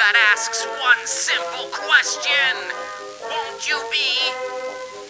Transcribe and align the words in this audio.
that 0.00 0.16
asks 0.32 0.64
one 0.80 1.02
simple 1.04 1.68
question 1.76 2.56
Won't 3.28 3.68
you 3.68 3.76
be? 3.92 4.16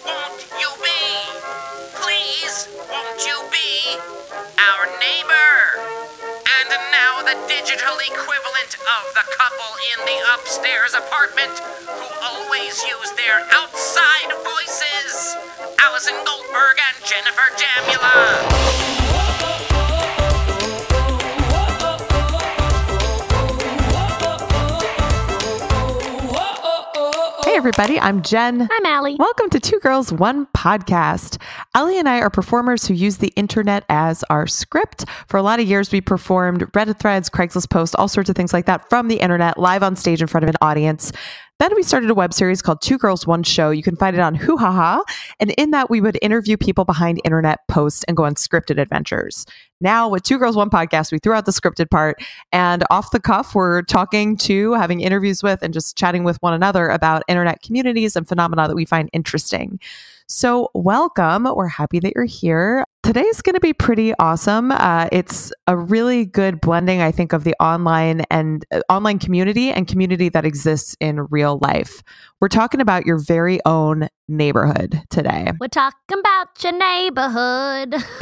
Won't 0.02 0.42
you 0.58 0.66
be? 0.82 1.02
Please, 1.94 2.66
won't 2.90 3.22
you 3.22 3.38
be 3.54 3.94
our 4.58 4.90
neighbor? 4.98 5.54
And 6.42 6.74
now 6.90 7.22
the 7.22 7.38
digital 7.46 8.02
equivalent 8.02 8.74
of 8.82 9.04
the 9.14 9.26
couple 9.30 9.72
in 9.94 9.98
the 10.10 10.18
upstairs 10.34 10.98
apartment 10.98 11.54
who 11.86 12.08
always 12.26 12.82
use 12.82 13.14
their 13.14 13.46
outside 13.54 14.30
voices 14.42 15.38
Allison 15.86 16.18
Goldberg 16.26 16.82
and 16.82 16.98
Jennifer 17.06 17.46
Jamula. 17.54 19.09
Hey, 27.50 27.56
everybody, 27.56 27.98
I'm 27.98 28.22
Jen. 28.22 28.68
I'm 28.70 28.86
Allie. 28.86 29.16
Welcome 29.18 29.50
to 29.50 29.58
Two 29.58 29.80
Girls, 29.80 30.12
One 30.12 30.46
Podcast. 30.56 31.42
Allie 31.74 31.98
and 31.98 32.08
I 32.08 32.20
are 32.20 32.30
performers 32.30 32.86
who 32.86 32.94
use 32.94 33.16
the 33.16 33.32
internet 33.34 33.84
as 33.88 34.22
our 34.30 34.46
script. 34.46 35.04
For 35.26 35.36
a 35.36 35.42
lot 35.42 35.58
of 35.58 35.66
years, 35.66 35.90
we 35.90 36.00
performed 36.00 36.60
Reddit 36.74 37.00
threads, 37.00 37.28
Craigslist 37.28 37.68
posts, 37.68 37.96
all 37.96 38.06
sorts 38.06 38.30
of 38.30 38.36
things 38.36 38.52
like 38.52 38.66
that 38.66 38.88
from 38.88 39.08
the 39.08 39.16
internet, 39.16 39.58
live 39.58 39.82
on 39.82 39.96
stage 39.96 40.22
in 40.22 40.28
front 40.28 40.44
of 40.44 40.48
an 40.48 40.54
audience. 40.62 41.10
Then 41.60 41.74
we 41.74 41.82
started 41.82 42.08
a 42.08 42.14
web 42.14 42.32
series 42.32 42.62
called 42.62 42.80
Two 42.80 42.96
Girls, 42.96 43.26
One 43.26 43.42
Show. 43.42 43.68
You 43.68 43.82
can 43.82 43.94
find 43.94 44.16
it 44.16 44.20
on 44.20 44.34
Hoo 44.34 44.56
Ha 44.56 44.72
Ha. 44.72 45.04
And 45.40 45.50
in 45.58 45.72
that, 45.72 45.90
we 45.90 46.00
would 46.00 46.18
interview 46.22 46.56
people 46.56 46.86
behind 46.86 47.20
internet 47.22 47.58
posts 47.68 48.02
and 48.04 48.16
go 48.16 48.24
on 48.24 48.34
scripted 48.34 48.80
adventures. 48.80 49.44
Now, 49.78 50.08
with 50.08 50.22
Two 50.22 50.38
Girls, 50.38 50.56
One 50.56 50.70
Podcast, 50.70 51.12
we 51.12 51.18
threw 51.18 51.34
out 51.34 51.44
the 51.44 51.52
scripted 51.52 51.90
part 51.90 52.16
and 52.50 52.82
off 52.90 53.10
the 53.10 53.20
cuff, 53.20 53.54
we're 53.54 53.82
talking 53.82 54.38
to, 54.38 54.72
having 54.72 55.02
interviews 55.02 55.42
with, 55.42 55.62
and 55.62 55.74
just 55.74 55.98
chatting 55.98 56.24
with 56.24 56.38
one 56.40 56.54
another 56.54 56.88
about 56.88 57.24
internet 57.28 57.60
communities 57.60 58.16
and 58.16 58.26
phenomena 58.26 58.66
that 58.66 58.74
we 58.74 58.86
find 58.86 59.10
interesting. 59.12 59.78
So, 60.28 60.70
welcome. 60.72 61.44
We're 61.44 61.68
happy 61.68 62.00
that 62.00 62.14
you're 62.14 62.24
here. 62.24 62.86
Today's 63.02 63.40
going 63.40 63.54
to 63.54 63.60
be 63.60 63.72
pretty 63.72 64.12
awesome. 64.18 64.70
Uh, 64.70 65.08
it's 65.10 65.52
a 65.66 65.74
really 65.74 66.26
good 66.26 66.60
blending, 66.60 67.00
I 67.00 67.10
think, 67.10 67.32
of 67.32 67.44
the 67.44 67.54
online 67.58 68.20
and 68.30 68.64
uh, 68.70 68.82
online 68.90 69.18
community 69.18 69.72
and 69.72 69.88
community 69.88 70.28
that 70.28 70.44
exists 70.44 70.96
in 71.00 71.26
real 71.30 71.58
life. 71.62 72.02
We're 72.40 72.48
talking 72.48 72.80
about 72.80 73.06
your 73.06 73.18
very 73.18 73.58
own 73.64 74.08
neighborhood 74.28 75.02
today. 75.08 75.50
We're 75.58 75.68
talking 75.68 76.18
about 76.18 76.62
your 76.62 76.72
neighborhood. 76.72 77.94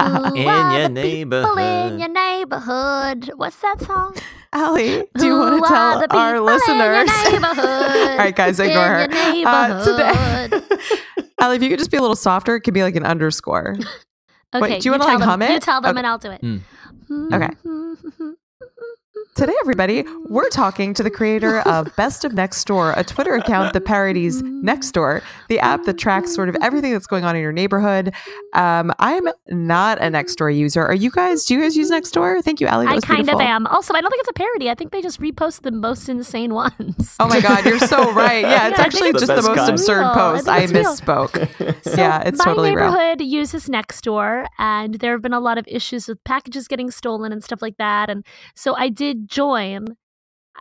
Who 0.00 0.34
In 0.34 0.48
are 0.48 0.78
your 0.80 0.88
the 0.88 1.02
people 1.02 1.56
in 1.58 2.00
your 2.00 2.08
neighborhood? 2.08 3.30
What's 3.36 3.60
that 3.60 3.80
song? 3.80 4.16
Allie, 4.52 5.04
do 5.16 5.26
you 5.26 5.32
Who 5.36 5.38
want 5.60 5.64
to 5.64 5.68
tell 5.68 6.18
our 6.18 6.40
listeners? 6.40 7.08
In 7.26 7.30
your 7.32 7.40
neighborhood? 7.40 7.64
All 8.10 8.16
right, 8.18 8.34
guys, 8.34 8.58
ignore 8.58 8.84
her. 8.88 9.04
In 9.04 9.46
Uh, 9.46 9.84
today, 9.84 10.78
Allie, 11.40 11.56
if 11.56 11.62
you 11.62 11.68
could 11.68 11.78
just 11.78 11.90
be 11.90 11.96
a 11.96 12.00
little 12.00 12.16
softer, 12.16 12.56
it 12.56 12.60
could 12.62 12.74
be 12.74 12.82
like 12.82 12.96
an 12.96 13.04
underscore. 13.06 13.76
okay, 14.54 14.78
do 14.80 14.88
you 14.88 14.90
wanna, 14.90 15.04
tell 15.04 15.12
like, 15.14 15.18
them. 15.20 15.28
hum 15.28 15.42
it? 15.42 15.50
You 15.52 15.60
tell 15.60 15.80
them 15.80 15.90
Okay. 15.90 15.98
and 15.98 16.06
I'll 16.06 16.18
do 16.18 16.30
it. 16.32 16.42
Mm. 16.42 16.62
Okay. 17.32 18.36
Today, 19.36 19.54
everybody, 19.60 20.04
we're 20.26 20.48
talking 20.50 20.92
to 20.92 21.02
the 21.02 21.10
creator 21.10 21.60
of 21.60 21.88
Best 21.96 22.24
of 22.26 22.34
Next 22.34 22.62
Door, 22.66 22.92
a 22.96 23.04
Twitter 23.04 23.34
account 23.36 23.72
that 23.72 23.84
parodies 23.86 24.42
Next 24.42 24.90
Door, 24.90 25.22
the 25.48 25.58
app 25.60 25.84
that 25.84 25.96
tracks 25.96 26.34
sort 26.34 26.48
of 26.50 26.56
everything 26.60 26.92
that's 26.92 27.06
going 27.06 27.24
on 27.24 27.36
in 27.36 27.40
your 27.40 27.52
neighborhood. 27.52 28.12
Um, 28.54 28.92
I'm 28.98 29.28
not 29.48 29.98
a 30.02 30.10
Next 30.10 30.34
Door 30.34 30.50
user. 30.50 30.84
Are 30.84 30.94
you 30.94 31.10
guys? 31.10 31.46
Do 31.46 31.54
you 31.54 31.62
guys 31.62 31.74
use 31.76 31.88
Next 31.90 32.10
Door? 32.10 32.42
Thank 32.42 32.60
you, 32.60 32.66
Allie. 32.66 32.86
I 32.88 32.98
kind 33.00 33.18
beautiful. 33.24 33.40
of 33.40 33.46
am. 33.46 33.66
Also, 33.68 33.94
I 33.94 34.00
don't 34.02 34.10
think 34.10 34.20
it's 34.20 34.30
a 34.30 34.34
parody. 34.34 34.68
I 34.68 34.74
think 34.74 34.90
they 34.90 35.00
just 35.00 35.20
repost 35.20 35.62
the 35.62 35.70
most 35.72 36.08
insane 36.10 36.52
ones. 36.52 37.16
Oh 37.20 37.28
my 37.28 37.40
God, 37.40 37.64
you're 37.64 37.78
so 37.78 38.12
right. 38.12 38.42
Yeah, 38.42 38.68
it's 38.68 38.78
Yeah, 38.78 38.84
actually 38.84 39.12
just 39.12 39.28
the 39.28 39.36
the 39.36 39.42
most 39.42 39.56
best 39.56 39.70
absurd 39.70 40.02
kind. 40.02 40.14
post. 40.36 40.48
I 40.48 40.64
I 40.64 40.66
misspoke. 40.66 41.76
So 41.82 41.92
yeah, 41.96 42.22
it's 42.26 42.38
my 42.38 42.44
totally 42.44 42.76
real. 42.76 42.90
neighborhood 42.92 43.22
uses 43.22 43.66
Nextdoor, 43.68 44.46
and 44.58 44.94
there 44.96 45.12
have 45.12 45.22
been 45.22 45.32
a 45.32 45.40
lot 45.40 45.56
of 45.56 45.64
issues 45.66 46.08
with 46.08 46.22
packages 46.24 46.68
getting 46.68 46.90
stolen 46.90 47.32
and 47.32 47.42
stuff 47.42 47.62
like 47.62 47.78
that. 47.78 48.10
And 48.10 48.24
so 48.54 48.76
I 48.76 48.90
did 48.90 49.19
join. 49.26 49.96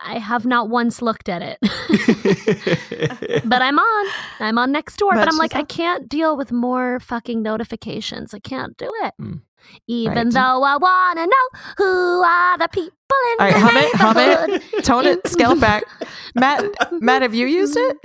I 0.01 0.19
have 0.19 0.45
not 0.45 0.69
once 0.69 1.01
looked 1.01 1.27
at 1.27 1.41
it, 1.41 1.57
but 3.45 3.61
I'm 3.61 3.77
on. 3.79 4.07
I'm 4.39 4.57
on 4.57 4.73
Nextdoor, 4.73 5.09
But 5.11 5.15
but 5.25 5.27
I'm 5.27 5.37
like, 5.37 5.51
she's 5.53 5.59
I 5.61 5.63
can't 5.63 6.07
deal 6.07 6.37
with 6.37 6.51
more 6.51 6.99
fucking 7.01 7.41
notifications. 7.41 8.33
I 8.33 8.39
can't 8.39 8.77
do 8.77 8.89
it. 9.03 9.13
Mm. 9.21 9.41
Even 9.87 10.13
Right. 10.29 10.33
though 10.33 10.63
I 10.63 10.77
want 10.77 11.17
to 11.19 11.25
know 11.25 11.61
who 11.77 12.23
are 12.23 12.57
the 12.57 12.69
people 12.69 12.91
in 13.33 13.35
All 13.39 13.47
right, 13.47 13.53
the 13.53 13.59
hum 13.59 13.77
it, 13.77 13.95
hum 13.95 14.15
neighborhood. 14.15 14.63
it, 14.73 14.83
tone 14.85 15.05
it, 15.05 15.27
scale 15.27 15.51
it 15.51 15.59
back. 15.59 15.83
Matt, 16.35 16.63
Matt, 17.01 17.21
have 17.23 17.33
you 17.35 17.47
used 17.47 17.75
it? 17.77 17.97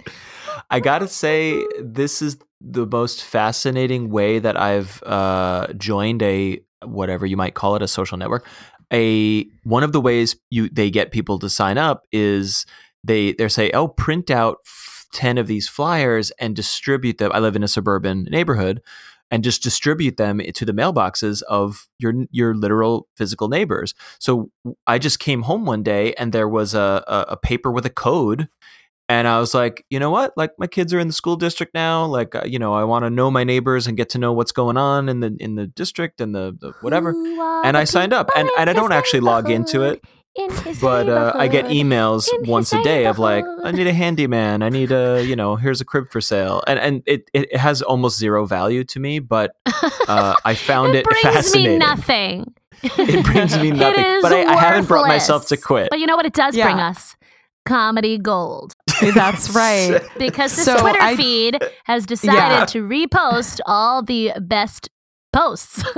I 0.71 0.81
gotta 0.81 1.07
say, 1.07 1.65
this 1.81 2.23
is 2.23 2.39
the 2.61 2.87
most 2.87 3.23
fascinating 3.23 4.11
way 4.11 4.39
that 4.41 4.59
I've 4.61 5.01
uh, 5.05 5.69
joined 5.75 6.23
a 6.23 6.61
whatever 6.85 7.25
you 7.25 7.37
might 7.37 7.55
call 7.55 7.77
it 7.77 7.83
a 7.83 7.89
social 7.89 8.19
network. 8.19 8.45
A 8.93 9.47
one 9.63 9.83
of 9.83 9.93
the 9.93 10.01
ways 10.01 10.37
you 10.51 10.69
they 10.69 10.91
get 10.91 11.11
people 11.11 11.39
to 11.39 11.49
sign 11.49 11.79
up 11.79 12.07
is 12.13 12.67
they 13.03 13.33
they 13.33 13.49
say, 13.49 13.71
oh, 13.73 13.89
print 13.89 14.31
out 14.31 14.59
f- 14.67 15.07
ten 15.13 15.39
of 15.39 15.47
these 15.47 15.69
flyers 15.69 16.31
and 16.33 16.57
distribute 16.57 17.19
them. 17.19 17.31
I 17.33 17.39
live 17.39 17.57
in 17.57 17.63
a 17.63 17.69
suburban 17.69 18.25
neighborhood. 18.25 18.83
And 19.31 19.43
just 19.43 19.65
distribute 19.65 20.17
them 20.17 20.39
to 20.39 20.65
the 20.65 20.73
mailboxes 20.73 21.43
of 21.43 21.89
your 21.99 22.13
your 22.31 22.55
literal 22.55 23.09
physical 23.17 23.49
neighbors. 23.49 23.95
So 24.21 24.51
I 24.87 24.99
just 24.99 25.19
came 25.19 25.43
home 25.43 25.65
one 25.65 25.83
day 25.83 26.15
and 26.15 26.33
there 26.33 26.49
was 26.49 26.73
a, 26.73 27.03
a, 27.09 27.25
a 27.31 27.37
paper 27.37 27.73
with 27.73 27.85
a 27.85 27.91
code 27.91 28.49
and 29.09 29.29
I 29.29 29.39
was 29.39 29.55
like, 29.55 29.85
you 29.91 29.99
know 29.99 30.11
what? 30.11 30.33
Like 30.37 30.53
my 30.59 30.67
kids 30.67 30.95
are 30.95 30.99
in 30.99 31.07
the 31.09 31.13
school 31.13 31.37
district 31.37 31.75
now. 31.75 32.07
Like, 32.07 32.35
uh, 32.35 32.43
you 32.47 32.59
know, 32.59 32.73
I 32.73 32.85
want 32.85 33.05
to 33.05 33.11
know 33.11 33.31
my 33.31 33.45
neighbors 33.45 33.87
and 33.87 33.97
get 33.97 34.09
to 34.11 34.19
know 34.19 34.33
what's 34.33 34.53
going 34.53 34.77
on 34.77 35.09
in 35.09 35.21
the 35.21 35.37
in 35.41 35.57
the 35.57 35.67
district 35.67 36.21
and 36.21 36.35
the, 36.35 36.57
the 36.59 36.73
whatever. 36.81 37.11
And 37.65 37.77
I 37.77 37.85
signed 37.85 38.13
up, 38.13 38.31
and, 38.35 38.49
and 38.59 38.71
I 38.71 38.73
don't 38.73 38.93
actually 38.93 39.21
log 39.21 39.51
into 39.51 39.83
it. 39.83 40.03
In 40.37 40.51
but 40.81 41.09
uh, 41.09 41.33
I 41.37 41.47
get 41.47 41.67
emails 41.67 42.29
in 42.33 42.51
once 42.51 42.73
a 42.73 42.83
day 42.83 43.07
of 43.07 43.21
like, 43.21 43.45
I 43.63 43.71
need 43.71 43.87
a 43.87 43.93
handyman. 43.93 44.63
I 44.63 44.69
need 44.69 44.91
a, 44.91 45.23
you 45.25 45.37
know, 45.37 45.55
here's 45.55 45.81
a 45.81 45.85
crib 45.85 46.11
for 46.11 46.21
sale, 46.21 46.63
and 46.67 46.79
and 46.79 47.03
it 47.07 47.31
it 47.35 47.55
has 47.57 47.83
almost 47.83 48.19
zero 48.19 48.47
value 48.47 48.85
to 48.85 48.99
me, 49.01 49.19
but 49.19 49.55
uh, 50.09 50.35
I 50.45 50.55
found 50.57 50.97
it, 50.97 51.05
brings 51.05 51.21
fascinating. 51.21 51.73
me 51.73 51.79
nothing. 51.79 52.55
It 52.83 53.25
brings 53.25 53.57
me 53.59 53.71
nothing, 53.71 54.03
It 54.03 54.07
is 54.07 54.23
but 54.23 54.33
I, 54.33 54.45
I 54.45 54.57
haven't 54.57 54.89
brought 54.89 55.07
myself 55.07 55.47
to 55.49 55.57
quit. 55.57 55.91
But 55.91 56.01
you 56.01 56.07
know 56.07 56.17
what? 56.17 56.27
It 56.27 56.35
does 56.35 56.57
bring 56.57 56.81
us 56.81 57.17
comedy 57.65 58.19
gold 58.19 58.73
That's 59.15 59.51
right. 59.51 60.01
because 60.19 60.55
this 60.55 60.65
So 60.65 60.77
Twitter 60.79 61.01
I- 61.01 61.17
feed 61.17 61.59
has 61.85 62.07
decided 62.07 62.37
Yeah. 62.37 62.65
to 62.67 62.87
repost 62.87 63.61
all 63.67 64.03
the 64.03 64.33
best 64.41 64.89
posts. 65.35 65.83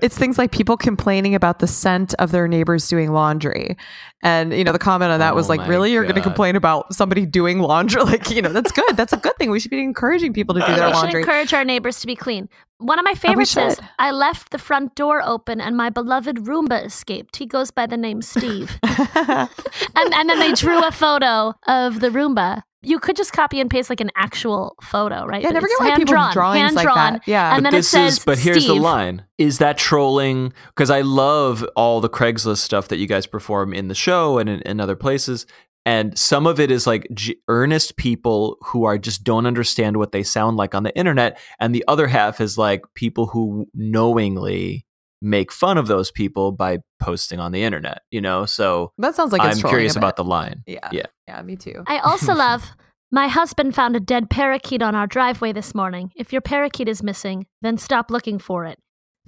It's 0.00 0.16
things 0.16 0.38
like 0.38 0.52
people 0.52 0.76
complaining 0.76 1.34
about 1.34 1.58
the 1.58 1.66
scent 1.66 2.14
of 2.18 2.30
their 2.30 2.48
neighbors 2.48 2.88
doing 2.88 3.12
laundry. 3.12 3.76
And, 4.22 4.54
you 4.54 4.64
know, 4.64 4.72
the 4.72 4.78
comment 4.78 5.12
on 5.12 5.18
that 5.18 5.34
was 5.34 5.46
Oh 5.46 5.50
like, 5.50 5.60
my 5.60 5.68
really? 5.68 5.92
You're 5.92 6.04
going 6.04 6.14
to 6.14 6.22
complain 6.22 6.56
about 6.56 6.94
somebody 6.94 7.26
doing 7.26 7.58
laundry? 7.58 8.02
Like, 8.04 8.30
you 8.30 8.40
know, 8.42 8.52
that's 8.52 8.72
good. 8.72 8.96
That's 8.96 9.12
a 9.12 9.16
good 9.16 9.36
thing. 9.36 9.50
We 9.50 9.60
should 9.60 9.70
be 9.70 9.82
encouraging 9.82 10.32
people 10.32 10.54
to 10.54 10.60
do 10.60 10.66
their 10.66 10.86
we 10.86 10.92
should 10.92 10.94
laundry. 10.94 11.20
encourage 11.20 11.52
our 11.52 11.64
neighbors 11.64 12.00
to 12.00 12.06
be 12.06 12.16
clean. 12.16 12.48
One 12.78 12.98
of 12.98 13.04
my 13.04 13.14
favorites 13.14 13.50
says, 13.50 13.76
should. 13.76 13.84
"I 13.98 14.10
left 14.10 14.50
the 14.50 14.58
front 14.58 14.94
door 14.94 15.22
open 15.22 15.60
and 15.60 15.76
my 15.76 15.90
beloved 15.90 16.36
Roomba 16.38 16.84
escaped. 16.84 17.36
He 17.36 17.46
goes 17.46 17.70
by 17.70 17.86
the 17.86 17.96
name 17.96 18.20
Steve." 18.22 18.78
and, 18.82 19.48
and 19.96 20.28
then 20.28 20.38
they 20.38 20.52
drew 20.52 20.82
a 20.84 20.90
photo 20.92 21.54
of 21.66 22.00
the 22.00 22.08
Roomba. 22.10 22.62
You 22.86 22.98
could 22.98 23.16
just 23.16 23.32
copy 23.32 23.60
and 23.60 23.70
paste 23.70 23.90
like 23.90 24.00
an 24.00 24.10
actual 24.16 24.76
photo, 24.82 25.24
right? 25.24 25.42
Yeah, 25.42 25.48
I 25.48 25.50
But 25.50 25.54
never 25.54 25.68
get 25.68 25.80
why 25.80 25.96
people 25.96 26.14
hand-drawn, 26.16 26.32
drawings 26.32 26.74
like 26.74 26.86
hand-drawn, 26.86 27.12
that. 27.14 27.22
Yeah. 27.28 27.54
and 27.54 27.64
but 27.64 27.70
then 27.70 27.80
it 27.80 27.84
says, 27.84 28.18
is 28.18 28.24
but 28.24 28.38
here's 28.38 28.66
the 28.66 28.74
line. 28.74 29.24
Is 29.38 29.58
that 29.58 29.78
trolling? 29.78 30.52
Because 30.68 30.90
i 30.90 31.00
love 31.00 31.64
all 31.76 32.00
the 32.00 32.08
craigslist 32.08 32.58
stuff 32.58 32.88
that 32.88 32.96
you 32.98 33.06
guys 33.06 33.26
perform 33.26 33.72
in 33.72 33.88
the 33.88 33.94
show 33.94 34.38
and 34.38 34.48
in, 34.48 34.60
in 34.62 34.80
other 34.80 34.96
places. 34.96 35.46
And 35.86 36.18
some 36.18 36.46
of 36.46 36.58
it 36.60 36.70
is 36.70 36.86
like 36.86 37.06
g- 37.12 37.36
earnest 37.48 37.96
people 37.98 38.56
who 38.62 38.84
are 38.84 38.96
just 38.96 39.22
don't 39.22 39.44
understand 39.44 39.98
what 39.98 40.12
they 40.12 40.22
sound 40.22 40.56
like 40.56 40.74
on 40.74 40.82
the 40.82 40.96
internet. 40.96 41.38
And 41.60 41.74
the 41.74 41.84
other 41.88 42.06
half 42.06 42.40
is 42.40 42.56
like 42.56 42.82
people 42.94 43.26
who 43.26 43.66
knowingly 43.74 44.86
make 45.20 45.50
fun 45.52 45.78
of 45.78 45.86
those 45.86 46.10
people 46.10 46.52
by 46.52 46.78
posting 47.00 47.40
on 47.40 47.52
the 47.52 47.62
internet 47.62 48.02
you 48.10 48.20
know? 48.20 48.44
So 48.46 48.92
that 48.98 49.14
sounds 49.14 49.32
like 49.32 49.42
it's 49.42 49.62
i'm 49.62 49.68
curious 49.68 49.96
about 49.96 50.16
the 50.16 50.24
line. 50.24 50.62
Yeah. 50.66 50.88
yeah 50.92 51.06
Yeah, 51.28 51.42
me 51.42 51.56
too. 51.56 51.84
I 51.86 51.98
also 51.98 52.34
love. 52.46 52.72
My 53.10 53.28
husband 53.28 53.74
found 53.74 53.94
a 53.94 54.00
dead 54.00 54.28
parakeet 54.28 54.82
on 54.82 54.94
our 54.94 55.06
driveway 55.06 55.52
this 55.52 55.74
morning. 55.74 56.10
If 56.16 56.32
your 56.32 56.42
parakeet 56.42 56.88
is 56.88 57.02
missing, 57.02 57.46
then 57.62 57.78
stop 57.78 58.10
looking 58.10 58.38
for 58.38 58.64
it, 58.64 58.78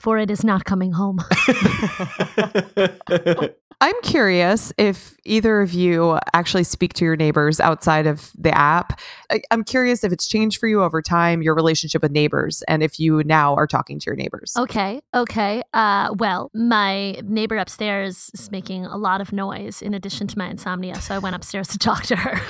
for 0.01 0.19
it 0.19 0.31
is 0.31 0.43
not 0.43 0.65
coming 0.65 0.93
home. 0.93 1.19
I'm 3.81 3.95
curious 4.03 4.73
if 4.79 5.17
either 5.25 5.61
of 5.61 5.75
you 5.75 6.19
actually 6.33 6.65
speak 6.65 6.95
to 6.95 7.05
your 7.05 7.15
neighbors 7.15 7.61
outside 7.61 8.07
of 8.07 8.31
the 8.39 8.57
app. 8.57 8.99
I, 9.31 9.43
I'm 9.51 9.63
curious 9.65 10.03
if 10.03 10.13
it's 10.13 10.27
changed 10.27 10.59
for 10.59 10.67
you 10.67 10.83
over 10.83 11.03
time, 11.03 11.43
your 11.43 11.55
relationship 11.55 12.01
with 12.01 12.11
neighbors, 12.11 12.63
and 12.69 12.83
if 12.83 12.99
you 12.99 13.23
now 13.25 13.55
are 13.55 13.67
talking 13.67 13.99
to 14.01 14.05
your 14.07 14.17
neighbors. 14.17 14.55
Okay, 14.57 15.03
okay. 15.15 15.63
Uh, 15.75 16.15
well, 16.17 16.51
my 16.55 17.21
neighbor 17.23 17.59
upstairs 17.59 18.31
is 18.33 18.51
making 18.51 18.87
a 18.87 18.97
lot 18.97 19.21
of 19.21 19.31
noise 19.33 19.83
in 19.83 19.93
addition 19.93 20.27
to 20.29 20.39
my 20.39 20.49
insomnia, 20.49 20.95
so 21.03 21.15
I 21.15 21.19
went 21.19 21.37
upstairs 21.37 21.69
to 21.69 21.79
talk 21.87 22.05
to 22.05 22.17
her. 22.17 22.41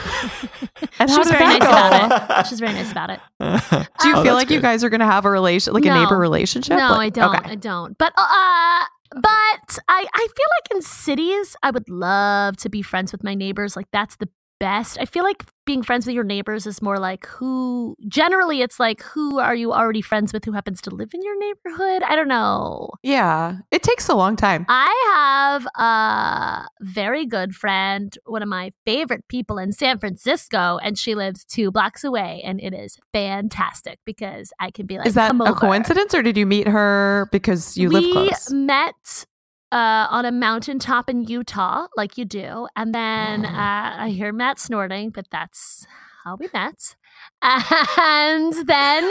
And 1.01 1.11
she 1.11 1.19
was 1.19 1.29
very 1.29 1.45
nice 1.45 1.59
go? 1.59 1.69
about 1.69 2.31
it. 2.41 2.47
She 2.47 2.53
was 2.53 2.61
very 2.61 2.73
nice 2.73 2.93
about 2.93 3.11
it. 3.11 3.21
Do 3.41 4.09
you 4.09 4.15
Oh, 4.17 4.23
feel 4.23 4.37
that's 4.37 4.45
like 4.45 4.51
you 4.51 4.61
guys 4.61 4.85
are 4.85 4.91
going 4.91 5.01
to 5.01 5.07
have 5.07 5.25
a 5.25 5.31
relation, 5.31 5.75
like 5.75 5.85
a 5.85 5.93
neighbor 5.93 6.17
relationship? 6.19 6.77
No, 6.79 6.91
Like- 6.93 7.01
I 7.01 7.09
don't. 7.11 7.35
Okay. 7.37 7.51
I 7.51 7.55
don't. 7.57 7.99
But 7.99 8.13
uh 8.17 8.85
but 9.17 9.79
I 9.89 10.07
I 10.15 10.29
feel 10.37 10.47
like 10.59 10.77
in 10.77 10.83
cities 10.83 11.57
I 11.63 11.71
would 11.71 11.89
love 11.89 12.57
to 12.59 12.69
be 12.69 12.83
friends 12.83 13.13
with 13.13 13.25
my 13.25 13.35
neighbors. 13.35 13.77
Like 13.77 13.89
that's 13.93 14.17
the 14.17 14.29
best. 14.59 14.99
I 15.01 15.05
feel 15.05 15.23
like 15.25 15.45
being 15.67 15.83
friends 15.83 16.07
with 16.07 16.15
your 16.15 16.25
neighbors 16.25 16.67
is 16.67 16.81
more 16.81 16.99
like 16.99 17.27
who 17.27 17.97
generally 18.09 18.63
it's 18.63 18.79
like 18.79 19.03
who 19.03 19.39
are 19.41 19.55
you 19.55 19.73
already 19.73 20.01
friends 20.01 20.33
with 20.33 20.45
who 20.45 20.53
happens 20.53 20.81
to 20.83 20.91
live 20.91 21.11
in 21.13 21.23
your 21.23 21.39
neighborhood? 21.39 22.03
I 22.03 22.15
don't 22.15 22.29
know. 22.29 22.91
Yeah, 23.03 23.57
it 23.71 23.83
takes 23.83 24.09
a 24.09 24.15
long 24.15 24.37
time. 24.37 24.65
I 24.69 24.95
have 25.15 25.67
a 25.77 26.69
very 26.81 27.27
good 27.27 27.55
friend, 27.55 28.17
one 28.27 28.43
of 28.43 28.49
my 28.49 28.73
favorite 28.85 29.27
people 29.29 29.59
in 29.59 29.73
San 29.73 29.99
Francisco, 29.99 30.79
and 30.83 30.97
she 30.97 31.15
lives 31.15 31.45
two 31.45 31.71
blocks 31.71 32.05
away, 32.05 32.43
and 32.45 32.61
it 32.61 32.73
is 32.73 32.97
fantastic 33.13 33.99
because 34.05 34.53
I 34.61 34.71
can 34.71 34.87
be 34.87 34.99
like, 34.99 35.07
Is 35.07 35.15
that 35.15 35.29
"Come 35.29 35.41
a 35.41 35.51
over." 35.51 35.55
coincidence, 35.61 36.15
or 36.15 36.23
did 36.23 36.37
you 36.37 36.47
meet 36.47 36.69
her 36.69 37.29
because 37.33 37.77
you 37.77 37.89
we 37.89 37.97
live 37.97 38.13
close? 38.13 38.51
We 38.51 38.59
met 38.59 39.27
uh, 39.73 40.07
on 40.11 40.25
a 40.25 40.33
mountaintop 40.33 41.11
in 41.11 41.25
Utah, 41.25 41.87
like 41.97 42.17
you 42.19 42.25
do, 42.25 42.69
and 42.77 42.95
then 42.95 43.45
Oh. 43.45 43.49
uh, 43.49 43.95
I 43.99 44.11
hear 44.11 44.33
Matt 44.33 44.59
snorting, 44.59 45.11
but 45.11 45.27
that's 45.31 45.87
how 46.25 46.37
we 46.37 46.49
met. 46.53 46.97
And 47.43 48.53
then 48.67 49.11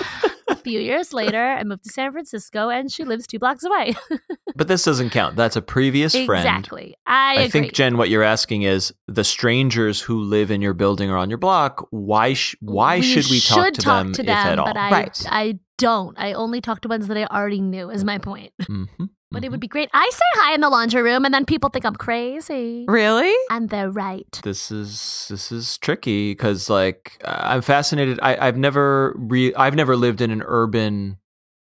a 0.48 0.56
few 0.56 0.80
years 0.80 1.12
later, 1.12 1.42
I 1.42 1.64
moved 1.64 1.84
to 1.84 1.90
San 1.90 2.12
Francisco, 2.12 2.68
and 2.68 2.90
she 2.92 3.04
lives 3.04 3.26
two 3.26 3.38
blocks 3.38 3.64
away. 3.64 3.94
But 4.54 4.68
this 4.68 4.84
doesn't 4.84 5.10
count. 5.10 5.34
That's 5.34 5.56
a 5.56 5.62
previous 5.62 6.12
friend. 6.12 6.44
exactly. 6.46 6.94
I, 7.06 7.30
I 7.30 7.32
agree. 7.40 7.48
think 7.48 7.72
Jen, 7.72 7.96
what 7.96 8.10
you're 8.10 8.22
asking 8.22 8.62
is 8.62 8.92
the 9.08 9.24
strangers 9.24 10.02
who 10.02 10.20
live 10.20 10.50
in 10.50 10.60
your 10.60 10.74
building 10.74 11.08
or 11.10 11.16
on 11.16 11.30
your 11.30 11.38
block. 11.38 11.86
Why? 11.90 12.34
Sh- 12.34 12.54
why 12.60 13.00
should 13.00 13.30
we 13.30 13.40
talk 13.40 13.64
should 13.64 13.74
to 13.76 13.80
talk 13.80 14.02
them, 14.04 14.12
to 14.12 14.22
if 14.22 14.28
at 14.28 14.58
all? 14.58 14.66
But 14.66 14.76
I, 14.76 14.90
Right. 14.90 15.22
I 15.26 15.58
don't. 15.78 16.18
I 16.18 16.34
only 16.34 16.60
talk 16.60 16.82
to 16.82 16.88
ones 16.88 17.08
that 17.08 17.16
I 17.16 17.24
already 17.24 17.62
knew. 17.62 17.88
Is 17.88 18.04
my 18.04 18.18
point. 18.18 18.52
Mhm, 18.60 19.08
But 19.32 19.44
it 19.44 19.48
mhm. 19.48 19.50
would 19.52 19.60
be 19.60 19.68
great. 19.68 19.88
I 19.92 20.08
say 20.12 20.24
hi 20.34 20.54
in 20.54 20.60
the 20.60 20.68
laundry 20.70 21.02
room, 21.02 21.24
and 21.24 21.32
then 21.32 21.44
people 21.44 21.70
think 21.70 21.84
I'm 21.84 21.96
crazy, 21.96 22.84
Really? 22.88 23.34
and 23.50 23.68
they're 23.68 23.90
right. 23.90 24.40
This 24.44 24.70
is 24.70 25.26
this 25.28 25.50
is 25.50 25.78
tricky 25.78 26.32
because 26.32 26.68
like 26.70 27.20
I'm 27.24 27.62
fascinated. 27.62 28.18
I, 28.22 28.36
I've 28.46 28.56
never 28.56 29.14
re- 29.16 29.54
I've 29.54 29.74
never 29.74 29.96
lived 29.96 30.20
in 30.20 30.30
an 30.30 30.42
urban 30.46 31.18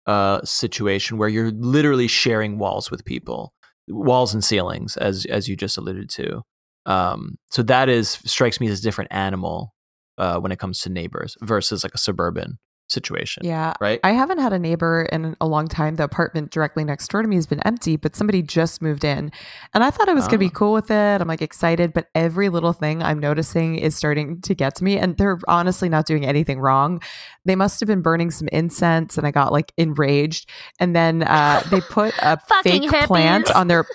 uh, 0.07 0.41
situation 0.45 1.19
where 1.19 1.29
you're 1.29 1.53
literally 1.53 2.09
sharing 2.09 2.59
walls 2.59 2.91
with 2.91 3.05
people, 3.05 3.55
walls 3.89 4.35
and 4.35 4.45
ceilings, 4.45 4.97
as 4.97 5.25
as 5.27 5.49
you 5.49 5.57
just 5.57 5.79
alluded 5.79 6.11
to. 6.11 6.43
Um, 6.87 7.39
so 7.51 7.63
that 7.63 7.89
is 7.89 8.19
strikes 8.25 8.61
me 8.61 8.67
as 8.69 8.81
a 8.81 8.83
different 8.83 9.13
animal 9.13 9.73
uh, 10.19 10.39
when 10.41 10.51
it 10.51 10.59
comes 10.59 10.81
to 10.81 10.91
neighbors 10.91 11.37
versus 11.41 11.85
like 11.85 11.95
a 11.95 11.99
suburban 11.99 12.59
situation. 12.93 13.45
Yeah. 13.45 13.73
Right. 13.81 13.99
I 14.05 14.13
haven't 14.13 14.39
had 14.39 14.53
a 14.53 14.59
neighbor 14.59 15.09
in 15.11 15.37
a 15.41 15.47
long 15.47 15.67
time. 15.67 15.97
The 15.97 16.05
apartment 16.05 16.51
directly 16.51 16.85
next 16.85 17.09
door 17.09 17.23
to 17.23 17.29
me 17.29 17.37
has 17.37 17.47
been 17.47 17.61
empty, 17.61 17.97
but 17.97 18.15
somebody 18.15 18.43
just 18.43 18.83
moved 18.83 19.05
in. 19.05 19.33
And 19.75 19.83
I 19.83 19.91
thought 19.91 20.09
I 20.09 20.15
was 20.15 20.25
going 20.25 20.33
to 20.33 20.39
be 20.39 20.51
cool 20.51 20.73
with 20.73 20.91
it. 20.91 21.21
I'm 21.21 21.29
like 21.29 21.43
excited, 21.43 21.93
but 21.93 22.09
every 22.15 22.49
little 22.49 22.73
thing 22.73 23.03
I'm 23.03 23.19
noticing 23.19 23.77
is 23.77 23.97
starting 23.97 24.41
to 24.43 24.55
get 24.55 24.75
to 24.77 24.85
me. 24.85 24.99
And 24.99 25.17
they're 25.17 25.39
honestly 25.49 25.89
not 25.89 26.07
doing 26.07 26.25
anything 26.25 26.61
wrong. 26.61 27.03
They 27.45 27.57
must 27.57 27.81
have 27.81 27.87
been 27.87 28.03
burning 28.03 28.31
some 28.31 28.49
incense 28.49 29.19
and 29.19 29.27
I 29.27 29.31
got 29.31 29.53
like 29.53 29.73
enraged. 29.77 30.49
And 30.79 30.95
then 30.95 31.23
uh, 31.23 31.63
they 31.71 31.81
put 31.81 32.15
a 32.19 32.39
Fucking 32.49 32.91
fake 32.91 33.07
plant 33.07 33.51
on 33.51 33.69
their. 33.69 33.87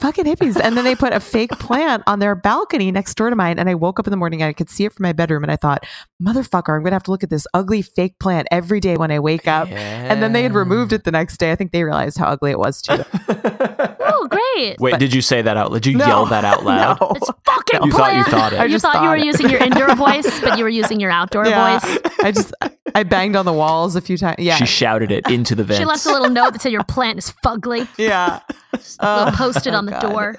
Fucking 0.00 0.24
hippies. 0.24 0.60
And 0.62 0.76
then 0.76 0.84
they 0.84 0.94
put 0.94 1.12
a 1.12 1.20
fake 1.20 1.50
plant 1.52 2.02
on 2.06 2.18
their 2.18 2.34
balcony 2.34 2.90
next 2.92 3.14
door 3.16 3.30
to 3.30 3.36
mine. 3.36 3.58
And 3.58 3.68
I 3.68 3.74
woke 3.74 3.98
up 3.98 4.06
in 4.06 4.10
the 4.10 4.16
morning 4.16 4.42
and 4.42 4.48
I 4.48 4.52
could 4.52 4.68
see 4.68 4.84
it 4.84 4.92
from 4.92 5.04
my 5.04 5.12
bedroom. 5.12 5.42
And 5.42 5.50
I 5.50 5.56
thought, 5.56 5.84
motherfucker, 6.22 6.74
I'm 6.76 6.82
going 6.82 6.90
to 6.90 6.96
have 6.96 7.02
to 7.04 7.10
look 7.10 7.22
at 7.22 7.30
this 7.30 7.46
ugly 7.54 7.80
fake 7.82 8.18
plant 8.18 8.46
every 8.50 8.78
day 8.80 8.96
when 8.96 9.10
I 9.10 9.18
wake 9.20 9.48
up. 9.48 9.68
And 9.70 10.22
then 10.22 10.32
they 10.32 10.42
had 10.42 10.54
removed 10.54 10.92
it 10.92 11.04
the 11.04 11.12
next 11.12 11.38
day. 11.38 11.50
I 11.50 11.56
think 11.56 11.72
they 11.72 11.82
realized 11.84 12.18
how 12.18 12.26
ugly 12.26 12.50
it 12.50 12.58
was 12.58 12.82
too. 12.82 13.04
Oh, 14.18 14.28
great! 14.28 14.80
Wait, 14.80 14.92
But- 14.92 15.00
did 15.00 15.12
you 15.12 15.20
say 15.20 15.42
that 15.42 15.56
out? 15.58 15.70
Loud? 15.72 15.82
Did 15.82 15.92
you 15.92 15.98
No. 15.98 16.06
yell 16.06 16.26
that 16.26 16.44
out 16.44 16.64
loud? 16.64 16.98
No. 17.00 17.12
It's 17.16 17.30
fucking 17.44 17.82
You 17.84 17.92
thought 17.92 18.14
you 18.14 18.24
thought 18.24 18.52
it. 18.54 18.60
I 18.60 18.64
You 18.64 18.70
just 18.70 18.82
thought 18.82 19.02
you 19.02 19.08
were 19.10 19.16
it. 19.16 19.24
using 19.24 19.50
your 19.50 19.60
indoor 19.62 19.94
voice, 19.94 20.40
but 20.40 20.56
you 20.56 20.64
were 20.64 20.70
using 20.70 21.00
your 21.00 21.10
outdoor 21.10 21.46
Yeah. 21.46 21.78
voice. 21.78 21.98
I 22.22 22.32
just 22.32 22.54
I 22.96 23.02
banged 23.02 23.36
on 23.36 23.44
the 23.44 23.52
walls 23.52 23.94
a 23.96 24.00
few 24.00 24.16
times. 24.16 24.36
Yeah. 24.38 24.56
She 24.56 24.66
shouted 24.66 25.10
it 25.10 25.30
into 25.30 25.54
the 25.54 25.64
vents. 25.64 25.78
She 25.78 25.84
left 25.84 26.06
a 26.06 26.10
little 26.12 26.30
note 26.30 26.52
that 26.52 26.62
said 26.62 26.72
your 26.78 26.84
plant 26.84 27.18
is 27.18 27.32
fugly. 27.44 27.86
yeah. 27.98 28.40
Just 28.74 28.98
a 29.00 29.16
little 29.18 29.32
Oh, 29.34 29.36
posted 29.36 29.74
on 29.74 29.86
the 29.86 29.92
God. 29.92 30.00
door. 30.02 30.36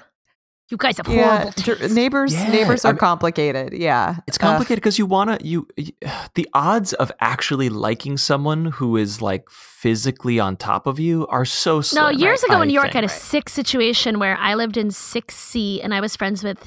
You 0.70 0.76
guys 0.76 0.98
have 0.98 1.08
Yeah. 1.08 1.28
horrible 1.44 1.52
dr- 1.62 1.78
taste. 1.78 1.94
neighbors 1.94 2.34
Yeah, 2.34 2.50
neighbors 2.50 2.84
are 2.84 2.88
I 2.88 2.92
mean- 2.92 2.98
complicated. 2.98 3.72
Yeah. 3.72 4.16
It's 4.26 4.36
Uh, 4.36 4.40
complicated 4.48 4.82
because 4.82 4.98
you 4.98 5.06
want 5.06 5.30
to 5.40 5.46
you, 5.46 5.66
y 5.78 5.92
the 6.34 6.46
odds 6.52 6.92
of 6.94 7.10
actually 7.20 7.70
liking 7.70 8.18
someone 8.18 8.66
who 8.66 8.96
is 8.98 9.22
like 9.22 9.44
physically 9.50 10.38
on 10.38 10.56
top 10.56 10.86
of 10.86 10.98
you 11.00 11.26
are 11.28 11.46
so 11.46 11.80
slim. 11.80 12.02
No, 12.04 12.10
years 12.10 12.42
I- 12.44 12.52
ago 12.52 12.60
in 12.62 12.68
New 12.68 12.74
York, 12.74 12.90
I 12.92 12.98
had 12.98 13.04
a 13.04 13.08
think. 13.08 13.20
six 13.22 13.52
situation 13.54 14.18
where 14.18 14.36
I 14.36 14.54
lived 14.56 14.76
in 14.76 14.88
6C 14.90 15.80
and 15.82 15.94
I 15.94 16.00
was 16.00 16.16
friends 16.16 16.44
with 16.44 16.58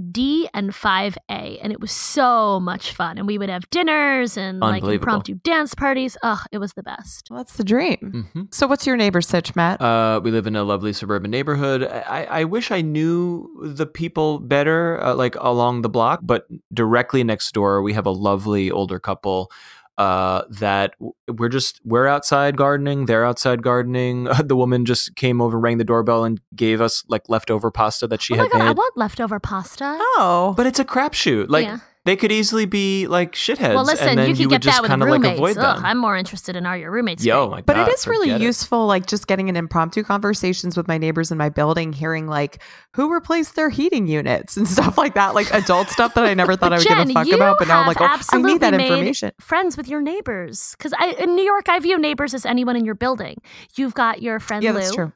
6D 0.00 0.48
and 0.54 0.70
5A. 0.70 1.58
And 1.62 1.72
it 1.72 1.80
was 1.80 1.92
so 1.92 2.60
much 2.60 2.92
fun. 2.92 3.18
And 3.18 3.26
we 3.26 3.38
would 3.38 3.48
have 3.48 3.68
dinners 3.70 4.36
and 4.36 4.60
like 4.60 4.82
impromptu 4.84 5.34
dance 5.42 5.74
parties. 5.74 6.16
Ugh, 6.22 6.38
it 6.52 6.58
was 6.58 6.72
the 6.74 6.82
best. 6.82 7.28
well, 7.30 7.38
that's 7.38 7.56
the 7.56 7.64
dream. 7.64 8.26
Mhm. 8.34 8.54
So 8.54 8.66
what's 8.66 8.86
your 8.86 8.96
neighbor 8.96 9.20
sitch, 9.20 9.54
Matt? 9.56 9.80
Uh, 9.80 10.20
we 10.22 10.30
live 10.30 10.46
in 10.46 10.56
a 10.56 10.64
lovely 10.64 10.92
suburban 10.92 11.30
neighborhood. 11.30 11.82
I, 11.84 12.24
I 12.24 12.44
wish 12.44 12.70
I 12.70 12.80
knew 12.80 13.48
the 13.62 13.86
people 13.86 14.38
better, 14.38 15.02
uh, 15.02 15.14
like 15.14 15.36
along 15.36 15.82
the 15.82 15.88
block, 15.88 16.20
but 16.22 16.46
directly 16.72 17.24
next 17.24 17.52
door, 17.52 17.82
we 17.82 17.92
have 17.92 18.06
a 18.06 18.10
lovely 18.10 18.70
older 18.70 18.98
couple 18.98 19.50
uh, 19.98 20.42
that 20.50 20.94
we're 21.28 21.48
just 21.48 21.80
we're 21.84 22.06
outside 22.06 22.56
gardening. 22.56 23.06
They're 23.06 23.24
outside 23.24 23.62
gardening. 23.62 24.24
the 24.44 24.56
woman 24.56 24.84
just 24.84 25.16
came 25.16 25.40
over, 25.40 25.58
rang 25.58 25.78
the 25.78 25.84
doorbell, 25.84 26.24
and 26.24 26.40
gave 26.54 26.80
us 26.80 27.04
like 27.08 27.28
leftover 27.28 27.70
pasta 27.70 28.06
that 28.08 28.20
she 28.20 28.34
oh 28.34 28.36
my 28.36 28.42
had 28.44 28.52
God, 28.52 28.60
I 28.60 28.72
want 28.72 28.96
leftover 28.96 29.40
pasta. 29.40 29.96
oh. 29.98 30.54
But 30.56 30.66
it's 30.66 30.78
a 30.78 30.84
crapshoot. 30.84 31.48
Like 31.48 31.64
Yeah. 31.64 31.78
They 32.06 32.14
could 32.14 32.30
easily 32.30 32.66
be 32.66 33.08
like 33.08 33.32
shitheads, 33.32 33.74
well, 33.74 33.84
listen, 33.84 34.10
and 34.10 34.18
then 34.18 34.28
you 34.28 34.36
can 34.36 34.44
would 34.44 34.50
get 34.50 34.62
just 34.62 34.76
that 34.76 34.82
with 34.82 34.90
kind 34.90 35.02
of 35.02 35.08
like 35.08 35.22
roommates. 35.22 35.38
avoid 35.38 35.58
Ugh. 35.58 35.80
I'm 35.84 35.98
more 35.98 36.16
interested 36.16 36.54
in 36.54 36.64
are 36.64 36.78
your 36.78 36.92
roommates. 36.92 37.24
Yo, 37.24 37.48
great? 37.48 37.56
my 37.56 37.62
but 37.62 37.76
it 37.76 37.92
is 37.92 38.06
really 38.06 38.28
forget 38.28 38.40
it. 38.40 38.44
useful, 38.44 38.86
like 38.86 39.06
just 39.06 39.26
getting 39.26 39.48
in 39.48 39.56
impromptu 39.56 40.04
conversations 40.04 40.76
with 40.76 40.86
my 40.86 40.98
neighbors 40.98 41.32
in 41.32 41.36
my 41.36 41.48
building, 41.48 41.92
hearing 41.92 42.28
like 42.28 42.62
who 42.94 43.12
replaced 43.12 43.56
their 43.56 43.70
heating 43.70 44.06
units 44.06 44.56
and 44.56 44.68
stuff 44.76 44.96
like 44.96 45.14
that, 45.14 45.34
like 45.34 45.52
adult 45.52 45.88
stuff 45.88 46.14
that 46.14 46.24
I 46.24 46.32
never 46.34 46.54
thought 46.54 46.72
I 46.72 46.76
would 46.76 46.86
Jen, 46.86 47.08
give 47.08 47.16
a 47.16 47.24
fuck 47.24 47.32
about. 47.32 47.56
But 47.58 47.66
now 47.66 47.80
I'm 47.80 47.88
like, 47.88 48.00
oh, 48.00 48.04
I 48.04 48.40
need 48.40 48.60
that 48.60 48.72
absolutely 48.72 48.78
made 48.78 48.90
information. 48.92 49.32
Friends 49.40 49.76
with 49.76 49.88
your 49.88 50.00
neighbors, 50.00 50.76
because 50.78 50.94
I 50.98 51.16
in 51.18 51.34
New 51.34 51.44
York, 51.44 51.68
I 51.68 51.80
view 51.80 51.98
neighbors 51.98 52.34
as 52.34 52.46
anyone 52.46 52.76
in 52.76 52.84
your 52.84 52.94
building. 52.94 53.36
You've 53.74 53.94
got 53.94 54.22
your 54.22 54.38
friend 54.38 54.62
Yeah, 54.62 54.70
Lou, 54.70 54.78
that's 54.78 54.94
true. 54.94 55.12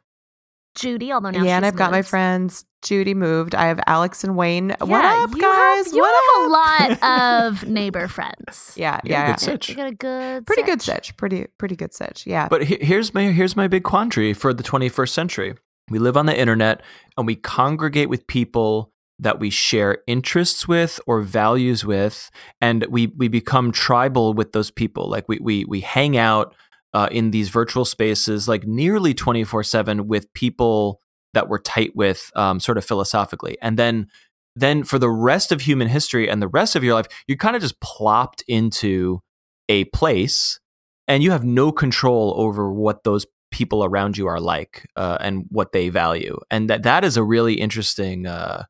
Judy, 0.75 1.13
although 1.13 1.31
now 1.31 1.45
yeah, 1.45 1.57
and 1.57 1.65
I've 1.67 1.77
got 1.77 1.93
my 1.93 2.03
friends. 2.03 2.65
Judy 2.83 3.15
moved. 3.15 3.55
I 3.55 3.67
have 3.67 3.81
Alex 3.87 4.25
and 4.25 4.37
Wayne. 4.37 4.71
what 4.79 4.89
Yeah, 4.89 5.25
up, 5.25 5.31
you 5.35 5.41
guys? 5.41 5.87
Have, 5.87 5.95
you 5.95 6.01
what 6.01 6.15
have 6.15 6.45
up? 6.45 6.99
a 7.01 7.03
lot 7.03 7.43
of 7.63 7.69
neighbor 7.69 8.09
friends. 8.09 8.75
yeah, 8.77 9.01
You 9.05 9.11
got 9.11 9.17
a 9.17 9.21
yeah, 9.21 9.27
good 9.27 9.31
yeah. 9.33 9.37
sitch. 9.53 9.69
You 9.69 9.75
got 9.77 9.87
a 9.89 9.95
good, 9.95 10.47
pretty 10.47 10.63
good 10.63 10.81
sitch. 10.83 11.07
sitch. 11.07 11.17
Pretty, 11.17 11.47
pretty 11.59 11.77
good 11.77 11.93
sitch. 11.95 12.27
Yeah. 12.27 12.49
But 12.49 12.65
he- 12.65 12.79
here's 12.81 13.13
my 13.15 13.25
here's 13.25 13.57
my 13.57 13.69
big 13.69 13.85
quandary 13.85 14.33
for 14.33 14.53
the 14.55 14.63
21st 14.63 15.09
century. 15.11 15.55
We 15.91 15.99
live 15.99 16.17
on 16.17 16.27
the 16.27 16.39
internet 16.39 16.83
and 17.17 17.27
we 17.27 17.35
congregate 17.37 18.09
with 18.09 18.27
people 18.27 18.93
that 19.19 19.39
we 19.39 19.51
share 19.51 19.99
interests 20.07 20.67
with 20.67 20.99
or 21.07 21.21
values 21.21 21.85
with, 21.85 22.31
and 22.61 22.87
we 22.89 23.09
we 23.09 23.29
become 23.29 23.71
tribal 23.73 24.33
with 24.33 24.53
those 24.53 24.71
people. 24.71 25.11
Like 25.11 25.29
we 25.29 25.39
we 25.43 25.65
we 25.67 25.81
hang 25.81 26.17
out 26.17 26.55
uh, 26.95 27.09
in 27.13 27.31
these 27.31 27.51
virtual 27.51 27.85
spaces 27.85 28.49
like 28.49 28.67
nearly 28.67 29.13
24 29.15 29.63
seven 29.65 30.09
with 30.09 30.33
people 30.33 31.01
that 31.35 31.49
we're 31.49 31.59
tight 31.59 31.95
with, 31.95 32.31
um, 32.35 32.61
sort 32.61 32.79
of 32.79 32.85
philosophically, 32.85 33.57
and 33.63 33.79
then 33.79 34.09
then 34.57 34.83
for 34.83 34.99
the 34.99 35.11
rest 35.11 35.53
of 35.53 35.61
human 35.61 35.89
history 35.89 36.29
and 36.29 36.43
the 36.43 36.49
rest 36.49 36.75
of 36.75 36.83
your 36.83 36.95
life, 36.95 37.07
you're 37.27 37.37
kind 37.37 37.55
of 37.55 37.63
just 37.63 37.81
plopped 37.81 38.43
into 38.49 39.21
a 39.69 39.85
place 39.87 40.59
and 41.07 41.23
you 41.23 41.31
have 41.31 41.45
no 41.45 41.71
control 41.73 42.35
over 42.37 42.73
what 42.73 43.05
those 43.05 43.27
people 43.51 43.85
around 43.85 44.17
you 44.17 44.27
are 44.27 44.41
like 44.41 44.87
uh, 44.97 45.19
and 45.21 45.47
what 45.51 45.73
they 45.73 45.89
value. 45.89 46.39
And 46.51 46.69
that 46.69 46.83
that 46.83 47.05
is 47.05 47.17
a 47.17 47.23
really 47.23 47.55
interesting 47.55 48.27
uh, 48.27 48.65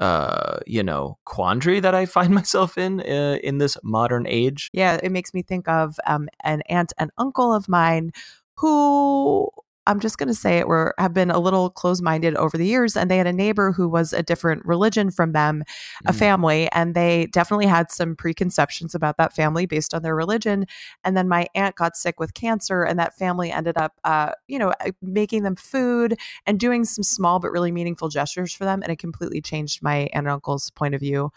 uh, 0.00 0.58
you 0.66 0.82
know 0.82 1.18
quandary 1.24 1.80
that 1.80 1.92
i 1.94 2.06
find 2.06 2.32
myself 2.34 2.78
in 2.78 3.00
uh, 3.00 3.38
in 3.42 3.58
this 3.58 3.76
modern 3.82 4.26
age. 4.26 4.70
Yeah, 4.72 4.98
it 5.02 5.12
makes 5.12 5.34
me 5.34 5.42
think 5.42 5.68
of 5.68 5.98
um, 6.06 6.28
an 6.44 6.62
aunt 6.68 6.92
and 6.98 7.10
uncle 7.18 7.52
of 7.52 7.68
mine 7.68 8.12
who 8.56 9.48
I'm 9.88 9.98
just 9.98 10.18
going 10.18 10.28
to 10.28 10.34
say 10.34 10.58
it, 10.58 10.68
were 10.68 10.94
have 10.98 11.12
been 11.12 11.30
a 11.30 11.40
little 11.40 11.70
close 11.70 12.00
minded 12.00 12.36
over 12.36 12.56
the 12.56 12.66
years. 12.66 12.96
And 12.96 13.10
they 13.10 13.16
had 13.16 13.26
a 13.26 13.32
neighbor 13.32 13.72
who 13.72 13.88
was 13.88 14.12
a 14.12 14.22
different 14.22 14.64
religion 14.64 15.10
from 15.10 15.32
them, 15.32 15.64
a 16.06 16.12
Mm. 16.12 16.16
family, 16.16 16.68
and 16.72 16.94
they 16.94 17.26
definitely 17.32 17.66
had 17.66 17.90
some 17.90 18.14
preconceptions 18.14 18.94
about 18.94 19.16
that 19.16 19.34
family 19.34 19.66
based 19.66 19.94
on 19.94 20.02
their 20.02 20.14
religion. 20.14 20.66
And 21.02 21.16
then 21.16 21.26
my 21.26 21.48
aunt 21.54 21.74
got 21.74 21.96
sick 21.96 22.20
with 22.20 22.34
cancer, 22.34 22.84
and 22.84 22.98
that 22.98 23.16
family 23.18 23.50
ended 23.50 23.76
up, 23.76 23.94
uh, 24.04 24.32
you 24.46 24.58
know, 24.58 24.72
making 25.02 25.42
them 25.42 25.56
food 25.56 26.16
and 26.46 26.60
doing 26.60 26.84
some 26.84 27.02
small 27.02 27.40
but 27.40 27.50
really 27.50 27.72
meaningful 27.72 28.08
gestures 28.08 28.52
for 28.52 28.64
them. 28.64 28.82
And 28.82 28.92
it 28.92 28.98
completely 28.98 29.40
changed 29.40 29.82
my 29.82 30.08
aunt 30.12 30.26
and 30.26 30.28
uncle's 30.28 30.70
point 30.70 30.94
of 30.94 31.00
view. 31.00 31.30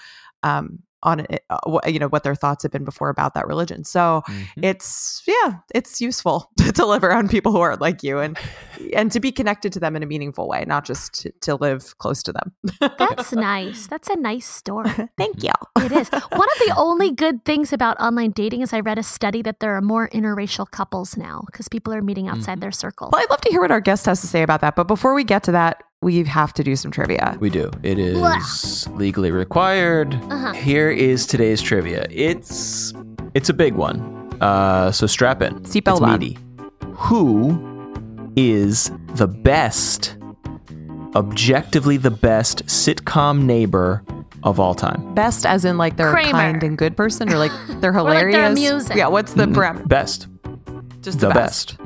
Um, 0.43 0.79
on 1.03 1.21
it, 1.21 1.43
uh, 1.49 1.79
you 1.87 1.99
know 1.99 2.07
what 2.07 2.23
their 2.23 2.35
thoughts 2.35 2.63
had 2.63 2.71
been 2.71 2.83
before 2.85 3.09
about 3.09 3.33
that 3.33 3.47
religion. 3.47 3.83
So 3.83 4.23
Mhm. 4.27 4.63
it's 4.63 5.21
yeah, 5.27 5.53
it's 5.73 5.99
useful 6.01 6.49
to 6.57 6.71
deliver 6.71 7.13
on 7.13 7.27
people 7.27 7.51
who 7.51 7.59
aren't 7.59 7.81
like 7.81 8.03
you 8.03 8.19
and 8.19 8.37
and 8.95 9.11
to 9.11 9.19
be 9.19 9.31
connected 9.31 9.71
to 9.73 9.79
them 9.79 9.95
in 9.95 10.03
a 10.03 10.05
meaningful 10.05 10.47
way, 10.47 10.63
not 10.67 10.85
just 10.85 11.13
to, 11.21 11.31
to 11.41 11.55
live 11.55 11.97
close 11.97 12.23
to 12.23 12.31
them. 12.33 12.51
That's 12.97 13.31
nice. 13.51 13.87
That's 13.87 14.09
a 14.09 14.15
nice 14.15 14.45
story. 14.47 14.89
Thank 15.17 15.43
you. 15.43 15.51
It 15.77 15.91
is. 15.91 16.09
One 16.09 16.21
of 16.55 16.59
the 16.67 16.73
only 16.77 17.11
good 17.11 17.43
things 17.45 17.73
about 17.73 17.99
online 17.99 18.31
dating 18.31 18.61
is 18.61 18.73
I 18.73 18.79
read 18.79 18.97
a 18.97 19.03
study 19.03 19.41
that 19.43 19.59
there 19.59 19.75
are 19.75 19.81
more 19.81 20.09
interracial 20.09 20.69
couples 20.69 21.17
now 21.17 21.43
because 21.47 21.67
people 21.67 21.93
are 21.93 22.01
meeting 22.01 22.27
outside 22.27 22.61
their 22.61 22.71
circle. 22.71 23.09
Well, 23.11 23.21
I'd 23.21 23.29
love 23.29 23.41
to 23.41 23.49
hear 23.49 23.61
what 23.61 23.71
our 23.71 23.81
guest 23.81 24.05
has 24.05 24.21
to 24.21 24.27
say 24.27 24.41
about 24.43 24.61
that. 24.61 24.75
But 24.75 24.87
before 24.87 25.13
we 25.13 25.23
get 25.23 25.43
to 25.43 25.51
that, 25.53 25.83
we 26.01 26.23
have 26.23 26.51
to 26.53 26.63
do 26.63 26.75
some 26.75 26.89
trivia. 26.91 27.37
We 27.39 27.49
do. 27.49 27.69
It 27.83 27.99
is 27.99 28.87
legally 28.89 29.31
required. 29.31 30.15
Uh-huh. 30.15 30.53
Here 30.53 30.89
is 30.89 31.25
today's 31.27 31.61
trivia. 31.61 32.07
It's 32.09 32.93
it's 33.33 33.49
a 33.49 33.53
big 33.53 33.75
one. 33.75 34.01
Uh, 34.41 34.91
so 34.91 35.05
strap 35.05 35.41
in. 35.43 35.59
Seatbelt 35.61 36.01
on. 36.01 36.19
meaty. 36.19 36.37
Who 36.95 38.31
is 38.35 38.91
the 39.15 39.27
best, 39.27 40.17
objectively 41.15 41.97
the 41.97 42.09
best 42.11 42.65
sitcom 42.65 43.43
neighbor 43.43 44.03
of 44.43 44.59
all 44.59 44.73
time? 44.73 45.13
Best 45.13 45.45
as 45.45 45.65
in 45.65 45.77
like 45.77 45.97
they're 45.97 46.09
a 46.09 46.13
Kramer. 46.13 46.31
kind 46.31 46.63
and 46.63 46.77
good 46.79 46.97
person 46.97 47.29
or 47.31 47.37
like 47.37 47.51
they're 47.79 47.91
Or 47.95 48.01
like 48.01 48.13
hilarious. 48.17 48.35
they're 48.35 48.51
amusing. 48.51 48.97
Yeah, 48.97 49.07
what's 49.07 49.33
the 49.35 49.45
Mm, 49.45 49.53
parameter? 49.55 49.87
Best. 49.87 50.27
Just 51.01 51.19
The, 51.19 51.27
the, 51.27 51.33
best. 51.33 51.77
Do 51.77 51.83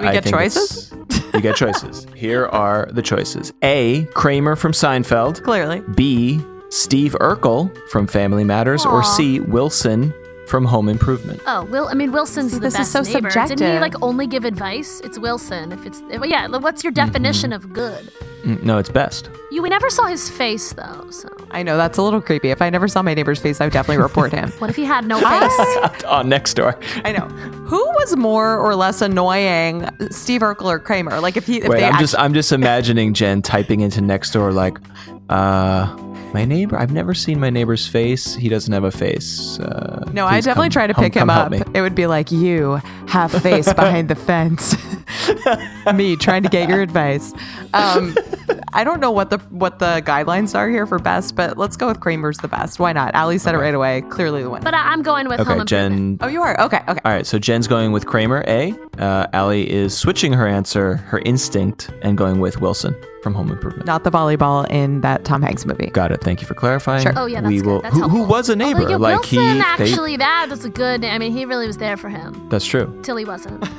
we 0.00 0.10
get 0.12 0.24
choices? 0.26 0.92
You 1.34 1.40
get 1.40 1.56
choices. 1.56 2.06
Here 2.14 2.46
are 2.46 2.88
the 2.92 3.02
choices. 3.02 3.52
A. 3.62 4.04
Kramer 4.14 4.56
from 4.56 4.72
Seinfeld. 4.72 5.42
Clearly. 5.42 5.82
B. 5.94 6.40
Steve 6.70 7.14
Urkel 7.20 7.76
from 7.88 8.06
Family 8.06 8.42
Matters, 8.42 8.84
or 8.84 8.98
Aw. 8.98 9.02
C. 9.02 9.40
Wilson 9.40 10.12
from 10.48 10.64
Home 10.66 10.88
Improvement. 10.88 11.40
Oh, 11.46 11.64
Will. 11.64 11.88
I 11.88 11.94
mean, 11.94 12.12
Wilson's 12.12 12.52
See, 12.52 12.58
the 12.58 12.64
this 12.68 12.78
is 12.78 12.90
so 12.90 13.00
neighbor. 13.02 13.30
Didn't 13.30 13.60
he 13.60 13.78
like 13.80 13.94
only 14.02 14.26
give 14.26 14.44
advice? 14.44 15.00
It's 15.00 15.18
Wilson. 15.18 15.72
If 15.72 15.86
it's 15.86 16.02
well, 16.02 16.26
yeah. 16.26 16.46
What's 16.48 16.82
your 16.84 16.92
Mm-hmm. 16.92 17.06
definition 17.06 17.52
of 17.52 17.72
good? 17.72 18.10
Mm, 18.44 18.62
No, 18.62 18.78
it's 18.78 18.90
best. 18.90 19.30
You 19.50 19.62
we 19.62 19.68
never 19.70 19.88
saw 19.88 20.04
his 20.06 20.28
face 20.28 20.72
though. 20.74 21.08
So 21.10 21.28
I 21.50 21.62
know 21.62 21.76
that's 21.76 21.96
a 21.98 22.02
little 22.02 22.20
creepy. 22.20 22.50
If 22.50 22.60
I 22.60 22.68
never 22.70 22.88
saw 22.88 23.02
my 23.02 23.14
neighbor's 23.14 23.40
face, 23.40 23.60
I 23.60 23.64
would 23.66 23.72
definitely 23.72 24.02
report 24.02 24.32
him. 24.32 24.50
what 24.58 24.68
if 24.68 24.76
he 24.76 24.84
had 24.84 25.06
no 25.06 25.18
face? 25.88 26.04
On 26.04 26.28
next 26.28 26.54
door. 26.54 26.78
I 27.04 27.12
know. 27.12 27.26
Who 27.64 27.82
was 27.96 28.16
more 28.16 28.58
or 28.58 28.74
less 28.74 29.00
annoying, 29.00 29.88
Steve 30.10 30.42
Urkel 30.42 30.66
or 30.66 30.78
Kramer? 30.78 31.20
Like 31.20 31.36
if 31.36 31.46
he 31.46 31.58
if 31.62 31.68
Wait, 31.68 31.80
they 31.80 31.84
I'm 31.86 31.98
just 31.98 32.14
I'm 32.18 32.34
just 32.34 32.52
imagining 32.52 33.14
Jen 33.14 33.40
typing 33.42 33.80
into 33.80 34.00
next 34.02 34.32
door 34.32 34.52
like, 34.52 34.76
uh, 35.30 35.86
my 36.34 36.44
neighbor. 36.44 36.76
I've 36.76 36.92
never 36.92 37.14
seen 37.14 37.40
my 37.40 37.48
neighbor's 37.48 37.86
face. 37.86 38.34
He 38.34 38.48
doesn't 38.50 38.72
have 38.72 38.84
a 38.84 38.90
face. 38.90 39.58
Uh, 39.60 40.04
No, 40.12 40.26
I 40.26 40.40
definitely 40.40 40.66
come- 40.66 40.72
try 40.72 40.86
to 40.88 40.92
come- 40.94 41.04
pick 41.04 41.14
him 41.14 41.28
come 41.28 41.52
help 41.52 41.66
up. 41.68 41.74
It 41.76 41.80
would 41.80 41.94
be 41.94 42.06
like 42.06 42.30
you 42.32 42.80
have 43.06 43.30
face 43.32 43.72
behind 43.72 44.08
the 44.08 44.14
fence. 44.16 44.76
Me 45.94 46.16
trying 46.16 46.42
to 46.42 46.48
get 46.48 46.68
your 46.68 46.82
advice. 46.82 47.32
Um, 47.72 48.14
I 48.72 48.82
don't 48.84 49.00
know 49.00 49.10
what 49.12 49.30
the 49.30 49.38
what 49.50 49.78
the 49.78 50.02
guidelines 50.04 50.54
are 50.54 50.68
here 50.68 50.86
for 50.86 50.98
best, 50.98 51.36
but 51.36 51.56
let's 51.56 51.76
go 51.76 51.86
with 51.86 52.00
Kramer's 52.00 52.38
the 52.38 52.48
best. 52.48 52.78
Why 52.80 52.92
not? 52.92 53.14
Allie 53.14 53.38
said 53.38 53.54
it 53.54 53.58
right 53.58 53.74
away. 53.74 54.02
Clearly 54.10 54.42
the 54.42 54.50
winner. 54.50 54.64
But 54.64 54.74
I, 54.74 54.92
I'm 54.92 55.02
going 55.02 55.28
with 55.28 55.40
Okay, 55.40 55.54
Home 55.54 55.66
Jen. 55.66 56.18
oh, 56.20 56.26
you 56.26 56.42
are 56.42 56.58
okay. 56.60 56.80
Okay. 56.88 57.00
All 57.04 57.12
right, 57.12 57.26
so 57.26 57.38
Jen's 57.38 57.68
going 57.68 57.92
with 57.92 58.06
Kramer. 58.06 58.42
A. 58.48 58.74
Uh, 58.98 59.26
Allie 59.32 59.70
is 59.70 59.96
switching 59.96 60.32
her 60.32 60.46
answer, 60.48 60.96
her 60.96 61.20
instinct, 61.20 61.90
and 62.02 62.18
going 62.18 62.40
with 62.40 62.60
Wilson 62.60 62.94
from 63.24 63.34
Home 63.34 63.50
Improvement. 63.50 63.86
Not 63.86 64.04
the 64.04 64.10
volleyball 64.10 64.70
in 64.70 65.00
that 65.00 65.24
Tom 65.24 65.42
Hanks 65.42 65.64
movie. 65.66 65.86
Got 65.86 66.12
it. 66.12 66.20
Thank 66.20 66.40
you 66.42 66.46
for 66.46 66.54
clarifying. 66.54 67.02
Sure. 67.02 67.12
Oh 67.16 67.26
yeah, 67.26 67.40
that's 67.40 67.50
we 67.50 67.56
good. 67.58 67.66
will. 67.66 67.80
That's 67.80 67.96
who, 67.96 68.08
who 68.08 68.22
was 68.22 68.48
a 68.50 68.54
neighbor? 68.54 68.80
Although, 68.80 68.90
yeah, 68.90 68.96
like 68.98 69.16
Wilson, 69.16 69.38
he. 69.40 69.54
they- 69.54 69.60
actually, 69.60 70.16
that 70.18 70.46
was 70.50 70.64
a 70.64 70.68
good. 70.70 71.04
I 71.04 71.18
mean, 71.18 71.32
he 71.32 71.44
really 71.44 71.66
was 71.66 71.78
there 71.78 71.96
for 71.96 72.08
him 72.08 72.48
that's 72.50 72.66
true. 72.66 73.00
till 73.02 73.16
he 73.16 73.24
wasn't. 73.24 73.64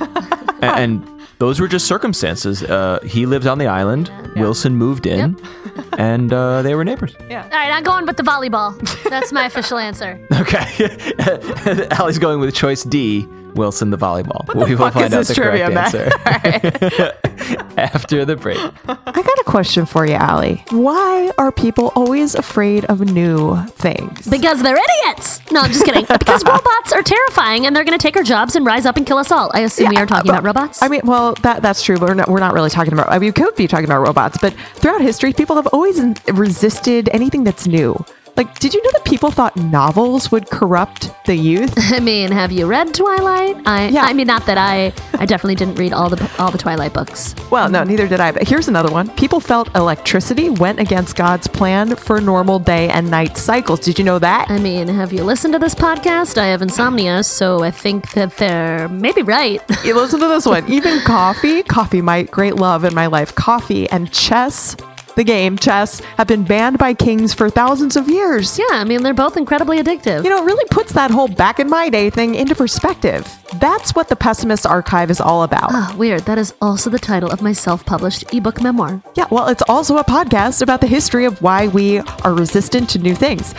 A- 0.62 0.64
and 0.76 1.08
those 1.38 1.60
were 1.60 1.68
just 1.68 1.86
circumstances. 1.86 2.62
Uh, 2.64 2.98
he 3.04 3.24
lived 3.24 3.46
on 3.46 3.58
the 3.58 3.66
island. 3.68 4.08
Yeah. 4.34 4.42
Wilson 4.42 4.74
moved 4.76 5.06
in, 5.06 5.38
and 5.98 6.32
uh, 6.32 6.62
they 6.62 6.74
were 6.74 6.84
neighbors. 6.84 7.14
Yeah. 7.30 7.44
All 7.44 7.50
right, 7.50 7.70
I'm 7.70 7.84
going 7.84 8.04
with 8.06 8.16
the 8.16 8.22
volleyball. 8.24 8.76
That's 9.08 9.32
my 9.32 9.46
official 9.46 9.78
answer. 9.78 10.20
Okay. 10.36 11.88
Allie's 11.92 12.18
going 12.18 12.40
with 12.40 12.54
choice 12.54 12.82
D. 12.84 13.26
Wilson 13.56 13.90
the 13.90 13.98
volleyball. 13.98 14.46
What 14.46 14.54
the 14.54 14.64
we 14.64 14.70
will 14.76 14.90
fuck 14.90 14.94
find 14.94 15.06
is 15.06 15.12
out 15.12 15.18
this 15.18 15.28
the 15.28 15.34
trivia, 15.34 15.70
correct 15.70 15.94
Matt? 16.24 16.54
answer 16.54 17.12
after 17.76 18.24
the 18.24 18.36
break. 18.36 18.58
I 18.88 19.22
got 19.22 19.38
a 19.38 19.44
question 19.46 19.86
for 19.86 20.06
you, 20.06 20.14
Allie. 20.14 20.64
Why 20.70 21.32
are 21.38 21.52
people 21.52 21.92
always 21.94 22.34
afraid 22.34 22.84
of 22.86 23.00
new 23.00 23.56
things? 23.66 24.26
Because 24.26 24.62
they're 24.62 24.78
idiots. 24.78 25.40
No, 25.50 25.60
I'm 25.60 25.72
just 25.72 25.84
kidding. 25.84 26.04
because 26.18 26.44
robots 26.44 26.92
are 26.92 27.02
terrifying 27.02 27.66
and 27.66 27.74
they're 27.74 27.84
going 27.84 27.98
to 27.98 28.02
take 28.02 28.16
our 28.16 28.22
jobs 28.22 28.56
and 28.56 28.64
rise 28.64 28.86
up 28.86 28.96
and 28.96 29.06
kill 29.06 29.18
us 29.18 29.30
all. 29.30 29.50
I 29.54 29.60
assume 29.60 29.90
we 29.90 29.96
are 29.96 30.06
talking 30.06 30.30
about 30.30 30.44
robots. 30.44 30.82
I 30.82 30.88
mean, 30.88 31.02
well, 31.04 31.34
that 31.42 31.62
that's 31.62 31.82
true, 31.82 31.98
but 31.98 32.08
we're 32.08 32.14
not, 32.14 32.28
we're 32.28 32.40
not 32.40 32.54
really 32.54 32.70
talking 32.70 32.92
about. 32.92 33.08
I 33.08 33.18
mean, 33.18 33.28
we 33.28 33.32
could 33.32 33.54
be 33.56 33.66
talking 33.66 33.86
about 33.86 34.00
robots, 34.00 34.38
but 34.40 34.52
throughout 34.74 35.00
history, 35.00 35.32
people 35.32 35.56
have 35.56 35.66
always 35.68 36.00
resisted 36.32 37.08
anything 37.12 37.44
that's 37.44 37.66
new. 37.66 38.04
Like, 38.36 38.58
did 38.58 38.74
you 38.74 38.82
know 38.82 38.90
that 38.92 39.04
people 39.04 39.30
thought 39.30 39.56
novels 39.56 40.30
would 40.30 40.50
corrupt 40.50 41.10
the 41.24 41.34
youth? 41.34 41.72
I 41.92 42.00
mean, 42.00 42.30
have 42.30 42.52
you 42.52 42.66
read 42.66 42.92
Twilight? 42.92 43.56
I, 43.66 43.88
Yeah. 43.88 44.04
I 44.04 44.12
mean, 44.12 44.26
not 44.26 44.44
that 44.46 44.58
I, 44.58 44.92
I 45.14 45.24
definitely 45.24 45.54
didn't 45.54 45.76
read 45.76 45.92
all 45.92 46.10
the 46.10 46.30
all 46.38 46.50
the 46.50 46.58
Twilight 46.58 46.92
books. 46.92 47.34
Well, 47.50 47.70
no, 47.70 47.82
neither 47.82 48.06
did 48.06 48.20
I. 48.20 48.32
But 48.32 48.46
here's 48.46 48.68
another 48.68 48.90
one. 48.90 49.08
People 49.10 49.40
felt 49.40 49.74
electricity 49.74 50.50
went 50.50 50.80
against 50.80 51.16
God's 51.16 51.46
plan 51.46 51.96
for 51.96 52.20
normal 52.20 52.58
day 52.58 52.90
and 52.90 53.10
night 53.10 53.36
cycles. 53.38 53.80
Did 53.80 53.98
you 53.98 54.04
know 54.04 54.18
that? 54.18 54.50
I 54.50 54.58
mean, 54.58 54.88
have 54.88 55.12
you 55.12 55.24
listened 55.24 55.54
to 55.54 55.58
this 55.58 55.74
podcast? 55.74 56.36
I 56.36 56.46
have 56.48 56.60
insomnia, 56.62 57.22
so 57.22 57.62
I 57.62 57.70
think 57.70 58.12
that 58.12 58.36
they're 58.36 58.88
maybe 58.88 59.22
right. 59.22 59.62
You 59.86 59.94
listen 59.94 60.18
to 60.18 60.26
this 60.26 60.44
one. 60.44 60.68
Even 60.68 60.98
coffee, 61.00 61.62
coffee, 61.62 62.02
my 62.02 62.24
great 62.24 62.56
love 62.56 62.82
in 62.82 62.92
my 62.92 63.06
life, 63.06 63.32
coffee 63.36 63.88
and 63.90 64.10
chess, 64.12 64.74
the 65.16 65.24
game 65.24 65.56
chess, 65.56 66.00
have 66.18 66.28
been 66.28 66.44
banned 66.44 66.78
by 66.78 66.94
kings 66.94 67.34
for 67.34 67.50
thousands 67.50 67.96
of 67.96 68.08
years. 68.08 68.58
yeah, 68.58 68.64
I 68.70 68.84
mean, 68.84 69.02
they're 69.02 69.14
both 69.14 69.36
incredibly 69.36 69.82
addictive. 69.82 70.22
You 70.22 70.30
know, 70.30 70.42
it 70.42 70.46
really 70.46 70.64
puts 70.70 70.92
that 70.92 71.10
whole 71.10 71.28
back 71.28 71.58
in 71.58 71.68
my 71.68 71.88
day 71.88 72.10
thing 72.10 72.34
into 72.34 72.54
perspective. 72.54 73.26
That's 73.60 73.94
what 73.94 74.08
the 74.08 74.16
Pessimist 74.16 74.66
Archive 74.66 75.10
is 75.10 75.20
all 75.20 75.42
about. 75.42 75.70
Ah, 75.72 75.94
weird. 75.98 76.22
That 76.22 76.38
is 76.38 76.54
also 76.60 76.90
the 76.90 76.98
title 76.98 77.30
of 77.30 77.42
my 77.42 77.52
self-published 77.52 78.32
ebook 78.34 78.62
memoir. 78.62 79.02
Yeah, 79.14 79.26
well, 79.30 79.48
it's 79.48 79.62
also 79.68 79.96
a 79.98 80.04
podcast 80.04 80.62
about 80.62 80.80
the 80.80 80.86
history 80.86 81.24
of 81.24 81.40
why 81.42 81.68
we 81.68 81.98
are 81.98 82.34
resistant 82.34 82.90
to 82.90 82.98
new 82.98 83.14
things. 83.14 83.54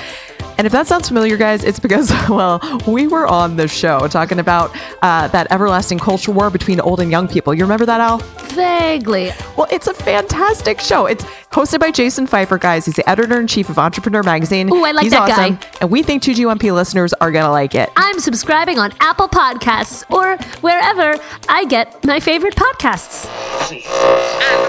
And 0.58 0.66
if 0.66 0.74
that 0.74 0.88
sounds 0.88 1.08
familiar, 1.08 1.38
guys, 1.38 1.64
it's 1.64 1.80
because, 1.80 2.10
well, 2.30 2.60
we 2.88 3.08
were 3.08 3.28
on 3.28 3.56
the 3.58 3.68
show 3.68 4.08
talking 4.08 4.40
about 4.40 4.76
uh, 5.02 5.28
that 5.30 5.52
everlasting 5.52 6.00
culture 6.00 6.32
war 6.32 6.50
between 6.50 6.80
old 6.80 7.00
and 7.00 7.12
young 7.12 7.28
people. 7.28 7.54
You 7.54 7.64
remember 7.64 7.86
that, 7.86 8.02
Al? 8.02 8.18
Vaguely. 8.58 9.32
Well, 9.56 9.68
it's 9.72 9.88
a 9.88 9.94
fantastic 9.94 10.80
show. 10.80 11.06
It's 11.06 11.24
hosted 11.52 11.80
by 11.80 11.92
Jason 11.92 12.26
Feifer, 12.28 12.60
guys. 12.60 12.86
He's 12.86 12.96
the 12.96 13.08
editor 13.08 13.40
in 13.40 13.46
chief 13.48 13.70
of 13.70 13.78
Entrepreneur 13.78 14.24
Magazine. 14.24 14.70
Oh, 14.72 14.84
I 14.84 14.92
like 14.92 15.04
He's 15.04 15.12
that 15.12 15.28
guy. 15.30 15.50
awesome. 15.52 15.60
And 15.82 15.92
we 15.92 16.02
think 16.02 16.24
2GUMP 16.24 16.74
listeners 16.74 17.14
are 17.14 17.32
going 17.32 17.46
to 17.46 17.52
like 17.52 17.76
it. 17.76 17.90
I'm 17.96 18.20
subscribing 18.20 18.80
on 18.80 18.94
Apple 19.00 19.28
Podcasts 19.28 20.04
or 20.12 20.38
wherever 20.62 21.18
I 21.48 21.66
get 21.66 22.04
my 22.04 22.20
favorite 22.20 22.56
podcasts. 22.56 23.28
And 23.70 23.84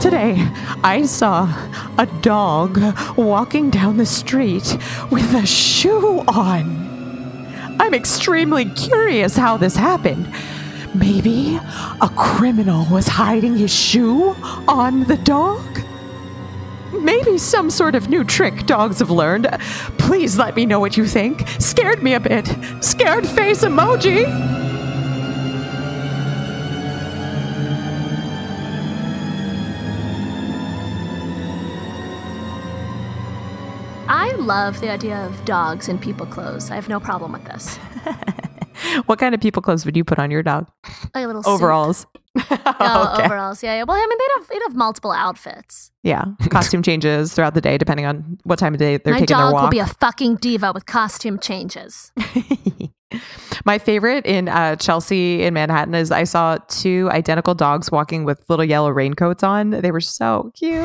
Today, 0.00 0.34
I 0.82 1.04
saw 1.06 1.44
a 1.98 2.06
dog 2.22 2.80
walking 3.16 3.70
down 3.70 3.96
the 3.96 4.06
street 4.06 4.76
with 5.10 5.32
a 5.34 5.46
shoe 5.46 6.24
on. 6.28 7.76
I'm 7.80 7.94
extremely 7.94 8.66
curious 8.70 9.36
how 9.36 9.56
this 9.56 9.76
happened. 9.76 10.32
Maybe 10.94 11.58
a 12.00 12.08
criminal 12.16 12.86
was 12.90 13.06
hiding 13.06 13.56
his 13.56 13.74
shoe 13.74 14.34
on 14.68 15.04
the 15.04 15.16
dog? 15.16 15.73
Maybe 17.02 17.38
some 17.38 17.70
sort 17.70 17.94
of 17.94 18.08
new 18.08 18.24
trick 18.24 18.66
dogs 18.66 18.98
have 18.98 19.10
learned. 19.10 19.48
Please 19.98 20.38
let 20.38 20.56
me 20.56 20.66
know 20.66 20.80
what 20.80 20.96
you 20.96 21.06
think. 21.06 21.48
Scared 21.58 22.02
me 22.02 22.14
a 22.14 22.20
bit. 22.20 22.46
Scared 22.80 23.26
face 23.26 23.64
emoji! 23.64 24.24
I 34.06 34.32
love 34.36 34.80
the 34.80 34.90
idea 34.90 35.16
of 35.16 35.44
dogs 35.44 35.88
in 35.88 35.98
people 35.98 36.26
clothes. 36.26 36.70
I 36.70 36.74
have 36.74 36.88
no 36.88 37.00
problem 37.00 37.32
with 37.32 37.44
this. 37.44 37.78
what 39.06 39.18
kind 39.18 39.34
of 39.34 39.40
people 39.40 39.62
clothes 39.62 39.84
would 39.84 39.96
you 39.96 40.04
put 40.04 40.18
on 40.18 40.30
your 40.30 40.42
dog? 40.42 40.68
Like 41.14 41.24
a 41.24 41.26
little. 41.26 41.42
Overalls. 41.46 42.06
Oh, 42.36 43.12
okay. 43.14 43.26
overalls. 43.26 43.62
Yeah, 43.62 43.76
yeah. 43.76 43.84
Well, 43.84 43.96
I 43.96 44.00
mean, 44.00 44.18
they'd 44.18 44.40
have, 44.40 44.48
they'd 44.48 44.62
have 44.66 44.74
multiple 44.74 45.12
outfits. 45.12 45.92
Yeah. 46.02 46.24
Costume 46.50 46.82
changes 46.82 47.32
throughout 47.32 47.54
the 47.54 47.60
day, 47.60 47.78
depending 47.78 48.06
on 48.06 48.38
what 48.42 48.58
time 48.58 48.74
of 48.74 48.80
day 48.80 48.96
they're 48.96 49.14
My 49.14 49.20
taking 49.20 49.36
their 49.36 49.44
dog 49.44 49.52
walk. 49.52 49.62
will 49.62 49.70
be 49.70 49.78
a 49.78 49.86
fucking 49.86 50.36
diva 50.36 50.72
with 50.72 50.84
costume 50.84 51.38
changes. 51.38 52.10
My 53.64 53.78
favorite 53.78 54.26
in 54.26 54.48
uh, 54.48 54.74
Chelsea 54.76 55.44
in 55.44 55.54
Manhattan 55.54 55.94
is 55.94 56.10
I 56.10 56.24
saw 56.24 56.58
two 56.68 57.08
identical 57.12 57.54
dogs 57.54 57.92
walking 57.92 58.24
with 58.24 58.44
little 58.50 58.64
yellow 58.64 58.90
raincoats 58.90 59.44
on. 59.44 59.70
They 59.70 59.92
were 59.92 60.00
so 60.00 60.50
cute. 60.56 60.82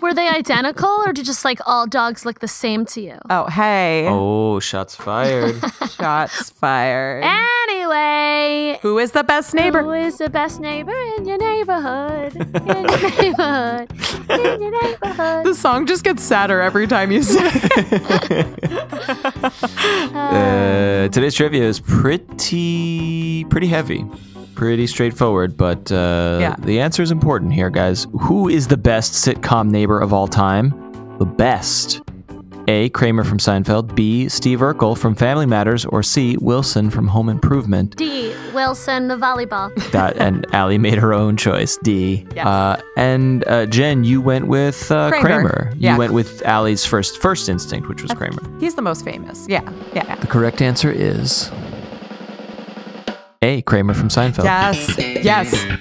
Were 0.00 0.14
they 0.14 0.28
identical, 0.28 0.88
or 0.88 1.12
did 1.12 1.26
just 1.26 1.44
like 1.44 1.58
all 1.66 1.86
dogs 1.86 2.24
look 2.24 2.40
the 2.40 2.48
same 2.48 2.84
to 2.86 3.00
you? 3.00 3.18
oh, 3.28 3.46
hey. 3.46 4.06
Oh, 4.08 4.58
shots 4.60 4.94
fired. 4.94 5.60
Shots 6.00 6.50
fired. 6.50 7.22
Anyway, 7.24 8.78
Who 8.80 8.98
is 8.98 9.12
the 9.12 9.22
best 9.22 9.52
neighbor? 9.54 9.82
Who 9.82 9.92
is 9.92 10.16
the 10.16 10.30
best 10.30 10.58
neighbor 10.60 10.98
in 11.18 11.26
your 11.26 11.36
neighborhood? 11.36 12.34
In 12.36 12.88
your 12.88 13.10
neighborhood. 13.10 13.90
In 14.30 14.60
your 14.62 14.82
neighborhood. 14.82 15.44
The 15.46 15.54
song 15.54 15.84
just 15.86 16.02
gets 16.04 16.22
sadder 16.22 16.60
every 16.62 16.86
time 16.86 17.12
you 17.12 17.22
say 17.22 17.50
it. 17.52 18.64
uh, 20.14 21.08
today's 21.08 21.34
trivia 21.34 21.64
is 21.64 21.80
pretty 21.80 23.44
pretty 23.50 23.66
heavy, 23.66 24.04
pretty 24.60 24.86
straightforward, 24.86 25.56
but 25.56 25.90
uh, 25.90 26.36
Yeah. 26.38 26.54
the 26.58 26.80
answer 26.80 27.02
is 27.02 27.10
important 27.10 27.54
here, 27.54 27.70
guys. 27.70 28.06
Who 28.20 28.46
is 28.50 28.68
the 28.68 28.76
best 28.76 29.14
sitcom 29.14 29.70
neighbor 29.70 29.98
of 29.98 30.12
all 30.12 30.28
time? 30.28 30.74
The 31.18 31.24
best. 31.24 32.02
A. 32.68 32.90
Kramer 32.90 33.24
from 33.24 33.38
Seinfeld. 33.38 33.94
B. 33.94 34.28
Steve 34.28 34.58
Urkel 34.60 34.96
from 34.98 35.14
Family 35.14 35.46
Matters. 35.46 35.86
Or 35.86 36.02
C. 36.02 36.36
Wilson 36.42 36.90
from 36.90 37.08
Home 37.08 37.30
Improvement. 37.30 37.96
D. 37.96 38.34
Wilson, 38.52 39.08
the 39.08 39.16
volleyball. 39.16 39.70
That 39.92 40.18
and 40.18 40.44
Allie 40.52 40.76
made 40.78 40.98
her 40.98 41.14
own 41.14 41.38
choice. 41.38 41.78
D. 41.82 42.26
Yes. 42.36 42.46
Uh, 42.46 42.80
and 42.98 43.42
uh, 43.48 43.64
Jen, 43.64 44.04
you 44.04 44.20
went 44.20 44.46
with 44.46 44.92
uh, 44.92 45.08
Kramer. 45.10 45.22
Kramer. 45.22 45.72
Yeah. 45.78 45.94
You 45.94 45.98
went 45.98 46.12
with 46.12 46.42
Allie's 46.42 46.84
first 46.84 47.16
first 47.22 47.48
instinct, 47.48 47.88
which 47.88 48.02
was 48.02 48.12
Kramer. 48.12 48.42
He's 48.60 48.74
the 48.74 48.82
most 48.82 49.04
famous. 49.06 49.46
Yeah. 49.48 49.62
Yeah. 49.94 50.04
yeah. 50.06 50.16
The 50.16 50.26
correct 50.26 50.60
answer 50.60 50.90
is 50.92 51.50
A. 53.42 53.62
Kramer 53.62 53.94
from 53.94 54.08
Seinfeld. 54.08 54.44
Yes. 54.44 54.98
Yes. 54.98 55.54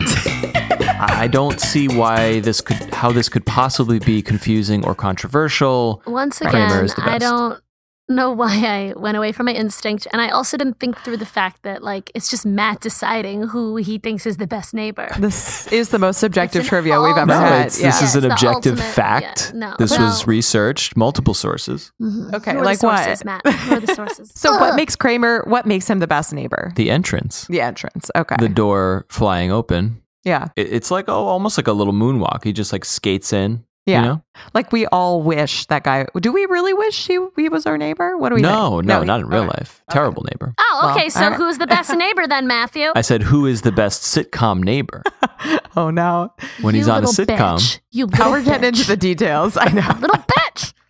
I 1.01 1.23
I 1.23 1.27
don't 1.27 1.59
see 1.59 1.87
why 1.89 2.39
this 2.39 2.61
could, 2.61 2.77
how 2.93 3.11
this 3.11 3.27
could 3.27 3.45
possibly 3.45 3.99
be 3.99 4.21
confusing 4.21 4.85
or 4.85 4.95
controversial. 4.95 6.01
Once 6.07 6.39
Kramer 6.39 6.65
again, 6.65 6.85
is 6.85 6.93
the 6.93 7.03
I 7.03 7.17
don't 7.17 7.61
know 8.09 8.31
why 8.31 8.55
I 8.65 8.93
went 8.99 9.17
away 9.17 9.31
from 9.31 9.45
my 9.45 9.53
instinct. 9.53 10.07
And 10.11 10.21
I 10.21 10.29
also 10.29 10.57
didn't 10.57 10.79
think 10.79 10.97
through 10.99 11.17
the 11.17 11.25
fact 11.25 11.63
that, 11.63 11.83
like, 11.83 12.11
it's 12.15 12.29
just 12.29 12.45
Matt 12.45 12.81
deciding 12.81 13.43
who 13.47 13.75
he 13.77 13.97
thinks 13.99 14.25
is 14.25 14.37
the 14.37 14.47
best 14.47 14.73
neighbor. 14.73 15.07
This 15.19 15.67
is 15.71 15.89
the 15.89 15.99
most 15.99 16.19
subjective 16.19 16.61
It's 16.61 16.67
an 16.67 16.69
trivia 16.69 16.99
we've 17.01 17.15
ever 17.15 17.27
No, 17.27 17.39
had. 17.39 17.49
yeah. 17.77 17.89
this 17.91 18.01
is 18.01 18.15
Yeah, 18.15 18.21
an 18.25 18.31
objective 18.31 18.73
ultimate- 18.79 18.93
fact. 18.93 19.51
yeah, 19.53 19.59
no. 19.59 19.75
this 19.77 19.91
was 19.91 19.99
Well- 19.99 20.23
researched, 20.27 20.97
multiple 20.97 21.33
sources. 21.33 21.91
Mhm. 22.01 22.33
Okay, 22.33 22.53
Who 22.53 22.59
are 22.59 22.65
like 22.65 22.79
the 22.79 22.87
what? 22.87 23.25
Matt? 23.25 23.45
Who 23.47 23.75
are 23.75 23.79
the 23.79 23.93
sources? 23.95 24.31
So 24.35 24.51
what 24.59 24.75
makes 24.75 24.95
Kramer? 24.95 25.43
What 25.45 25.65
makes 25.65 25.87
him 25.89 25.99
the 25.99 26.07
best 26.07 26.33
neighbor? 26.33 26.71
The 26.75 26.89
entrance, 26.89 27.45
The 27.47 27.61
entrance. 27.61 28.09
Okay. 28.15 28.35
the 28.39 28.49
door 28.49 29.05
flying 29.09 29.51
open. 29.51 30.01
yeah. 30.23 30.47
It, 30.55 30.71
it's 30.73 30.91
like 30.91 31.05
oh, 31.07 31.25
almost 31.27 31.57
like 31.57 31.67
a 31.67 31.73
little 31.73 31.93
moonwalk. 31.93 32.43
He 32.43 32.53
just 32.53 32.73
like 32.73 32.85
skates 32.85 33.31
in. 33.33 33.63
Yeah. 33.85 34.01
You 34.01 34.07
know? 34.07 34.23
Like 34.53 34.71
we 34.71 34.85
all 34.87 35.21
wish 35.23 35.65
that 35.67 35.83
guy. 35.83 36.05
Do 36.19 36.31
we 36.31 36.45
really 36.45 36.73
wish 36.73 37.07
he 37.07 37.19
he 37.35 37.49
was 37.49 37.65
our 37.65 37.77
neighbor? 37.77 38.17
What 38.17 38.29
do 38.29 38.35
we? 38.35 38.41
No, 38.41 38.77
think? 38.77 38.85
no, 38.85 38.99
he- 39.01 39.05
not 39.07 39.21
in 39.21 39.27
real 39.27 39.41
okay. 39.43 39.49
life. 39.57 39.83
Terrible 39.89 40.23
neighbor. 40.31 40.53
Oh, 40.59 40.79
Well, 40.83 40.95
okay. 40.95 41.09
so 41.09 41.21
alright. 41.23 41.37
who's 41.37 41.57
the 41.57 41.65
best 41.67 41.95
neighbor 41.95 42.27
then, 42.27 42.45
Matthew? 42.47 42.91
I 42.95 43.01
said, 43.01 43.23
who 43.23 43.45
is 43.45 43.61
the 43.63 43.71
best 43.71 44.03
sitcom 44.03 44.63
neighbor 44.63 45.03
Oh 45.75 45.89
no. 45.89 46.33
when 46.61 46.75
he's 46.75 46.87
on 46.87 47.03
a 47.03 47.07
sitcom? 47.07 47.57
Bitch. 47.57 47.79
You 47.91 48.05
oh, 48.05 48.09
Now 48.17 48.17
little 48.17 48.31
we're 48.31 48.43
getting 48.43 48.67
into 48.67 48.85
the 48.85 48.97
details. 48.97 49.57
I 49.57 49.69
know. 49.69 49.87
little 49.99 50.17
bitch. 50.17 50.25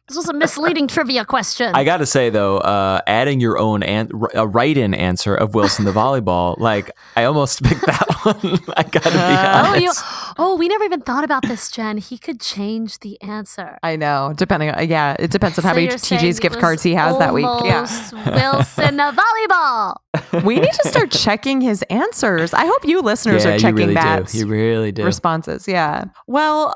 This 0.09 0.17
was 0.17 0.27
a 0.29 0.33
misleading 0.33 0.87
trivia 0.95 1.23
question. 1.23 1.71
I 1.73 1.83
got 1.85 1.97
to 1.97 2.05
say 2.05 2.29
though, 2.29 2.57
uh, 2.57 2.99
adding 3.07 3.39
your 3.39 3.57
own 3.57 3.83
an- 3.83 4.11
a 4.33 4.45
write-in 4.45 4.93
answer 4.93 5.33
of 5.35 5.53
Wilson 5.55 5.85
the 5.85 5.91
volleyball, 6.01 6.57
like 6.59 6.91
I 7.15 7.23
almost 7.23 7.63
picked 7.63 7.85
that 7.85 8.05
one. 8.23 8.59
I 8.75 8.83
gotta 8.83 9.11
be 9.11 9.17
Uh, 9.17 9.63
oh, 9.67 9.75
you, 9.75 9.87
honest. 9.87 10.03
oh, 10.37 10.55
we 10.57 10.67
never 10.67 10.83
even 10.83 11.01
thought 11.01 11.23
about 11.23 11.43
this, 11.47 11.69
Jen. 11.71 11.97
He 11.99 12.17
could 12.17 12.41
change 12.41 12.99
the 12.99 13.21
answer. 13.21 13.77
I 13.83 13.95
know. 13.95 14.33
Depending 14.35 14.71
on 14.71 14.89
yeah, 14.89 15.15
it 15.19 15.31
depends 15.31 15.57
on 15.59 15.63
how 15.63 15.73
many 15.73 15.85
you're 15.85 15.93
TJ's 15.95 16.39
gift 16.39 16.59
cards 16.59 16.83
he 16.83 16.93
has 16.95 17.17
that 17.19 17.33
week. 17.33 17.45
Yeah. 17.63 17.81
Wilson 18.25 18.97
the 18.97 19.13
volleyball. 19.15 20.43
we 20.43 20.59
need 20.59 20.73
to 20.73 20.87
start 20.89 21.11
checking 21.11 21.61
his 21.61 21.83
answers. 21.83 22.53
I 22.53 22.65
hope 22.65 22.85
you 22.85 23.01
listeners 23.01 23.43
yeah, 23.45 23.51
are 23.51 23.53
you 23.53 23.59
checking 23.59 23.75
really 23.75 23.93
Matt's. 23.93 24.35
You 24.35 24.47
really 24.47 24.91
do. 24.91 25.03
responses. 25.03 25.67
Yeah. 25.67 26.05
Well, 26.27 26.73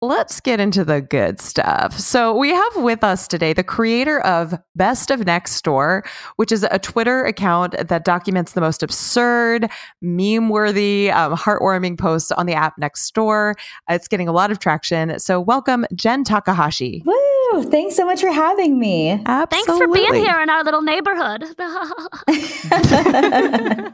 let's 0.00 0.40
get 0.40 0.60
into 0.60 0.84
the 0.84 1.00
good 1.00 1.40
stuff. 1.40 1.98
So, 1.98 2.36
we 2.36 2.50
have 2.50 2.76
with 2.76 3.02
us 3.02 3.26
today 3.26 3.52
the 3.52 3.64
creator 3.64 4.20
of 4.20 4.54
Best 4.76 5.10
of 5.10 5.26
Next 5.26 5.60
Door, 5.62 6.04
which 6.36 6.52
is 6.52 6.66
a 6.70 6.78
Twitter 6.78 7.24
account 7.24 7.74
that 7.88 8.04
documents 8.04 8.52
the 8.52 8.60
most 8.60 8.82
absurd, 8.82 9.70
meme 10.00 10.48
worthy, 10.48 11.10
um, 11.10 11.34
heartwarming 11.34 11.98
posts 11.98 12.30
on 12.32 12.46
the 12.46 12.54
app 12.54 12.78
Next 12.78 13.12
Door. 13.14 13.56
It's 13.88 14.08
getting 14.08 14.28
a 14.28 14.32
lot 14.32 14.50
of 14.50 14.58
traction. 14.58 15.18
So, 15.18 15.40
welcome, 15.40 15.84
Jen 15.94 16.24
Takahashi. 16.24 17.02
Woo! 17.04 17.27
Thanks 17.62 17.96
so 17.96 18.04
much 18.04 18.20
for 18.20 18.30
having 18.30 18.78
me. 18.78 19.20
Absolutely. 19.26 19.46
Thanks 19.50 19.78
for 19.78 19.88
being 19.88 20.14
here 20.14 20.40
in 20.40 20.50
our 20.50 20.64
little 20.64 20.82
neighborhood. 20.82 21.40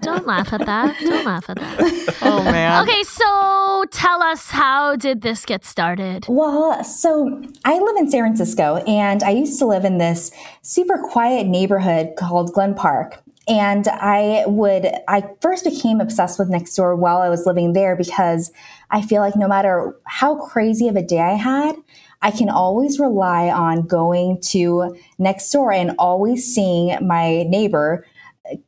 Don't 0.01 0.27
laugh 0.27 0.53
at 0.53 0.67
that. 0.67 0.97
Don't 1.01 1.25
laugh 1.25 1.49
at 1.49 1.57
that. 1.57 2.17
Oh, 2.23 2.43
man. 2.45 2.83
Okay, 2.87 3.03
so 3.05 3.85
tell 3.91 4.23
us 4.23 4.51
how 4.51 4.97
did 4.97 5.23
this 5.23 5.45
get 5.45 5.65
started? 5.65 6.27
Well, 6.29 6.83
so 6.85 7.43
I 7.65 7.79
live 7.79 7.97
in 7.97 8.11
San 8.11 8.23
Francisco 8.23 8.77
and 8.87 9.23
I 9.23 9.31
used 9.31 9.59
to 9.59 9.67
live 9.67 9.85
in 9.85 9.99
this 9.99 10.31
super 10.63 10.99
quiet 10.99 11.47
neighborhood 11.47 12.15
called 12.17 12.53
Glen 12.53 12.75
Park. 12.75 13.23
And 13.47 13.87
I 13.89 14.45
would, 14.47 14.87
I 15.07 15.25
first 15.41 15.65
became 15.65 16.01
obsessed 16.01 16.39
with 16.39 16.49
Nextdoor 16.51 16.97
while 16.97 17.19
I 17.19 17.29
was 17.29 17.45
living 17.45 17.75
there 17.75 17.95
because 17.95 18.51
I 18.91 19.03
feel 19.03 19.21
like 19.21 19.37
no 19.37 19.49
matter 19.49 19.95
how 20.05 20.37
crazy 20.47 20.89
of 20.89 20.97
a 20.97 21.03
day 21.03 21.21
I 21.21 21.35
had, 21.35 21.77
I 22.25 22.31
can 22.31 22.49
always 22.49 22.99
rely 22.99 23.51
on 23.51 23.87
going 23.87 24.41
to 24.45 24.97
next 25.19 25.53
door 25.53 25.71
and 25.71 25.95
always 25.99 26.53
seeing 26.53 26.97
my 27.07 27.43
neighbor 27.43 28.07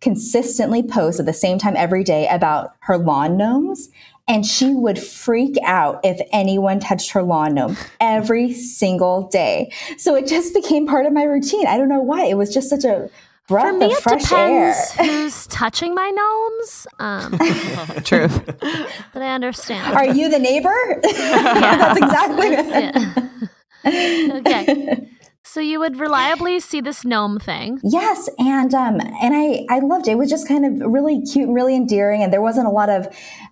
consistently 0.02 0.82
post 0.82 1.18
at 1.18 1.26
the 1.26 1.32
same 1.32 1.58
time 1.58 1.74
every 1.74 2.04
day 2.04 2.28
about 2.28 2.74
her 2.80 2.98
lawn 2.98 3.38
gnomes. 3.38 3.88
And 4.28 4.44
she 4.44 4.74
would 4.74 4.98
freak 4.98 5.56
out 5.64 6.00
if 6.04 6.20
anyone 6.32 6.80
touched 6.80 7.12
her 7.12 7.22
lawn 7.22 7.54
gnome 7.54 7.78
every 7.98 8.52
single 8.52 9.28
day. 9.28 9.72
So 9.96 10.16
it 10.16 10.26
just 10.26 10.52
became 10.52 10.86
part 10.86 11.06
of 11.06 11.14
my 11.14 11.22
routine. 11.22 11.66
I 11.66 11.78
don't 11.78 11.88
know 11.88 12.00
why. 12.00 12.26
It 12.26 12.36
was 12.36 12.52
just 12.52 12.68
such 12.68 12.84
a 12.84 13.08
breath 13.48 13.72
For 13.74 13.78
me, 13.78 13.86
of 13.86 13.92
it 13.92 14.02
fresh 14.02 14.32
air. 14.32 14.72
depends 14.72 14.92
who's 15.10 15.46
touching 15.48 15.94
my 15.94 16.10
gnomes. 16.10 16.86
Um, 16.98 17.38
Truth. 18.04 18.44
but 19.12 19.22
I 19.22 19.34
understand. 19.34 19.94
Are 19.94 20.06
you 20.12 20.28
the 20.28 20.38
neighbor? 20.38 20.74
That's 21.02 21.98
exactly 21.98 22.50
Yeah. 23.84 24.36
okay. 24.38 25.08
So 25.44 25.60
you 25.60 25.78
would 25.78 25.98
reliably 25.98 26.58
see 26.60 26.80
this 26.82 27.04
gnome 27.04 27.38
thing. 27.38 27.78
Yes, 27.82 28.28
and 28.38 28.74
um, 28.74 29.00
and 29.00 29.34
I 29.34 29.64
I 29.70 29.78
loved 29.78 30.06
it. 30.08 30.12
It 30.12 30.18
was 30.18 30.28
just 30.28 30.46
kind 30.48 30.66
of 30.66 30.92
really 30.92 31.22
cute 31.22 31.46
and 31.46 31.54
really 31.54 31.74
endearing, 31.76 32.22
and 32.22 32.32
there 32.32 32.42
wasn't 32.42 32.66
a 32.66 32.70
lot 32.70 32.90
of 32.90 33.06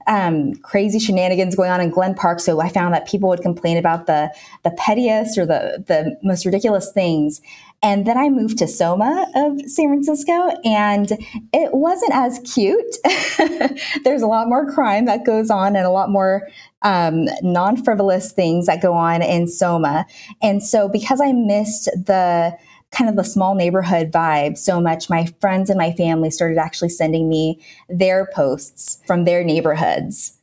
um, 0.09 0.54
crazy 0.57 0.98
shenanigans 0.98 1.54
going 1.54 1.70
on 1.70 1.80
in 1.80 1.88
Glen 1.90 2.14
Park. 2.14 2.40
So 2.40 2.61
I 2.61 2.68
found 2.68 2.92
that 2.94 3.07
people 3.07 3.28
would 3.30 3.40
complain 3.42 3.76
about 3.78 4.07
the 4.07 4.35
the 4.64 4.72
pettiest 4.72 5.38
or 5.38 5.46
the 5.46 5.85
the 5.87 6.18
most 6.22 6.44
ridiculous 6.44 6.90
things. 6.92 7.40
And 7.82 8.06
then 8.06 8.16
I 8.16 8.30
moved 8.30 8.58
to 8.58 8.68
Soma 8.68 9.26
of 9.34 9.60
San 9.68 9.88
Francisco, 9.88 10.32
and 10.64 11.12
it 11.52 11.74
wasn't 11.74 12.12
as 12.14 12.40
cute. 12.54 12.96
There's 14.04 14.22
a 14.22 14.26
lot 14.26 14.48
more 14.48 14.72
crime 14.72 15.04
that 15.04 15.26
goes 15.26 15.50
on, 15.50 15.76
and 15.76 15.84
a 15.84 15.90
lot 15.90 16.08
more 16.10 16.48
um, 16.82 17.26
non 17.42 17.82
frivolous 17.82 18.32
things 18.32 18.66
that 18.66 18.80
go 18.80 18.94
on 18.94 19.22
in 19.22 19.46
Soma. 19.48 20.06
And 20.40 20.62
so, 20.62 20.88
because 20.88 21.20
I 21.20 21.32
missed 21.32 21.84
the 21.87 22.56
kind 22.90 23.10
of 23.10 23.16
the 23.16 23.24
small 23.24 23.54
neighborhood 23.54 24.10
vibe 24.10 24.56
so 24.56 24.80
much, 24.80 25.10
my 25.10 25.26
friends 25.40 25.68
and 25.68 25.78
my 25.78 25.92
family 25.92 26.30
started 26.30 26.58
actually 26.58 26.88
sending 26.88 27.28
me 27.28 27.60
their 27.88 28.28
posts 28.32 28.98
from 29.06 29.24
their 29.24 29.44
neighborhoods. 29.44 30.34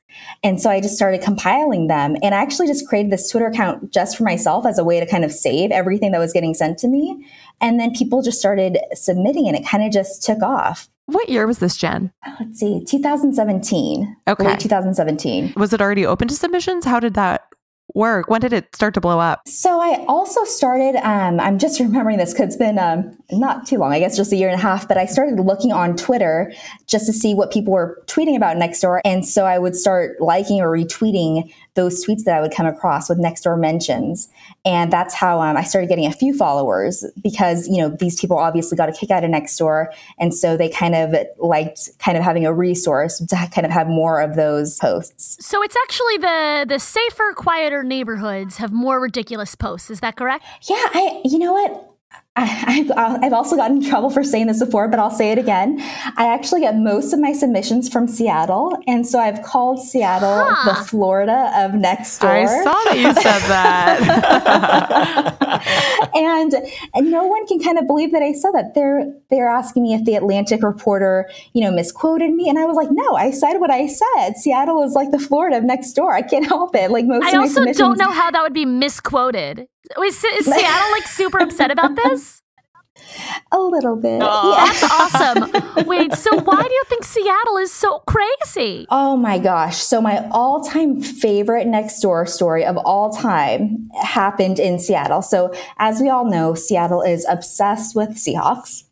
And 0.44 0.62
so 0.62 0.70
I 0.70 0.82
just 0.82 0.96
started 0.96 1.22
compiling 1.22 1.88
them. 1.88 2.16
And 2.22 2.34
I 2.36 2.42
actually 2.42 2.68
just 2.68 2.88
created 2.88 3.12
this 3.12 3.30
Twitter 3.30 3.48
account 3.48 3.92
just 3.92 4.18
for 4.18 4.24
myself 4.24 4.66
as 4.66 4.78
a 4.78 4.84
way 4.84 5.00
to 5.00 5.06
kind 5.06 5.24
of 5.24 5.32
save 5.32 5.72
everything 5.72 6.12
that 6.12 6.20
was 6.20 6.34
getting 6.34 6.54
sent 6.54 6.78
to 6.80 6.88
me. 6.88 7.26
And 7.60 7.80
then 7.80 7.94
people 7.94 8.22
just 8.22 8.40
started 8.40 8.78
submitting 8.94 9.48
and 9.48 9.56
it 9.56 9.66
kind 9.66 9.84
of 9.84 9.92
just 9.92 10.24
took 10.24 10.42
off. 10.42 10.90
What 11.06 11.30
year 11.30 11.46
was 11.46 11.60
this, 11.60 11.76
Jen? 11.76 12.12
Oh, 12.26 12.36
let's 12.40 12.60
see, 12.60 12.84
2017. 12.86 14.18
Okay. 14.28 14.44
Late 14.44 14.60
2017. 14.60 15.54
Was 15.58 15.74
it 15.74 15.82
already 15.82 16.06
open 16.06 16.28
to 16.30 16.36
submissions? 16.36 16.86
How 16.86 17.00
did 17.00 17.16
that 17.16 17.48
work? 17.96 18.30
When 18.30 18.42
did 18.42 18.54
it 18.54 18.74
start 18.76 18.94
to 18.96 19.02
blow 19.02 19.20
up? 19.20 19.48
So 19.48 19.80
I 19.80 20.04
also 20.08 20.44
started, 20.44 20.96
um, 21.06 21.40
I'm 21.40 21.60
just 21.60 21.80
remembering 21.82 22.18
this 22.18 22.34
because 22.34 22.48
it's 22.48 22.58
been 22.58 22.80
um, 22.80 23.18
not 23.32 23.68
too 23.68 23.78
long, 23.78 23.94
I 23.94 24.00
guess 24.00 24.18
just 24.18 24.32
a 24.32 24.36
year 24.36 24.50
and 24.50 24.60
a 24.60 24.62
half, 24.62 24.88
but 24.88 24.98
I 24.98 25.06
started 25.06 25.40
looking 25.40 25.72
on 25.72 25.96
Twitter 25.96 26.54
just 26.88 27.06
to 27.06 27.14
see 27.14 27.34
what 27.34 27.52
people 27.52 27.74
were 27.74 28.02
tweeting 28.08 28.36
about 28.36 28.58
Nextdoor. 28.58 29.02
And 29.06 29.26
so 29.26 29.46
I 29.46 29.58
would 29.58 29.76
start 29.76 30.20
liking 30.20 30.62
or 30.62 30.70
retweeting 30.70 31.54
those 31.76 32.06
tweets 32.06 32.24
that 32.26 32.38
I 32.38 32.42
would 32.42 32.54
come 32.54 32.66
across 32.66 33.08
with 33.08 33.18
Nextdoor 33.18 33.60
mentions. 33.60 34.28
And 34.66 34.92
that's 34.92 35.14
how 35.14 35.42
um, 35.42 35.56
I 35.56 35.64
started 35.64 35.88
getting 35.88 36.06
a 36.06 36.12
few 36.12 36.36
followers 36.36 37.06
because, 37.24 37.68
you 37.68 37.78
know, 37.78 37.90
these 37.90 38.20
people 38.20 38.38
obviously 38.38 38.76
got 38.76 38.90
a 38.90 38.92
kick 38.92 39.10
out 39.10 39.24
of 39.24 39.32
Nextdoor. 39.32 39.88
And 40.20 40.34
so 40.34 40.58
they 40.58 40.70
kind 40.70 40.96
of 40.96 41.16
liked 41.40 41.90
kind 42.00 42.18
of 42.18 42.24
having 42.24 42.46
a 42.46 42.54
resource 42.54 43.20
to 43.20 43.36
kind 43.54 43.66
of 43.66 43.72
have 43.72 43.88
more 43.88 44.22
of 44.22 44.36
those 44.36 44.78
posts. 44.80 45.46
So 45.46 45.64
it's 45.64 45.78
actually 45.84 46.18
the, 46.18 46.66
the 46.68 46.80
safer, 46.80 47.34
quieter 47.36 47.84
neighborhoods 47.84 48.58
have 48.58 48.74
more 48.74 49.00
ridiculous 49.00 49.56
posts. 49.56 49.90
Is 49.90 50.02
that 50.02 50.18
correct? 50.18 50.44
Yeah. 50.64 50.76
I, 50.78 51.22
you 51.24 51.40
know 51.40 51.54
what? 51.54 51.88
I, 52.38 53.20
have 53.24 53.34
also 53.34 53.58
gotten 53.58 53.84
in 53.84 53.90
trouble 53.90 54.10
for 54.10 54.24
saying 54.24 54.48
this 54.48 54.60
before, 54.60 54.88
but 54.88 55.00
I'll 55.00 55.12
say 55.12 55.32
it 55.32 55.38
again. 55.38 55.82
I 56.16 56.28
actually 56.28 56.62
get 56.62 56.78
most 56.78 57.12
of 57.12 57.20
my 57.20 57.34
submissions 57.34 57.90
from 57.90 58.08
Seattle, 58.08 58.82
and 58.88 59.06
so 59.06 59.20
I've 59.20 59.42
called 59.44 59.82
Seattle 59.82 60.46
huh. 60.46 60.70
the 60.70 60.76
Florida 60.86 61.52
of 61.58 61.74
next 61.74 62.20
door. 62.20 62.32
I 62.32 62.46
saw 62.46 62.72
that 62.72 62.96
you 62.96 63.14
said 63.22 63.40
that, 63.50 64.00
and, 66.16 66.54
and 66.94 67.12
no 67.12 67.26
one 67.26 67.46
can 67.48 67.60
kind 67.60 67.78
of 67.78 67.86
believe 67.86 68.14
that 68.14 68.24
I 68.24 68.32
said 68.32 68.52
that. 68.54 68.76
They're 68.76 69.14
they're 69.30 69.50
asking 69.50 69.84
me 69.84 69.94
if 69.94 70.06
the 70.06 70.16
Atlantic 70.16 70.64
reporter, 70.64 71.30
you 71.52 71.62
know, 71.62 71.72
misquoted 71.72 72.32
me, 72.32 72.48
and 72.48 72.58
I 72.58 72.66
was 72.66 72.78
like, 72.78 72.92
no, 72.92 73.16
I 73.16 73.32
said 73.32 73.58
what 73.58 73.72
I 73.72 73.88
said. 73.88 74.38
Seattle 74.38 74.84
is 74.84 74.94
like 74.94 75.12
the 75.12 75.20
Florida 75.20 75.58
of 75.58 75.66
next 75.66 75.92
door. 75.94 76.14
I 76.14 76.22
can't 76.22 76.48
help 76.48 76.76
it. 76.76 76.92
Like 76.92 77.06
most. 77.06 77.26
I 77.26 77.36
also 77.36 77.66
don't 77.74 77.98
know 77.98 78.12
how 78.12 78.32
that 78.32 78.42
would 78.42 78.54
be 78.54 78.66
misquoted. 78.66 79.68
Is, 80.04 80.24
is 80.24 80.46
Seattle 80.54 80.92
like 80.92 81.08
super 81.08 81.40
upset 81.40 81.72
about 81.72 81.96
this? 81.96 82.21
A 83.52 83.60
little 83.60 83.96
bit. 83.96 84.22
Oh. 84.24 84.56
Yeah. 84.56 84.66
That's 84.66 84.84
awesome. 84.84 85.86
Wait, 85.88 86.14
so 86.14 86.36
why 86.42 86.62
do 86.62 86.74
you 86.74 86.84
think 86.88 87.04
Seattle 87.04 87.58
is 87.58 87.72
so 87.72 88.00
crazy? 88.00 88.88
Oh 88.90 89.18
my 89.18 89.40
gosh. 89.40 89.78
So, 89.78 90.02
my 90.02 90.28
all 90.32 90.64
time 90.64 91.02
favorite 91.02 91.68
next 91.68 92.00
door 92.02 92.26
story 92.26 92.64
of 92.66 92.78
all 92.78 93.12
time 93.12 93.90
happened 94.02 94.60
in 94.60 94.80
Seattle. 94.80 95.22
So, 95.22 95.54
as 95.78 96.00
we 96.00 96.10
all 96.10 96.30
know, 96.30 96.54
Seattle 96.54 97.02
is 97.02 97.26
obsessed 97.30 97.96
with 97.96 98.12
Seahawks. 98.12 98.84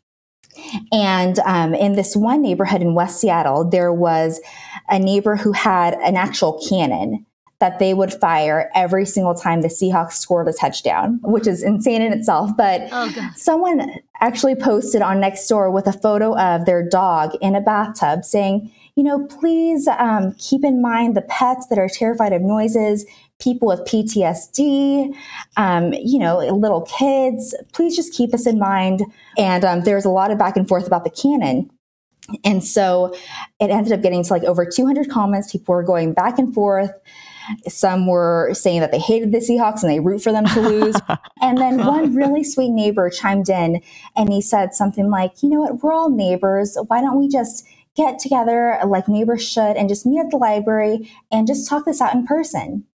And 0.92 1.40
um, 1.40 1.74
in 1.74 1.94
this 1.94 2.16
one 2.16 2.42
neighborhood 2.42 2.82
in 2.82 2.94
West 2.94 3.22
Seattle, 3.22 3.70
there 3.70 3.94
was 3.94 4.42
a 4.90 5.00
neighbor 5.00 5.36
who 5.36 5.54
had 5.54 5.94
an 5.96 6.18
actual 6.18 6.62
cannon 6.68 7.26
that 7.60 7.78
they 7.80 7.94
would 7.94 8.14
fire 8.14 8.70
every 8.74 9.06
single 9.06 9.36
time 9.36 9.62
the 9.62 9.68
Seahawks 9.68 10.14
scored 10.14 10.48
a 10.48 10.54
touchdown, 10.54 11.20
which 11.24 11.46
is 11.46 11.62
insane 11.62 12.02
in 12.02 12.14
itself. 12.14 12.52
But 12.58 12.88
oh, 12.92 13.14
someone 13.36 13.92
actually 14.22 14.56
posted 14.56 15.02
on 15.02 15.18
Nextdoor 15.18 15.72
with 15.74 15.86
a 15.86 15.94
photo 15.94 16.38
of 16.38 16.66
their 16.66 16.88
dog 16.88 17.36
in 17.42 17.56
a 17.56 17.62
bathtub 17.62 18.24
saying, 18.24 18.72
you 18.96 19.04
know, 19.04 19.26
please 19.28 19.88
um, 19.88 20.34
keep 20.38 20.64
in 20.64 20.82
mind 20.82 21.16
the 21.16 21.22
pets 21.22 21.68
that 21.68 21.78
are 21.78 21.90
terrified 21.90 22.34
of 22.34 22.42
noises, 22.42 23.06
people 23.40 23.68
with 23.68 23.82
PTSD, 23.82 25.14
um, 25.58 25.94
you 25.94 26.20
know, 26.20 26.38
little 26.38 26.82
kids. 26.82 27.56
Please 27.74 27.96
just 27.96 28.14
keep 28.14 28.34
us 28.34 28.48
in 28.48 28.58
mind. 28.58 29.02
And 29.38 29.66
um, 29.66 29.82
there's 29.82 30.06
a 30.06 30.10
lot 30.10 30.32
of 30.32 30.38
back 30.38 30.56
and 30.56 30.68
forth 30.68 30.88
about 30.88 31.04
the 31.04 31.10
cannon. 31.10 31.70
And 32.44 32.64
so 32.64 33.16
it 33.60 33.70
ended 33.70 33.92
up 33.92 34.02
getting 34.02 34.24
to 34.24 34.34
like 34.34 34.44
over 34.44 34.66
200 34.66 35.10
comments. 35.10 35.52
People 35.52 35.76
were 35.76 35.84
going 35.84 36.14
back 36.14 36.38
and 36.38 36.54
forth. 36.54 36.92
Some 37.68 38.08
were 38.08 38.52
saying 38.54 38.82
that 38.82 38.92
they 38.92 39.00
hated 39.00 39.32
the 39.32 39.40
Seahawks 39.40 39.82
and 39.82 39.92
they 39.92 40.00
root 40.00 40.22
for 40.22 40.32
them 40.32 40.46
to 40.46 40.62
lose. 40.62 40.96
and 41.42 41.58
then 41.58 41.86
one 41.86 42.16
really 42.16 42.44
sweet 42.44 42.70
neighbor 42.70 43.10
chimed 43.10 43.50
in 43.50 43.82
and 44.16 44.32
he 44.32 44.42
said 44.42 44.74
something 44.74 45.10
like, 45.10 45.42
you 45.42 45.50
know 45.50 45.62
what, 45.62 45.84
we're 45.84 45.94
all 45.94 46.10
neighbors. 46.10 46.78
Why 46.88 47.02
don't 47.02 47.20
we 47.20 47.28
just 47.28 47.66
get 47.96 48.20
together 48.20 48.80
like 48.86 49.08
neighbors 49.08 49.48
should 49.48 49.76
and 49.76 49.90
just 49.90 50.06
meet 50.06 50.20
at 50.20 50.30
the 50.32 50.38
library 50.38 51.12
and 51.32 51.48
just 51.48 51.68
talk 51.68 51.86
this 51.86 52.02
out 52.02 52.14
in 52.14 52.26
person? 52.26 52.86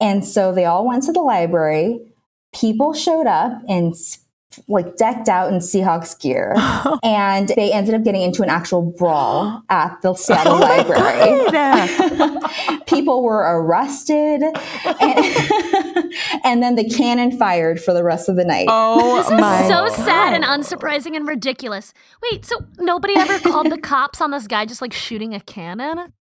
And 0.00 0.24
so 0.24 0.52
they 0.52 0.64
all 0.64 0.86
went 0.86 1.04
to 1.04 1.12
the 1.12 1.20
library. 1.20 2.00
People 2.54 2.92
showed 2.92 3.26
up 3.26 3.62
and 3.68 3.94
like 4.68 4.96
decked 4.96 5.28
out 5.28 5.52
in 5.52 5.58
Seahawks 5.58 6.18
gear, 6.18 6.54
oh. 6.56 6.98
and 7.02 7.48
they 7.48 7.72
ended 7.72 7.94
up 7.94 8.04
getting 8.04 8.22
into 8.22 8.42
an 8.42 8.48
actual 8.48 8.82
brawl 8.82 9.62
at 9.70 10.00
the 10.02 10.10
oh 10.10 10.14
Seattle 10.14 10.54
oh 10.54 10.60
Library. 10.60 12.36
People 12.86 13.22
were 13.22 13.60
arrested, 13.60 14.42
and, 14.42 14.54
and, 16.44 16.62
then 16.62 16.74
the 16.76 16.88
cannon 16.88 17.36
fired 17.36 17.80
for 17.80 17.92
the 17.92 18.04
rest 18.04 18.28
of 18.28 18.36
the 18.36 18.44
night. 18.44 18.66
Oh 18.68 19.16
this 19.16 19.30
my! 19.30 19.62
Is 19.62 19.68
so 19.68 19.88
God. 19.88 19.92
sad 19.92 20.34
and 20.34 20.44
unsurprising 20.44 21.16
and 21.16 21.26
ridiculous. 21.28 21.92
Wait, 22.22 22.44
so 22.44 22.64
nobody 22.78 23.14
ever 23.16 23.38
called 23.40 23.70
the 23.70 23.78
cops 23.78 24.20
on 24.20 24.30
this 24.30 24.46
guy 24.46 24.64
just 24.64 24.80
like 24.80 24.92
shooting 24.92 25.34
a 25.34 25.40
cannon? 25.40 26.12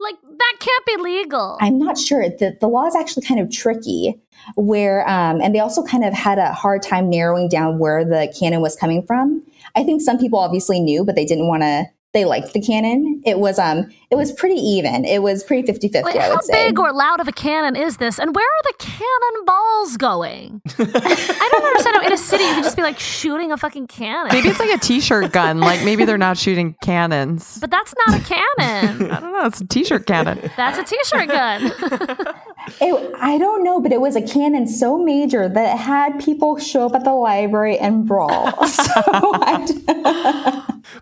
Like 0.00 0.16
that 0.22 0.54
can't 0.60 0.86
be 0.86 0.96
legal. 1.02 1.58
I'm 1.60 1.78
not 1.78 1.98
sure. 1.98 2.28
The, 2.28 2.56
the 2.60 2.68
law 2.68 2.86
is 2.86 2.94
actually 2.94 3.26
kind 3.26 3.40
of 3.40 3.50
tricky 3.50 4.20
where, 4.54 5.08
um, 5.08 5.40
and 5.40 5.54
they 5.54 5.58
also 5.58 5.82
kind 5.82 6.04
of 6.04 6.14
had 6.14 6.38
a 6.38 6.52
hard 6.52 6.82
time 6.82 7.10
narrowing 7.10 7.48
down 7.48 7.78
where 7.78 8.04
the 8.04 8.32
cannon 8.38 8.60
was 8.60 8.76
coming 8.76 9.04
from. 9.06 9.44
I 9.74 9.82
think 9.84 10.00
some 10.00 10.18
people 10.18 10.38
obviously 10.38 10.80
knew, 10.80 11.04
but 11.04 11.16
they 11.16 11.24
didn't 11.24 11.48
want 11.48 11.62
to 11.62 11.86
they 12.14 12.24
liked 12.24 12.54
the 12.54 12.60
cannon. 12.60 13.22
It 13.26 13.38
was 13.38 13.58
um 13.58 13.90
it 14.10 14.14
was 14.16 14.32
pretty 14.32 14.54
even. 14.54 15.04
It 15.04 15.22
was 15.22 15.44
pretty 15.44 15.70
50-50, 15.70 16.02
Wait, 16.04 16.16
I 16.16 16.30
would 16.30 16.42
say. 16.42 16.62
How 16.62 16.68
big 16.68 16.78
or 16.78 16.92
loud 16.92 17.20
of 17.20 17.28
a 17.28 17.32
cannon 17.32 17.76
is 17.76 17.98
this? 17.98 18.18
And 18.18 18.34
where 18.34 18.46
are 18.46 18.62
the 18.64 18.74
cannonballs 18.78 19.96
going? 19.98 20.62
I 20.78 21.48
don't 21.52 21.64
understand 21.64 21.96
how 21.96 22.06
in 22.06 22.12
a 22.12 22.16
city 22.16 22.44
you 22.44 22.54
can 22.54 22.62
just 22.62 22.76
be 22.76 22.82
like 22.82 22.98
shooting 22.98 23.52
a 23.52 23.58
fucking 23.58 23.88
cannon. 23.88 24.32
Maybe 24.32 24.48
it's 24.48 24.58
like 24.58 24.74
a 24.74 24.78
t-shirt 24.78 25.32
gun. 25.32 25.60
Like 25.60 25.84
maybe 25.84 26.06
they're 26.06 26.16
not 26.16 26.38
shooting 26.38 26.74
cannons. 26.82 27.58
But 27.60 27.70
that's 27.70 27.92
not 28.06 28.18
a 28.18 28.24
cannon. 28.24 29.10
I 29.12 29.20
don't 29.20 29.32
know. 29.32 29.44
It's 29.44 29.60
a 29.60 29.66
t-shirt 29.66 30.06
cannon. 30.06 30.50
That's 30.56 30.78
a 30.78 30.84
t-shirt 30.84 31.28
gun. 31.28 31.70
it, 32.80 33.14
I 33.18 33.38
don't 33.38 33.64
know, 33.64 33.80
but 33.80 33.92
it 33.92 34.00
was 34.00 34.16
a 34.16 34.22
cannon 34.22 34.66
so 34.66 34.98
major 34.98 35.48
that 35.48 35.74
it 35.74 35.78
had 35.78 36.18
people 36.20 36.58
show 36.58 36.86
up 36.86 36.94
at 36.94 37.04
the 37.04 37.12
library 37.12 37.78
and 37.78 38.06
brawl. 38.06 38.52
So 38.68 39.02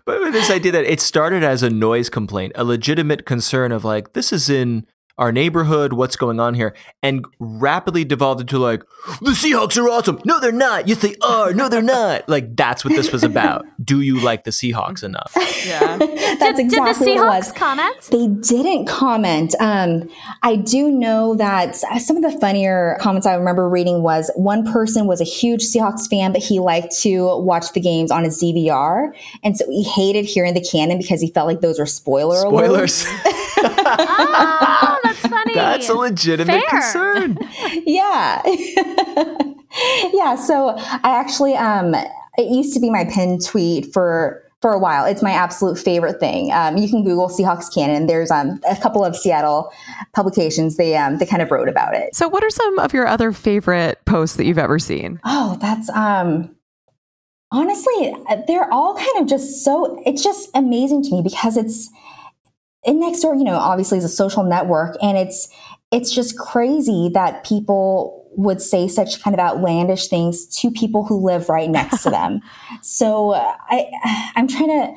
but 0.05 0.31
this 0.31 0.49
idea 0.49 0.71
that 0.71 0.85
it 0.85 0.99
started 0.99 1.43
as 1.43 1.63
a 1.63 1.69
noise 1.69 2.09
complaint, 2.09 2.53
a 2.55 2.63
legitimate 2.63 3.25
concern 3.25 3.71
of 3.71 3.85
like, 3.85 4.13
this 4.13 4.33
is 4.33 4.49
in 4.49 4.85
our 5.17 5.31
neighborhood, 5.31 5.93
what's 5.93 6.15
going 6.15 6.39
on 6.39 6.53
here, 6.53 6.75
and 7.01 7.25
rapidly 7.39 8.05
devolved 8.05 8.41
into 8.41 8.59
like, 8.59 8.83
the 9.21 9.31
Seahawks 9.31 9.81
are 9.81 9.89
awesome. 9.89 10.19
No, 10.25 10.39
they're 10.39 10.51
not. 10.51 10.87
Yes, 10.87 10.99
they 10.99 11.15
are. 11.21 11.53
No, 11.53 11.69
they're 11.69 11.81
not. 11.81 12.27
Like 12.29 12.55
that's 12.55 12.83
what 12.83 12.93
this 12.93 13.11
was 13.11 13.23
about. 13.23 13.65
Do 13.83 14.01
you 14.01 14.19
like 14.19 14.43
the 14.43 14.51
Seahawks 14.51 15.03
enough? 15.03 15.33
Yeah, 15.65 15.97
that's 15.97 16.57
did, 16.57 16.59
exactly 16.59 17.05
did 17.05 17.17
the 17.17 17.21
Seahawks 17.21 17.25
what 17.25 17.35
it 17.35 17.39
was. 17.39 17.51
comment? 17.51 18.01
They 18.11 18.27
didn't 18.27 18.85
comment. 18.85 19.55
Um, 19.59 20.09
I 20.43 20.55
do 20.55 20.91
know 20.91 21.35
that 21.35 21.75
some 21.75 22.17
of 22.17 22.23
the 22.23 22.37
funnier 22.39 22.97
comments 22.99 23.25
I 23.25 23.35
remember 23.35 23.69
reading 23.69 24.03
was 24.03 24.31
one 24.35 24.71
person 24.71 25.07
was 25.07 25.21
a 25.21 25.25
huge 25.25 25.63
Seahawks 25.63 26.09
fan, 26.09 26.31
but 26.31 26.41
he 26.41 26.59
liked 26.59 26.97
to 26.99 27.37
watch 27.39 27.73
the 27.73 27.79
games 27.79 28.11
on 28.11 28.23
his 28.23 28.41
DVR, 28.41 29.11
and 29.43 29.57
so 29.57 29.65
he 29.69 29.83
hated 29.83 30.25
hearing 30.25 30.53
the 30.53 30.61
cannon 30.63 30.97
because 30.97 31.21
he 31.21 31.31
felt 31.31 31.47
like 31.47 31.61
those 31.61 31.79
were 31.79 31.85
spoiler 31.85 32.37
spoilers. 32.37 33.05
oh, 33.57 34.99
that's 35.21 35.33
funny. 35.33 35.53
That's 35.53 35.89
a 35.89 35.93
legitimate 35.93 36.63
Fair. 36.69 36.69
concern. 36.69 37.37
yeah. 37.85 38.41
yeah. 40.13 40.35
So 40.35 40.75
I 40.77 40.99
actually, 41.03 41.55
um, 41.55 41.95
it 42.37 42.51
used 42.51 42.73
to 42.73 42.79
be 42.79 42.89
my 42.89 43.05
pinned 43.05 43.45
tweet 43.45 43.91
for 43.93 44.43
for 44.61 44.73
a 44.73 44.79
while. 44.79 45.05
It's 45.05 45.21
my 45.21 45.31
absolute 45.31 45.77
favorite 45.77 46.19
thing. 46.19 46.51
Um, 46.51 46.77
you 46.77 46.89
can 46.89 47.03
Google 47.03 47.29
Seahawks 47.29 47.73
cannon. 47.73 48.07
There's 48.07 48.31
um, 48.31 48.59
a 48.69 48.75
couple 48.75 49.05
of 49.05 49.15
Seattle 49.15 49.71
publications. 50.13 50.77
They 50.77 50.95
um, 50.95 51.17
they 51.19 51.25
kind 51.25 51.41
of 51.41 51.51
wrote 51.51 51.69
about 51.69 51.95
it. 51.95 52.15
So, 52.15 52.27
what 52.27 52.43
are 52.43 52.49
some 52.49 52.79
of 52.79 52.93
your 52.93 53.07
other 53.07 53.31
favorite 53.31 54.03
posts 54.05 54.35
that 54.37 54.45
you've 54.45 54.57
ever 54.57 54.79
seen? 54.79 55.19
Oh, 55.25 55.57
that's 55.61 55.89
um, 55.91 56.55
honestly, 57.51 58.15
they're 58.47 58.71
all 58.73 58.95
kind 58.95 59.17
of 59.19 59.27
just 59.27 59.63
so. 59.63 60.01
It's 60.05 60.23
just 60.23 60.49
amazing 60.55 61.03
to 61.03 61.11
me 61.11 61.21
because 61.21 61.57
it's 61.57 61.89
and 62.87 63.03
Nextdoor, 63.03 63.37
you 63.37 63.43
know, 63.43 63.57
obviously 63.57 63.97
is 63.97 64.03
a 64.03 64.09
social 64.09 64.43
network, 64.43 64.95
and 65.01 65.17
it's 65.17 65.49
it's 65.91 66.13
just 66.13 66.37
crazy 66.37 67.09
that 67.13 67.43
people 67.45 68.25
would 68.35 68.61
say 68.61 68.87
such 68.87 69.21
kind 69.21 69.33
of 69.33 69.39
outlandish 69.39 70.07
things 70.07 70.45
to 70.45 70.69
people 70.69 71.03
who 71.03 71.23
live 71.23 71.49
right 71.49 71.69
next 71.69 72.03
to 72.03 72.09
them. 72.09 72.41
So 72.81 73.33
I 73.33 74.31
I'm 74.35 74.47
trying 74.47 74.69
to 74.69 74.95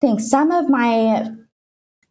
think. 0.00 0.20
Some 0.20 0.50
of 0.50 0.68
my 0.68 1.30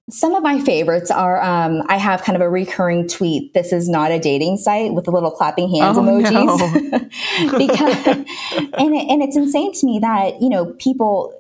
some 0.10 0.36
of 0.36 0.44
my 0.44 0.60
favorites 0.60 1.10
are 1.10 1.42
um, 1.42 1.84
I 1.88 1.98
have 1.98 2.24
kind 2.24 2.36
of 2.36 2.42
a 2.42 2.50
recurring 2.50 3.08
tweet. 3.08 3.54
This 3.54 3.72
is 3.72 3.88
not 3.88 4.12
a 4.12 4.20
dating 4.20 4.58
site 4.58 4.94
with 4.94 5.06
the 5.06 5.12
little 5.12 5.32
clapping 5.32 5.74
hands 5.74 5.98
oh, 5.98 6.02
emojis. 6.02 6.32
No. 6.32 7.58
because 7.58 8.08
and, 8.08 8.96
it, 8.96 9.10
and 9.10 9.22
it's 9.22 9.38
insane 9.38 9.74
to 9.74 9.86
me 9.86 10.00
that, 10.00 10.42
you 10.42 10.50
know, 10.50 10.66
people 10.80 11.34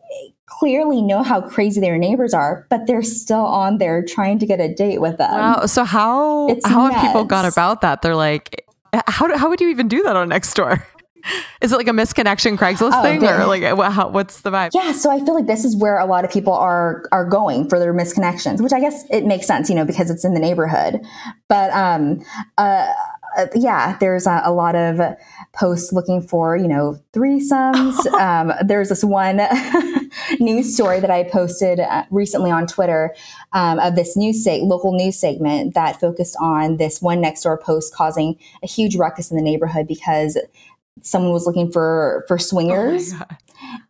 clearly 0.59 1.01
know 1.01 1.23
how 1.23 1.41
crazy 1.41 1.79
their 1.81 1.97
neighbors 1.97 2.33
are, 2.33 2.67
but 2.69 2.85
they're 2.87 3.01
still 3.01 3.45
on 3.45 3.77
there 3.77 4.03
trying 4.03 4.37
to 4.39 4.45
get 4.45 4.59
a 4.59 4.73
date 4.73 4.99
with 5.01 5.17
them. 5.17 5.31
Wow. 5.31 5.65
So 5.65 5.83
how 5.83 6.47
It's 6.49 6.67
how 6.67 6.91
have 6.91 7.01
people 7.01 7.23
gone 7.25 7.43
nuts. 7.43 7.55
about 7.55 7.81
that? 7.81 8.01
They're 8.01 8.15
like, 8.15 8.65
how 9.07 9.35
how 9.37 9.49
would 9.49 9.61
you 9.61 9.69
even 9.69 9.87
do 9.87 10.03
that 10.03 10.15
on 10.15 10.29
Nextdoor? 10.29 10.83
Is 11.61 11.71
it 11.71 11.77
like 11.77 11.87
a 11.87 11.91
misconnection 11.91 12.57
Craigslist 12.57 12.93
Oh, 12.95 13.01
thing, 13.03 13.23
or 13.23 13.45
like 13.45 13.61
what, 13.77 13.91
how, 13.91 14.09
what's 14.09 14.41
the 14.41 14.49
vibe? 14.49 14.71
Yeah, 14.73 14.91
so 14.91 15.11
I 15.11 15.19
feel 15.23 15.35
like 15.35 15.45
this 15.45 15.63
is 15.63 15.75
where 15.75 15.99
a 15.99 16.05
lot 16.05 16.25
of 16.25 16.31
people 16.31 16.51
are 16.53 17.03
are 17.11 17.25
going 17.25 17.69
for 17.69 17.77
their 17.77 17.93
misconnections, 17.93 18.59
which 18.59 18.73
I 18.73 18.79
guess 18.79 19.05
it 19.11 19.25
makes 19.25 19.45
sense, 19.45 19.69
you 19.69 19.75
know, 19.75 19.85
because 19.85 20.09
it's 20.09 20.25
in 20.25 20.33
the 20.33 20.39
neighborhood. 20.39 20.99
But 21.47 21.69
um, 21.73 22.23
uh, 22.57 22.91
uh, 23.37 23.47
yeah, 23.55 23.97
there's 23.99 24.27
a, 24.27 24.41
a 24.43 24.51
lot 24.51 24.75
of 24.75 24.99
posts 25.53 25.91
looking 25.93 26.21
for 26.21 26.55
you 26.55 26.67
know 26.67 26.99
threesomes. 27.13 28.05
um, 28.13 28.53
there's 28.65 28.89
this 28.89 29.03
one 29.03 29.41
news 30.39 30.73
story 30.73 30.99
that 30.99 31.11
I 31.11 31.23
posted 31.23 31.79
uh, 31.79 32.03
recently 32.11 32.51
on 32.51 32.67
Twitter 32.67 33.15
um, 33.53 33.79
of 33.79 33.95
this 33.95 34.15
news 34.17 34.45
local 34.45 34.93
news 34.93 35.19
segment 35.19 35.73
that 35.75 35.99
focused 35.99 36.35
on 36.39 36.77
this 36.77 37.01
one 37.01 37.21
next 37.21 37.43
door 37.43 37.57
post 37.57 37.93
causing 37.93 38.37
a 38.63 38.67
huge 38.67 38.95
ruckus 38.95 39.31
in 39.31 39.37
the 39.37 39.43
neighborhood 39.43 39.87
because 39.87 40.37
someone 41.01 41.31
was 41.31 41.45
looking 41.45 41.71
for 41.71 42.25
for 42.27 42.37
swingers 42.37 43.13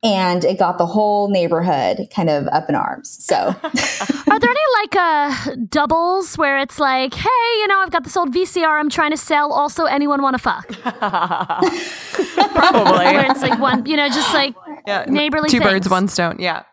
and 0.03 0.43
it 0.43 0.57
got 0.57 0.77
the 0.77 0.85
whole 0.85 1.29
neighborhood 1.29 2.07
kind 2.13 2.29
of 2.29 2.47
up 2.47 2.67
in 2.69 2.75
arms. 2.75 3.23
So 3.23 3.35
Are 3.35 4.39
there 4.39 4.49
any 4.49 4.59
like 4.81 4.95
uh 4.95 5.55
doubles 5.69 6.37
where 6.37 6.59
it's 6.59 6.79
like, 6.79 7.13
hey, 7.13 7.29
you 7.59 7.67
know, 7.67 7.79
I've 7.79 7.91
got 7.91 8.03
this 8.03 8.17
old 8.17 8.33
VCR 8.33 8.79
I'm 8.79 8.89
trying 8.89 9.11
to 9.11 9.17
sell. 9.17 9.51
Also, 9.53 9.85
anyone 9.85 10.21
want 10.21 10.35
to 10.35 10.39
fuck? 10.39 10.67
Probably. 12.53 13.05
Where 13.05 13.31
it's 13.31 13.41
like 13.41 13.59
one, 13.59 13.85
you 13.85 13.95
know, 13.95 14.07
just 14.09 14.33
like 14.33 14.55
yeah. 14.87 15.05
neighborly 15.07 15.49
Two 15.49 15.61
birds, 15.61 15.89
one 15.89 16.07
stone. 16.07 16.37
Yeah. 16.39 16.63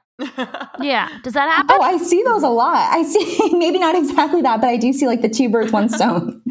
Yeah. 0.81 1.09
Does 1.23 1.35
that 1.35 1.49
happen? 1.49 1.77
oh, 1.79 1.83
I 1.83 1.97
see 1.99 2.23
those 2.25 2.43
a 2.43 2.49
lot. 2.49 2.93
I 2.93 3.05
see 3.05 3.57
maybe 3.57 3.79
not 3.79 3.95
exactly 3.95 4.43
that, 4.43 4.61
but 4.61 4.69
I 4.69 4.77
do 4.77 4.93
see 4.93 5.07
like 5.07 5.23
the 5.23 5.29
two 5.29 5.49
birds 5.49 5.71
one 5.71 5.89
stone 5.89 6.43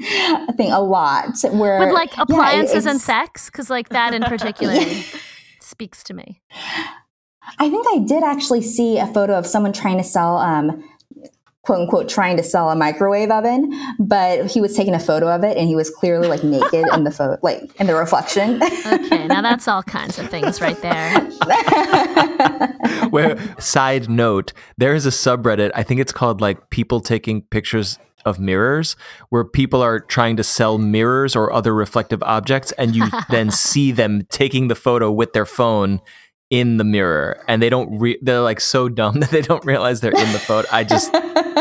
thing 0.56 0.72
a 0.72 0.80
lot. 0.80 1.36
Where 1.52 1.80
With 1.80 1.94
like 1.94 2.16
yeah, 2.16 2.24
appliances 2.24 2.86
and 2.86 3.02
sex? 3.02 3.48
Because 3.50 3.70
like 3.70 3.90
that 3.90 4.14
in 4.14 4.22
particular 4.24 4.76
speaks 5.78 6.04
to 6.04 6.16
me. 6.16 6.42
I 7.60 7.70
think 7.70 7.86
I 7.94 8.00
did 8.00 8.24
actually 8.24 8.64
see 8.64 8.98
a 8.98 9.06
photo 9.06 9.38
of 9.38 9.46
someone 9.46 9.74
trying 9.74 10.00
to 10.00 10.04
sell, 10.04 10.40
um, 10.40 10.84
quote 11.62 11.82
unquote, 11.82 12.10
trying 12.10 12.36
to 12.38 12.42
sell 12.42 12.72
a 12.72 12.76
microwave 12.76 13.30
oven, 13.30 13.72
but 14.00 14.48
he 14.48 14.60
was 14.60 14.76
taking 14.76 14.96
a 14.96 15.00
photo 15.00 15.28
of 15.28 15.44
it 15.44 15.56
and 15.56 15.68
he 15.68 15.76
was 15.76 15.92
clearly 15.92 16.28
like 16.28 16.44
naked 16.44 16.86
in 16.92 17.04
the 17.04 17.12
photo, 17.12 17.38
like 17.44 17.62
in 17.80 17.86
the 17.86 17.94
reflection. 17.94 18.60
Okay, 18.88 19.28
now 19.28 19.42
that's 19.48 19.68
all 19.68 19.84
kinds 19.84 20.18
of 20.18 20.28
things 20.32 20.60
right 20.62 20.82
there. 20.82 21.20
Where 23.12 23.38
side 23.62 24.10
note, 24.10 24.54
there 24.80 24.96
is 24.96 25.06
a 25.06 25.12
subreddit. 25.12 25.70
I 25.76 25.84
think 25.84 26.02
it's 26.02 26.12
called 26.12 26.42
like 26.42 26.72
people 26.72 27.02
taking 27.02 27.44
pictures 27.44 28.00
of 28.26 28.40
mirrors, 28.40 28.96
where 29.30 29.44
people 29.44 29.82
are 29.82 30.00
trying 30.00 30.38
to 30.38 30.44
sell 30.44 30.78
mirrors 30.78 31.36
or 31.36 31.52
other 31.52 31.74
reflective 31.74 32.22
objects, 32.24 32.72
and 32.74 32.96
you 32.96 33.06
then 33.30 33.52
see 33.52 33.92
them 33.92 34.26
taking 34.30 34.68
the 34.68 34.76
photo 34.76 35.12
with 35.12 35.34
their 35.34 35.46
phone 35.46 36.02
in 36.50 36.78
the 36.78 36.84
mirror, 36.86 37.44
and 37.48 37.62
they 37.62 37.70
don't. 37.70 38.00
Re- 38.00 38.18
they're 38.22 38.40
like 38.42 38.62
so 38.62 38.88
dumb 38.90 39.20
that 39.20 39.32
they 39.32 39.42
don't 39.42 39.66
realize 39.66 40.02
they're 40.02 40.12
in 40.12 40.32
the 40.32 40.40
photo. 40.40 40.68
I 40.72 40.84
just 40.84 41.08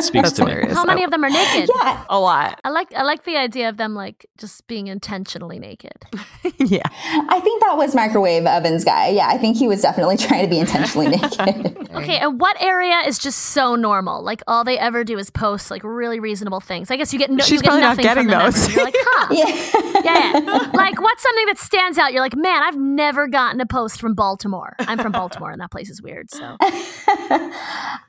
speaks 0.05 0.13
That's 0.13 0.33
to 0.33 0.45
me. 0.45 0.51
hilarious. 0.53 0.75
How 0.75 0.85
many 0.85 1.03
of 1.05 1.11
them 1.11 1.25
are 1.25 1.31
naked? 1.31 1.69
yeah, 1.75 2.05
A 2.09 2.19
lot. 2.21 2.61
I 2.65 2.71
like 2.71 2.93
I 2.95 3.03
like 3.03 3.25
the 3.25 3.37
idea 3.37 3.69
of 3.69 3.77
them 3.79 3.95
like 3.95 4.27
just 4.39 4.67
being 4.69 4.87
intentionally 4.87 5.59
naked. 5.59 5.93
yeah. 6.59 6.83
I 7.29 7.41
think 7.41 7.63
that 7.63 7.77
was 7.77 7.95
microwave 7.95 8.47
ovens 8.47 8.85
guy. 8.85 9.09
Yeah, 9.09 9.29
I 9.29 9.39
think 9.39 9.57
he 9.57 9.67
was 9.67 9.81
definitely 9.83 10.17
trying 10.19 10.45
to 10.45 10.51
be 10.51 10.59
intentionally 10.59 11.09
naked. 11.09 11.89
Okay, 11.97 12.19
and 12.19 12.39
what 12.39 12.61
area 12.63 13.01
is 13.07 13.19
just 13.19 13.39
so 13.39 13.75
normal? 13.75 14.23
Like 14.23 14.43
all 14.47 14.65
they 14.65 14.79
ever 14.79 15.03
do 15.03 15.19
is 15.19 15.31
post 15.31 15.71
like 15.71 15.83
really 15.83 16.21
reasonable 16.21 16.61
things. 16.61 16.91
I 16.91 16.97
guess 16.97 17.13
you 17.13 17.19
get 17.19 17.31
no, 17.31 17.43
She's 17.43 17.53
you 17.53 17.59
get 17.61 17.69
probably 17.69 17.81
not 17.83 17.99
getting 17.99 18.29
from 18.29 18.39
those. 18.39 18.73
You're 18.75 18.85
like, 18.85 18.95
huh? 18.99 19.29
yeah. 19.33 20.01
yeah, 20.05 20.41
yeah. 20.45 20.71
Like 20.75 21.01
what's 21.01 21.23
something 21.23 21.47
that 21.47 21.59
stands 21.59 21.99
out? 21.99 22.13
You're 22.13 22.21
like, 22.23 22.37
man, 22.37 22.63
I've 22.63 22.77
never 22.77 23.27
gotten 23.27 23.61
a 23.61 23.67
post 23.67 24.01
from 24.01 24.15
Baltimore. 24.15 24.76
I'm 24.81 24.99
from 24.99 25.13
Baltimore, 25.21 25.51
and 25.51 25.61
that 25.61 25.71
place 25.71 25.91
is 25.91 26.03
weird. 26.03 26.31
So 26.31 26.57
I, 26.61 27.51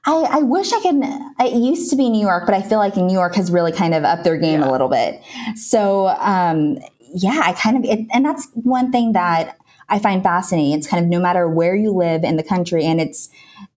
I 0.06 0.40
wish 0.40 0.72
I 0.74 0.82
could. 0.82 0.96
It 1.40 1.54
used 1.54 1.90
to 1.92 1.96
be 1.96 2.10
New 2.10 2.22
York, 2.22 2.46
but 2.46 2.56
I 2.56 2.62
feel 2.62 2.80
like 2.80 2.96
New 2.96 3.14
York 3.14 3.36
has 3.36 3.52
really 3.52 3.72
kind 3.72 3.94
of 3.94 4.04
upped 4.04 4.24
their 4.24 4.38
game 4.38 4.62
a 4.62 4.72
little 4.72 4.90
bit. 4.90 5.22
So, 5.56 6.08
um, 6.08 6.78
yeah, 7.14 7.42
I 7.44 7.54
kind 7.54 7.78
of, 7.78 7.86
it, 7.86 8.06
and 8.14 8.26
that's 8.26 8.48
one 8.54 8.92
thing 8.92 9.14
that 9.14 9.58
I 9.90 10.00
find 10.00 10.22
fascinating. 10.22 10.74
It's 10.74 10.88
kind 10.88 11.04
of 11.04 11.10
no 11.10 11.20
matter 11.20 11.48
where 11.48 11.76
you 11.76 11.92
live 11.92 12.24
in 12.24 12.38
the 12.38 12.44
country, 12.44 12.86
and 12.86 13.00
it's, 13.00 13.30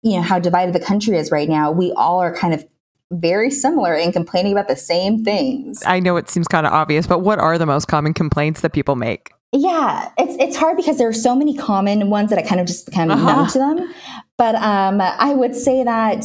you 0.03 0.16
know, 0.16 0.22
how 0.22 0.38
divided 0.38 0.74
the 0.74 0.81
country 0.81 1.16
is 1.16 1.31
right 1.31 1.48
now, 1.48 1.70
we 1.70 1.92
all 1.92 2.20
are 2.20 2.35
kind 2.35 2.55
of 2.55 2.64
very 3.12 3.50
similar 3.50 3.94
in 3.94 4.12
complaining 4.12 4.53
about 4.53 4.68
the 4.68 4.76
same 4.76 5.24
things. 5.24 5.83
I 5.85 6.00
know 6.00 6.16
it 6.16 6.31
seems 6.31 6.46
kind 6.46 6.66
of 6.66 6.72
obvious, 6.72 7.07
but 7.07 7.20
what 7.20 7.38
are 7.38 7.59
the 7.59 7.66
most 7.66 7.87
common 7.87 8.14
complaints 8.14 8.61
that 8.61 8.72
people 8.72 8.94
make? 8.94 9.33
Yeah, 9.52 10.10
it's 10.16 10.36
it's 10.38 10.56
hard 10.56 10.76
because 10.76 10.98
there 10.98 11.08
are 11.08 11.12
so 11.12 11.34
many 11.34 11.56
common 11.56 12.08
ones 12.08 12.30
that 12.30 12.38
I 12.38 12.42
kind 12.42 12.60
of 12.60 12.66
just 12.66 12.86
become 12.86 13.10
Uh-huh. 13.10 13.26
numb 13.36 13.48
to 13.48 13.58
them. 13.58 13.94
But 14.38 14.54
um, 14.56 15.00
I 15.00 15.34
would 15.34 15.54
say 15.56 15.82
that 15.84 16.24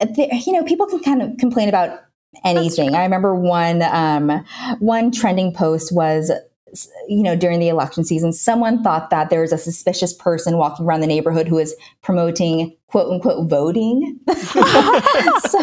there, 0.00 0.28
you 0.32 0.52
know 0.52 0.64
people 0.64 0.86
can 0.86 1.00
kind 1.00 1.20
of 1.22 1.36
complain 1.38 1.68
about 1.68 2.00
anything. 2.44 2.94
I 2.94 3.02
remember 3.02 3.34
one 3.34 3.82
um, 3.82 4.44
one 4.78 5.10
trending 5.10 5.52
post 5.52 5.92
was 5.94 6.30
you 7.08 7.22
know 7.22 7.34
during 7.36 7.60
the 7.60 7.68
election 7.68 8.04
season 8.04 8.32
someone 8.32 8.82
thought 8.82 9.08
that 9.10 9.30
there 9.30 9.40
was 9.40 9.52
a 9.52 9.58
suspicious 9.58 10.12
person 10.12 10.58
walking 10.58 10.84
around 10.86 11.00
the 11.00 11.06
neighborhood 11.06 11.48
who 11.48 11.54
was 11.56 11.74
promoting 12.02 12.76
quote 12.88 13.10
unquote 13.10 13.48
voting 13.48 14.18
so, 14.28 15.58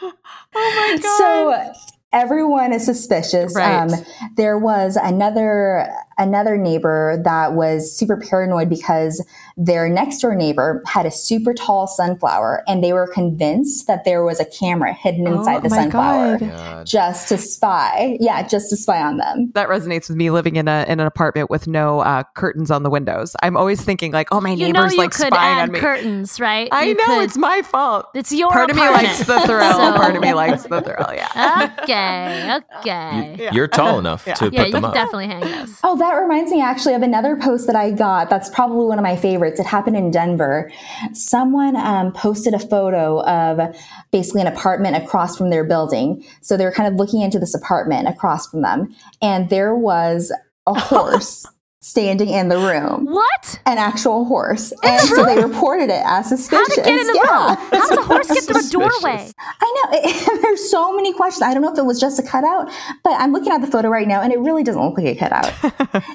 Oh 0.00 0.12
my 0.52 0.98
god 1.02 1.16
so 1.18 1.72
everyone 2.12 2.72
is 2.72 2.84
suspicious. 2.84 3.54
Right. 3.54 3.90
Um, 3.90 4.04
there 4.36 4.58
was 4.58 4.96
another 4.96 5.88
another 6.18 6.56
neighbor 6.56 7.20
that 7.24 7.54
was 7.54 7.96
super 7.96 8.16
paranoid 8.16 8.68
because 8.68 9.24
their 9.56 9.88
next 9.88 10.18
door 10.20 10.34
neighbor 10.34 10.82
had 10.86 11.06
a 11.06 11.10
super 11.10 11.52
tall 11.54 11.86
sunflower, 11.86 12.62
and 12.66 12.82
they 12.82 12.92
were 12.92 13.06
convinced 13.06 13.86
that 13.86 14.04
there 14.04 14.24
was 14.24 14.40
a 14.40 14.44
camera 14.44 14.92
hidden 14.92 15.26
inside 15.26 15.56
Oh 15.56 15.60
the 15.60 15.70
sunflower 15.70 16.38
God. 16.38 16.86
just 16.86 17.28
to 17.28 17.38
spy. 17.38 18.16
Yeah, 18.20 18.46
just 18.46 18.70
to 18.70 18.76
spy 18.76 19.00
on 19.02 19.16
them. 19.18 19.50
That 19.54 19.68
resonates 19.68 20.08
with 20.08 20.16
me 20.16 20.30
living 20.30 20.56
in 20.56 20.68
a 20.68 20.84
in 20.88 21.00
an 21.00 21.06
apartment 21.06 21.50
with 21.50 21.66
no 21.66 22.00
uh, 22.00 22.22
curtains 22.34 22.70
on 22.70 22.82
the 22.82 22.90
windows. 22.90 23.36
I'm 23.42 23.56
always 23.56 23.80
thinking 23.82 24.12
like, 24.12 24.28
oh, 24.32 24.40
my 24.40 24.50
you 24.50 24.72
know 24.72 24.80
neighbor's 24.80 24.92
you 24.92 24.98
like 24.98 25.10
could 25.12 25.26
spying 25.32 25.58
add 25.58 25.62
on 25.68 25.72
me. 25.72 25.80
curtains, 25.80 26.40
right? 26.40 26.68
I 26.72 26.84
You 26.84 26.94
know 26.94 27.04
could- 27.06 27.22
it's 27.24 27.36
my 27.36 27.62
fault. 27.62 28.06
it's 28.14 28.32
your 28.32 28.50
Part 28.50 28.70
of 28.70 28.76
me 28.76 28.82
likes 28.88 29.18
the 29.20 29.40
thrill. 29.40 29.72
So- 29.72 29.92
Part 29.96 30.16
of 30.16 30.22
me 30.22 30.32
likes 30.34 30.62
the 30.64 30.80
thrill. 30.80 31.12
Yeah. 31.14 31.70
okay, 31.82 32.58
okay. 32.78 33.36
You, 33.38 33.48
You're 33.52 33.68
tall 33.68 33.98
enough 33.98 34.24
Yeah. 34.26 34.34
to 34.34 34.44
yeah, 34.52 34.60
put 34.62 34.66
you 34.68 34.72
them 34.72 34.82
could 34.82 34.88
up. 34.88 34.94
definitely 34.94 35.26
hang 35.26 35.40
those. 35.40 35.78
Oh, 35.84 35.96
that 36.02 36.14
reminds 36.14 36.50
me 36.50 36.60
actually 36.60 36.94
of 36.94 37.02
another 37.02 37.36
post 37.36 37.66
that 37.66 37.76
I 37.76 37.90
got. 37.90 38.28
That's 38.28 38.50
probably 38.50 38.86
one 38.86 38.98
of 38.98 39.02
my 39.02 39.16
favorites. 39.16 39.60
It 39.60 39.66
happened 39.66 39.96
in 39.96 40.10
Denver. 40.10 40.70
Someone 41.12 41.76
um, 41.76 42.12
posted 42.12 42.54
a 42.54 42.58
photo 42.58 43.22
of 43.22 43.74
basically 44.10 44.40
an 44.40 44.46
apartment 44.46 44.96
across 44.96 45.36
from 45.36 45.50
their 45.50 45.64
building. 45.64 46.24
So 46.40 46.56
they 46.56 46.64
were 46.64 46.72
kind 46.72 46.92
of 46.92 46.98
looking 46.98 47.22
into 47.22 47.38
this 47.38 47.54
apartment 47.54 48.08
across 48.08 48.48
from 48.48 48.62
them, 48.62 48.94
and 49.20 49.48
there 49.48 49.74
was 49.74 50.32
a 50.66 50.74
horse 50.78 51.46
standing 51.82 52.28
in 52.28 52.48
the 52.48 52.56
room. 52.56 53.06
What? 53.06 53.60
An 53.66 53.76
actual 53.76 54.24
horse. 54.24 54.72
And 54.84 55.00
so 55.00 55.24
they 55.24 55.42
reported 55.42 55.90
it 55.90 56.02
as 56.06 56.28
suspicious. 56.28 56.56
How 56.56 56.64
suspicious. 56.64 56.84
did 56.84 56.92
it 56.92 56.96
get 56.96 57.00
in 57.00 57.06
the 57.08 57.20
yeah. 57.24 57.48
room? 57.48 57.56
How 57.70 57.88
does 57.88 57.98
a 57.98 58.02
horse 58.02 58.28
get 58.28 58.44
through 58.44 58.60
a 58.60 58.70
doorway? 58.70 59.32
I 59.60 59.88
know. 59.90 59.98
It, 59.98 60.42
there's 60.42 60.70
so 60.70 60.94
many 60.94 61.12
questions. 61.12 61.42
I 61.42 61.52
don't 61.52 61.62
know 61.62 61.72
if 61.72 61.78
it 61.78 61.84
was 61.84 62.00
just 62.00 62.20
a 62.20 62.22
cutout, 62.22 62.70
but 63.02 63.14
I'm 63.14 63.32
looking 63.32 63.50
at 63.50 63.60
the 63.60 63.66
photo 63.66 63.88
right 63.88 64.06
now 64.06 64.22
and 64.22 64.32
it 64.32 64.38
really 64.38 64.62
doesn't 64.62 64.80
look 64.80 64.96
like 64.96 65.06
a 65.06 65.14
cutout. 65.16 65.52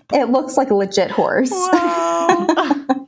it 0.13 0.29
looks 0.29 0.55
like 0.55 0.71
a 0.71 0.75
legit 0.75 1.11
horse. 1.11 1.51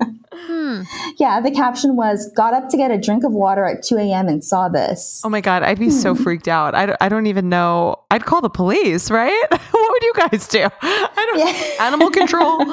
Hmm. 0.69 0.82
Yeah, 1.17 1.41
the 1.41 1.51
caption 1.51 1.97
was 1.97 2.32
got 2.34 2.53
up 2.53 2.69
to 2.69 2.77
get 2.77 2.91
a 2.91 2.97
drink 2.97 3.25
of 3.25 3.34
water 3.34 3.65
at 3.65 3.84
2 3.84 3.97
a.m. 3.97 4.29
and 4.29 4.41
saw 4.43 4.69
this. 4.69 5.21
Oh 5.25 5.29
my 5.29 5.41
god, 5.41 5.63
I'd 5.63 5.77
be 5.79 5.89
so 5.89 6.15
freaked 6.15 6.47
out. 6.47 6.73
I 6.75 6.86
don't, 6.86 6.97
I 7.01 7.10
don't 7.10 7.27
even 7.27 7.49
know. 7.49 7.97
I'd 8.10 8.23
call 8.23 8.39
the 8.39 8.49
police, 8.49 9.12
right? 9.12 9.45
what 9.49 9.91
would 9.91 10.03
you 10.03 10.13
guys 10.15 10.47
do? 10.47 10.65
I 10.82 11.25
don't. 11.29 11.39
Yeah. 11.39 11.86
Animal 11.86 12.10
control. 12.12 12.65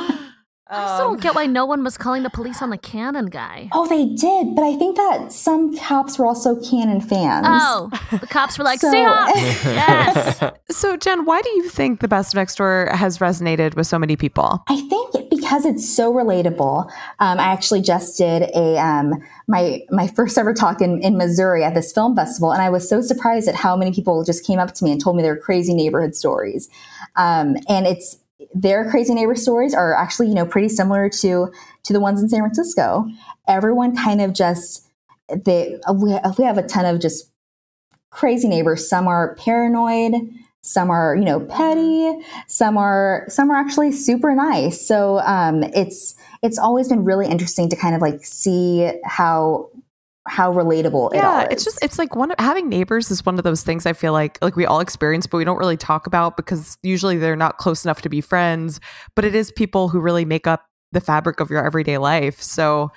I 0.68 0.96
still 0.96 1.10
don't 1.10 1.20
get 1.20 1.34
why 1.34 1.46
no 1.46 1.64
one 1.64 1.84
was 1.84 1.96
calling 1.96 2.24
the 2.24 2.30
police 2.30 2.60
on 2.60 2.70
the 2.70 2.78
cannon 2.78 3.26
guy. 3.26 3.68
Oh, 3.72 3.86
they 3.86 4.04
did, 4.06 4.56
but 4.56 4.62
I 4.64 4.74
think 4.76 4.96
that 4.96 5.32
some 5.32 5.76
cops 5.76 6.18
were 6.18 6.26
also 6.26 6.60
Cannon 6.60 7.00
fans. 7.00 7.46
Oh, 7.48 7.88
the 8.10 8.26
cops 8.26 8.58
were 8.58 8.64
like, 8.64 8.80
So- 8.80 8.92
Seahawks! 8.92 9.34
yes. 9.64 10.42
So, 10.68 10.96
Jen, 10.96 11.24
why 11.24 11.40
do 11.40 11.48
you 11.50 11.68
think 11.68 12.00
the 12.00 12.08
best 12.08 12.34
next 12.34 12.56
door 12.56 12.90
has 12.92 13.18
resonated 13.18 13.76
with 13.76 13.86
so 13.86 13.98
many 13.98 14.16
people? 14.16 14.62
I 14.68 14.78
think 14.80 15.30
because 15.30 15.64
it's 15.64 15.88
so 15.88 16.12
relatable. 16.12 16.84
Um, 17.20 17.38
I 17.38 17.44
actually 17.44 17.80
just 17.80 18.18
did 18.18 18.50
a 18.54 18.76
um, 18.76 19.14
my 19.46 19.80
my 19.90 20.08
first 20.08 20.36
ever 20.36 20.52
talk 20.52 20.82
in, 20.82 21.00
in 21.02 21.16
Missouri 21.16 21.62
at 21.64 21.74
this 21.74 21.92
film 21.92 22.14
festival, 22.16 22.52
and 22.52 22.60
I 22.60 22.68
was 22.68 22.86
so 22.88 23.00
surprised 23.00 23.48
at 23.48 23.54
how 23.54 23.76
many 23.76 23.92
people 23.92 24.22
just 24.24 24.44
came 24.44 24.58
up 24.58 24.74
to 24.74 24.84
me 24.84 24.90
and 24.90 25.00
told 25.00 25.16
me 25.16 25.22
their 25.22 25.36
crazy 25.36 25.72
neighborhood 25.72 26.14
stories. 26.16 26.68
Um, 27.14 27.56
and 27.68 27.86
it's 27.86 28.18
their 28.54 28.88
crazy 28.90 29.14
neighbor 29.14 29.34
stories 29.34 29.74
are 29.74 29.94
actually, 29.94 30.28
you 30.28 30.34
know, 30.34 30.46
pretty 30.46 30.68
similar 30.68 31.08
to 31.08 31.52
to 31.84 31.92
the 31.92 32.00
ones 32.00 32.20
in 32.20 32.28
San 32.28 32.40
Francisco. 32.40 33.06
Everyone 33.48 33.96
kind 33.96 34.20
of 34.20 34.32
just 34.32 34.88
they 35.28 35.78
we, 35.94 36.16
we 36.38 36.44
have 36.44 36.58
a 36.58 36.62
ton 36.62 36.84
of 36.84 37.00
just 37.00 37.30
crazy 38.10 38.48
neighbors. 38.48 38.88
Some 38.88 39.08
are 39.08 39.34
paranoid, 39.36 40.14
some 40.62 40.90
are 40.90 41.16
you 41.16 41.24
know 41.24 41.40
petty, 41.40 42.12
some 42.46 42.76
are 42.76 43.24
some 43.28 43.50
are 43.50 43.56
actually 43.56 43.92
super 43.92 44.34
nice. 44.34 44.86
So 44.86 45.20
um, 45.20 45.62
it's 45.62 46.14
it's 46.42 46.58
always 46.58 46.88
been 46.88 47.04
really 47.04 47.26
interesting 47.26 47.68
to 47.70 47.76
kind 47.76 47.94
of 47.94 48.02
like 48.02 48.24
see 48.24 48.90
how 49.04 49.70
how 50.28 50.52
relatable 50.52 51.12
it 51.14 51.22
all 51.24 51.40
yeah 51.40 51.42
is. 51.42 51.48
it's 51.52 51.64
just 51.64 51.78
it's 51.82 51.98
like 51.98 52.14
one 52.16 52.30
of, 52.30 52.36
having 52.38 52.68
neighbors 52.68 53.10
is 53.10 53.24
one 53.24 53.38
of 53.38 53.44
those 53.44 53.62
things 53.62 53.86
i 53.86 53.92
feel 53.92 54.12
like 54.12 54.38
like 54.42 54.56
we 54.56 54.66
all 54.66 54.80
experience 54.80 55.26
but 55.26 55.38
we 55.38 55.44
don't 55.44 55.58
really 55.58 55.76
talk 55.76 56.06
about 56.06 56.36
because 56.36 56.78
usually 56.82 57.16
they're 57.16 57.36
not 57.36 57.58
close 57.58 57.84
enough 57.84 58.02
to 58.02 58.08
be 58.08 58.20
friends 58.20 58.80
but 59.14 59.24
it 59.24 59.34
is 59.34 59.52
people 59.52 59.88
who 59.88 60.00
really 60.00 60.24
make 60.24 60.46
up 60.46 60.66
the 60.92 61.00
fabric 61.00 61.40
of 61.40 61.50
your 61.50 61.64
everyday 61.64 61.98
life 61.98 62.40
so 62.40 62.90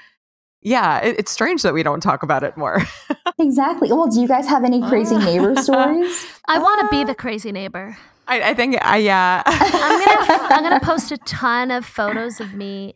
yeah 0.61 0.99
it, 0.99 1.19
it's 1.19 1.31
strange 1.31 1.61
that 1.61 1.73
we 1.73 1.83
don't 1.83 2.01
talk 2.01 2.23
about 2.23 2.43
it 2.43 2.55
more 2.57 2.81
exactly. 3.39 3.91
Well, 3.91 4.07
do 4.07 4.21
you 4.21 4.27
guys 4.27 4.47
have 4.47 4.63
any 4.63 4.81
crazy 4.81 5.17
neighbor 5.17 5.55
stories? 5.61 6.27
I 6.47 6.59
want 6.59 6.81
to 6.81 6.87
be 6.89 7.03
uh, 7.03 7.05
the 7.05 7.15
crazy 7.15 7.51
neighbor. 7.51 7.97
I, 8.27 8.51
I 8.51 8.53
think 8.53 8.77
i 8.83 8.97
yeah 8.97 9.41
I'm 9.45 10.05
gonna 10.05 10.53
I'm 10.53 10.63
gonna 10.63 10.79
post 10.83 11.11
a 11.11 11.17
ton 11.17 11.71
of 11.71 11.83
photos 11.85 12.39
of 12.39 12.53
me, 12.53 12.95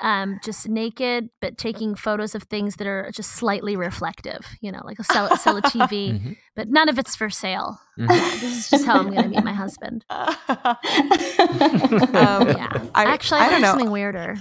um, 0.00 0.38
just 0.44 0.68
naked, 0.68 1.30
but 1.40 1.56
taking 1.56 1.94
photos 1.94 2.34
of 2.34 2.42
things 2.44 2.76
that 2.76 2.86
are 2.86 3.10
just 3.12 3.32
slightly 3.32 3.76
reflective. 3.76 4.44
You 4.60 4.72
know, 4.72 4.80
like 4.84 4.98
a 4.98 5.04
sell, 5.04 5.34
sell 5.36 5.56
a 5.56 5.62
TV, 5.62 5.88
Mhm. 6.20 6.36
but 6.56 6.68
none 6.68 6.88
of 6.88 6.98
it's 6.98 7.14
for 7.16 7.30
sale. 7.30 7.80
Mhm. 7.98 8.08
This 8.40 8.42
is 8.42 8.70
just 8.70 8.84
how 8.86 8.98
I'm 8.98 9.12
gonna 9.12 9.28
meet 9.28 9.44
my 9.44 9.52
husband. 9.52 10.04
um, 10.10 10.76
Yeah, 12.48 12.68
I- 12.94 13.04
actually, 13.04 13.40
I 13.40 13.46
I, 13.46 13.50
don't 13.50 13.62
know. 13.62 13.70
something 13.70 13.90
weirder. 13.90 14.36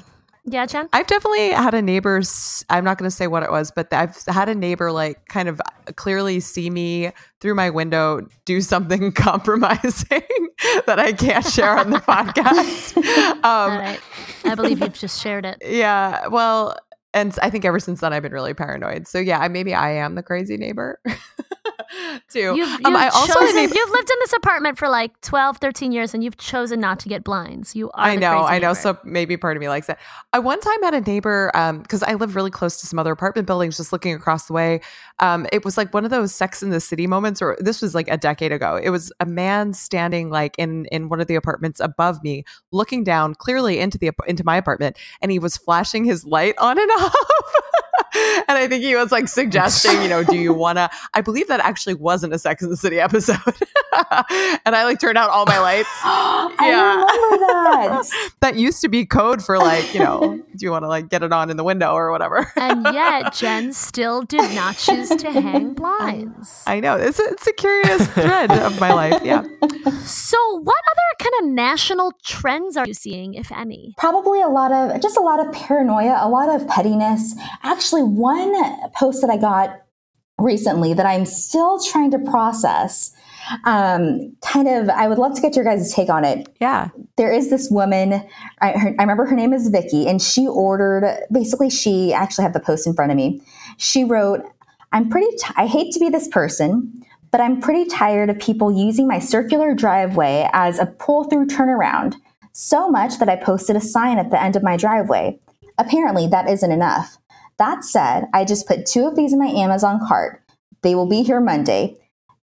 Yeah, 0.50 0.66
Jen. 0.66 0.88
I've 0.94 1.08
definitely 1.08 1.50
had 1.50 1.74
a 1.74 1.82
neighbor. 1.82 2.22
I'm 2.70 2.86
not 2.86 2.98
going 2.98 3.10
to 3.10 3.16
say 3.16 3.28
what 3.28 3.44
it 3.44 3.52
was, 3.52 3.70
but 3.70 3.92
I've 3.94 4.16
had 4.28 4.48
a 4.48 4.56
neighbor 4.56 4.94
like 4.94 5.28
kind 5.28 5.50
of 5.50 5.60
clearly 5.98 6.40
see 6.40 6.70
me 6.70 7.12
through 7.42 7.54
my 7.56 7.70
window 7.70 8.22
do 8.46 8.62
something 8.74 9.12
compromising 9.12 10.24
that 10.86 11.00
I 11.00 11.12
can't 11.12 11.46
share 11.46 11.78
on 11.78 11.90
the 11.90 11.98
podcast. 12.08 12.96
All 13.44 13.70
Um, 13.70 13.78
right, 13.78 14.00
I 14.46 14.56
believe 14.56 14.80
you've 14.80 14.94
just 14.94 15.22
shared 15.22 15.46
it. 15.46 15.58
yeah, 15.66 16.28
well, 16.28 16.78
and 17.14 17.38
I 17.42 17.50
think 17.50 17.66
ever 17.66 17.80
since 17.80 18.02
then 18.02 18.14
I've 18.14 18.24
been 18.24 18.32
really 18.32 18.54
paranoid. 18.54 19.08
So 19.08 19.20
yeah, 19.20 19.48
maybe 19.48 19.74
I 19.74 19.92
am 19.92 20.16
the 20.16 20.24
crazy 20.24 20.58
neighbor 20.58 21.00
too. 22.30 22.56
You've, 22.56 22.68
um, 22.68 22.80
you've 22.86 22.96
I 22.96 23.08
also 23.10 23.34
chosen, 23.34 23.64
you've 23.64 23.90
lived 23.90 24.10
in 24.10 24.18
this 24.20 24.34
apartment 24.34 24.78
for 24.78 24.90
like 24.90 25.20
12, 25.22 25.58
13 25.58 25.92
years, 25.92 26.14
and 26.14 26.24
you've 26.24 26.38
chosen 26.38 26.80
not 26.80 27.00
to 27.00 27.10
get 27.10 27.24
blinds. 27.24 27.76
You 27.76 27.90
are. 27.92 28.06
I 28.08 28.16
the 28.16 28.22
know, 28.22 28.44
I 28.44 28.60
know. 28.60 28.70
neighbor. 28.70 28.80
So 28.80 28.98
maybe 29.04 29.38
part 29.38 29.58
of 29.58 29.62
me 29.62 29.70
likes 29.70 29.90
it. 29.90 29.98
I 30.34 30.40
one 30.40 30.60
time 30.60 30.84
had 30.84 30.94
a 30.94 31.02
neighbor 31.02 31.52
because 31.82 32.04
I 32.04 32.14
live 32.16 32.36
really 32.36 32.52
close 32.52 32.80
to 32.82 32.88
some 32.88 33.00
other 33.00 33.12
apartment 33.12 33.48
buildings, 33.48 33.78
just 33.78 33.92
looking 33.92 34.14
across 34.14 34.48
the 34.48 34.54
way. 34.54 34.82
Um, 35.20 35.48
it 35.52 35.66
was 35.66 35.78
like 35.78 35.94
one 35.94 36.06
of 36.06 36.12
those 36.12 36.34
Sex 36.34 36.62
in 36.62 36.70
the 36.70 36.80
City 36.80 37.08
moments, 37.08 37.42
or 37.42 37.58
this 37.60 37.82
was 37.82 37.96
like 37.96 38.08
a 38.10 38.18
decade 38.18 38.52
ago. 38.52 38.80
It 38.82 38.90
was 38.90 39.12
a 39.20 39.26
man 39.26 39.74
standing 39.74 40.30
like 40.30 40.56
in 40.58 40.86
in 40.86 41.10
one 41.10 41.22
of 41.22 41.28
the 41.28 41.36
apartments 41.36 41.80
above 41.80 42.24
me, 42.24 42.44
looking 42.72 43.04
down 43.04 43.36
clearly 43.36 43.80
into 43.80 43.98
the 43.98 44.12
into 44.28 44.44
my 44.44 44.58
apartment, 44.58 44.98
and 45.22 45.32
he 45.32 45.40
was 45.40 45.58
flashing 45.58 46.06
his 46.06 46.26
light 46.26 46.56
on 46.58 46.78
and 46.80 46.92
off 47.00 47.07
off. 47.08 47.56
and 48.48 48.58
I 48.58 48.68
think 48.68 48.84
he 48.84 48.96
was 48.96 49.12
like 49.12 49.28
suggesting, 49.28 50.02
you 50.02 50.08
know, 50.10 50.24
do 50.24 50.38
you 50.38 50.54
want 50.54 50.78
to? 50.78 50.90
I 51.14 51.22
believe 51.22 51.48
that 51.48 51.60
actually 51.60 51.96
wasn't 51.96 52.34
a 52.34 52.40
Sex 52.40 52.64
in 52.64 52.70
the 52.70 52.78
City 52.78 53.00
episode, 53.00 53.38
and 54.66 54.76
I 54.76 54.84
like 54.84 55.00
turned 55.00 55.18
out 55.18 55.30
all 55.30 55.46
my 55.46 55.60
lights. 55.60 55.90
I 56.04 56.56
Yeah. 56.62 56.96
remember 56.96 57.46
that. 57.48 58.04
that 58.42 58.56
used 58.56 58.82
to 58.82 58.90
be 58.90 59.06
code 59.06 59.44
for 59.44 59.58
like 59.58 59.94
you 59.94 60.00
know 60.00 60.40
do 60.56 60.66
you 60.66 60.72
want 60.72 60.84
to 60.84 60.88
like 60.88 61.10
get 61.10 61.24
it 61.24 61.32
on 61.32 61.50
in 61.50 61.58
the 61.58 61.64
window 61.64 61.94
or 61.94 62.12
whatever 62.12 62.52
And 62.56 62.84
yet, 62.94 63.34
Jen 63.34 63.74
still 63.74 64.22
did 64.24 64.54
not 64.56 64.78
choose 64.78 65.10
to 65.10 65.32
hang 65.32 65.74
blinds. 65.74 66.64
i 66.68 66.80
know 66.80 66.96
it's 66.96 67.20
a, 67.20 67.24
it's 67.24 67.48
a 67.48 67.54
curious 67.54 68.08
thread 68.08 68.52
of 68.52 68.80
my 68.80 68.92
life 68.94 69.22
yeah 69.24 69.44
So, 70.06 70.38
what 70.60 70.76
other 70.92 71.30
kind 71.32 71.34
of 71.48 71.54
national 71.54 72.14
trends 72.24 72.78
are 72.78 72.86
you 72.88 72.94
seeing, 72.94 73.34
if 73.34 73.52
any? 73.52 73.94
Probably 73.98 74.42
a 74.42 74.48
lot 74.48 74.72
of 74.72 75.02
just 75.02 75.18
a 75.18 75.22
lot 75.22 75.40
of 75.46 75.52
paranoia, 75.54 76.18
a 76.22 76.30
lot 76.30 76.50
of 76.50 76.68
pettiness. 76.68 77.36
Actually, 77.64 78.04
one 78.16 78.54
post 78.96 79.22
that 79.22 79.30
I 79.30 79.38
got 79.38 79.82
recently 80.40 80.94
that 80.94 81.06
I'm 81.06 81.26
still 81.26 81.80
trying 81.84 82.12
to 82.12 82.20
process. 82.20 83.12
Um, 83.66 84.36
kind 84.44 84.68
of, 84.68 84.90
I 84.90 85.08
would 85.08 85.18
love 85.18 85.34
to 85.36 85.42
get 85.42 85.56
your 85.56 85.66
guys' 85.66 85.94
take 85.94 86.10
on 86.10 86.26
it. 86.26 86.50
yeah 86.60 86.90
there 87.18 87.32
is 87.32 87.50
this 87.50 87.70
woman 87.70 88.24
I, 88.62 88.72
her, 88.72 88.96
I 88.98 89.04
remember 89.04 89.26
her 89.26 89.36
name 89.36 89.52
is 89.52 89.68
vicky 89.68 90.08
and 90.08 90.22
she 90.22 90.48
ordered 90.48 91.26
basically 91.32 91.70
she 91.70 92.14
actually 92.14 92.44
have 92.44 92.54
the 92.54 92.60
post 92.60 92.88
in 92.88 92.94
front 92.94 93.12
of 93.12 93.18
me 93.18 93.42
she 93.78 94.04
wrote 94.04 94.42
i'm 94.94 95.10
pretty 95.10 95.30
t- 95.38 95.54
i 95.58 95.66
hate 95.68 95.92
to 95.94 96.00
be 96.00 96.10
this 96.10 96.28
person 96.30 96.94
but 97.32 97.42
i'm 97.42 97.60
pretty 97.60 97.90
tired 97.90 98.30
of 98.30 98.40
people 98.40 98.72
using 98.72 99.08
my 99.08 99.20
circular 99.20 99.74
driveway 99.74 100.50
as 100.54 100.80
a 100.80 100.86
pull 100.86 101.26
through 101.26 101.48
turnaround 101.48 102.16
so 102.54 102.90
much 102.90 103.20
that 103.20 103.30
i 103.30 103.36
posted 103.36 103.76
a 103.76 103.82
sign 103.82 104.18
at 104.18 104.32
the 104.32 104.42
end 104.42 104.56
of 104.56 104.64
my 104.64 104.78
driveway 104.78 105.38
apparently 105.78 106.28
that 106.28 106.50
isn't 106.50 106.72
enough 106.72 107.18
that 107.58 107.84
said 107.84 108.26
i 108.34 108.44
just 108.46 108.68
put 108.68 108.86
two 108.86 109.06
of 109.08 109.16
these 109.16 109.34
in 109.34 109.40
my 109.40 109.48
amazon 109.48 110.00
cart 110.08 110.42
they 110.84 110.96
will 110.96 111.08
be 111.08 111.24
here 111.24 111.40
monday 111.42 111.96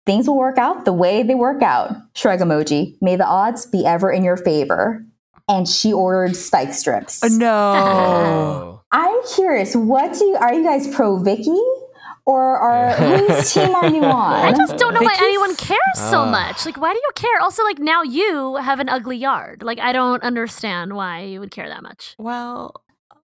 Things 0.06 0.28
will 0.28 0.38
work 0.38 0.58
out 0.58 0.86
the 0.86 0.93
way 0.93 1.22
they 1.22 1.36
work 1.36 1.62
out. 1.62 1.91
Shrug 2.15 2.39
emoji. 2.39 2.95
May 3.00 3.15
the 3.15 3.28
odds 3.28 3.67
be 3.67 3.86
ever 3.86 4.12
in 4.12 4.24
your 4.24 4.38
favor. 4.38 5.06
And 5.48 5.67
she 5.69 5.93
ordered 5.93 6.36
spike 6.36 6.74
strips. 6.74 7.22
Uh, 7.22 7.28
no 7.30 7.74
Oh. 7.78 8.82
I'm 8.91 9.15
curious, 9.36 9.76
what 9.76 10.13
do 10.13 10.26
you, 10.26 10.36
are 10.38 10.52
you 10.52 10.63
guys 10.63 10.88
pro 10.88 11.19
Vicky? 11.22 11.62
Or 12.26 12.58
are 12.58 12.93
whose 12.93 13.54
team 13.54 13.76
are 13.76 13.88
you 13.88 14.04
on? 14.04 14.34
I 14.45 14.52
just 14.54 14.78
don't 14.78 14.95
know 14.95 15.02
why 15.02 15.15
anyone 15.19 15.56
cares 15.58 15.78
so 15.95 16.22
Ah. 16.22 16.32
much. 16.32 16.65
Like, 16.65 16.78
why 16.78 16.91
do 16.93 16.98
you 16.98 17.12
care? 17.13 17.39
Also, 17.41 17.63
like, 17.63 17.78
now 17.78 18.02
you 18.02 18.56
have 18.56 18.80
an 18.80 18.89
ugly 18.89 19.17
yard. 19.17 19.62
Like, 19.62 19.78
I 19.80 19.91
don't 19.91 20.24
understand 20.24 20.93
why 20.95 21.22
you 21.22 21.39
would 21.39 21.52
care 21.52 21.67
that 21.69 21.84
much. 21.84 22.15
well 22.17 22.74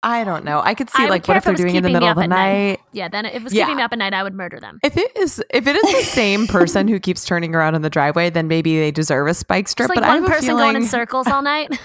i 0.02 0.24
don't 0.24 0.44
know 0.44 0.60
i 0.64 0.74
could 0.74 0.90
see 0.90 1.02
I 1.04 1.06
like 1.08 1.26
what 1.28 1.36
if 1.36 1.42
if 1.42 1.44
they're 1.44 1.54
doing 1.54 1.76
in 1.76 1.82
the 1.82 1.90
middle 1.90 2.08
of 2.08 2.16
the 2.16 2.26
night. 2.26 2.66
night 2.68 2.80
Yeah, 2.92 3.08
then 3.08 3.24
if 3.26 3.34
it 3.36 3.42
was 3.44 3.52
Yeah. 3.54 3.64
keeping 3.64 3.76
me 3.76 3.82
up 3.82 3.92
at 3.92 3.98
night, 3.98 4.12
I 4.14 4.22
would 4.22 4.34
murder 4.34 4.58
them. 4.60 4.78
if 4.82 4.96
it 4.96 5.16
is 5.16 5.42
if 5.50 5.66
it 5.66 5.76
is 5.76 5.82
the 5.82 6.02
same 6.10 6.46
person 6.46 6.88
who 6.88 6.98
keeps 7.00 7.24
turning 7.24 7.54
around 7.54 7.74
in 7.74 7.82
the 7.82 7.90
driveway 7.90 8.28
then 8.30 8.48
maybe 8.48 8.78
they 8.78 8.90
deserve 8.90 9.28
a 9.28 9.34
spike 9.34 9.68
strip 9.68 9.88
like 9.88 9.96
but 9.96 10.04
i 10.04 10.08
one 10.08 10.22
have 10.22 10.24
a 10.24 10.28
person 10.32 10.46
feeling 10.48 10.62
going 10.72 10.76
in 10.76 10.86
circles 10.86 11.26
all 11.28 11.42
night. 11.42 11.70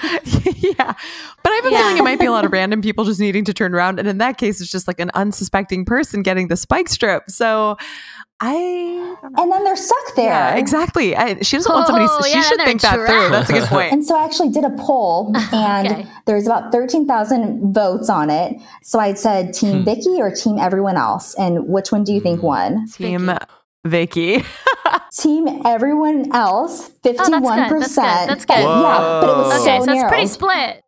yeah. 0.55 0.93
But 1.43 1.51
I 1.51 1.55
have 1.55 1.65
a 1.65 1.71
Yeah. 1.71 1.77
feeling 1.83 1.97
it 1.97 2.03
might 2.03 2.19
be 2.19 2.25
a 2.25 2.31
lot 2.31 2.43
of 2.45 2.51
random 2.59 2.81
people 2.81 3.05
just 3.05 3.19
needing 3.19 3.45
to 3.45 3.53
turn 3.53 3.73
around. 3.73 3.99
And 3.99 4.07
in 4.07 4.17
that 4.17 4.37
case, 4.37 4.59
it's 4.61 4.71
just 4.71 4.87
like 4.87 4.99
an 4.99 5.11
unsuspecting 5.13 5.85
person 5.85 6.23
getting 6.23 6.47
the 6.49 6.57
spike 6.57 6.89
strip. 6.89 7.29
So 7.29 7.77
I 8.39 8.53
don't 9.21 9.33
know. 9.33 9.43
And 9.43 9.51
then 9.51 9.63
they're 9.63 9.75
stuck 9.75 10.15
there. 10.15 10.25
Yeah, 10.25 10.55
exactly. 10.55 11.15
I, 11.15 11.41
she 11.41 11.57
doesn't 11.57 11.73
want 11.73 11.87
somebody, 11.87 12.05
Oh, 12.07 12.21
she 12.23 12.33
yeah, 12.33 12.41
should 12.41 12.59
they're 12.59 12.67
think 12.67 12.81
that 12.81 12.95
through. 12.95 13.29
That's 13.29 13.49
a 13.49 13.53
good 13.53 13.63
point. 13.67 13.93
And 13.93 14.05
so 14.05 14.15
I 14.15 14.25
actually 14.25 14.49
did 14.49 14.63
a 14.63 14.69
poll 14.71 15.33
and 15.51 15.87
Okay. 15.87 16.07
there's 16.25 16.45
about 16.45 16.71
13,000 16.71 17.73
votes 17.73 18.09
on 18.09 18.29
it. 18.29 18.61
So 18.83 18.99
I 18.99 19.13
said 19.15 19.53
team 19.53 19.79
hmm. 19.79 19.83
Vicky 19.85 20.21
or 20.21 20.29
team 20.31 20.59
everyone 20.59 20.97
else. 20.97 21.33
And 21.35 21.67
which 21.67 21.91
one 21.91 22.03
do 22.03 22.13
you 22.13 22.21
think 22.21 22.41
hmm. 22.41 22.45
won? 22.45 22.87
Team 22.89 23.31
Vicky. 23.85 24.43
Team 25.17 25.61
everyone 25.65 26.31
else, 26.33 26.89
51%. 27.03 27.17
Oh, 27.19 27.39
that's 27.39 27.49
good. 27.49 27.79
That's 27.81 27.95
good. 27.95 28.03
That's 28.29 28.45
good. 28.45 28.59
yeah, 28.59 29.19
but 29.21 29.29
it 29.29 29.37
was 29.37 29.53
Whoa. 29.53 29.57
so 29.57 29.61
okay, 29.63 29.79
so 29.79 29.85
narrow. 29.85 29.99
it's 29.99 30.09
pretty 30.09 30.27
split. 30.27 30.83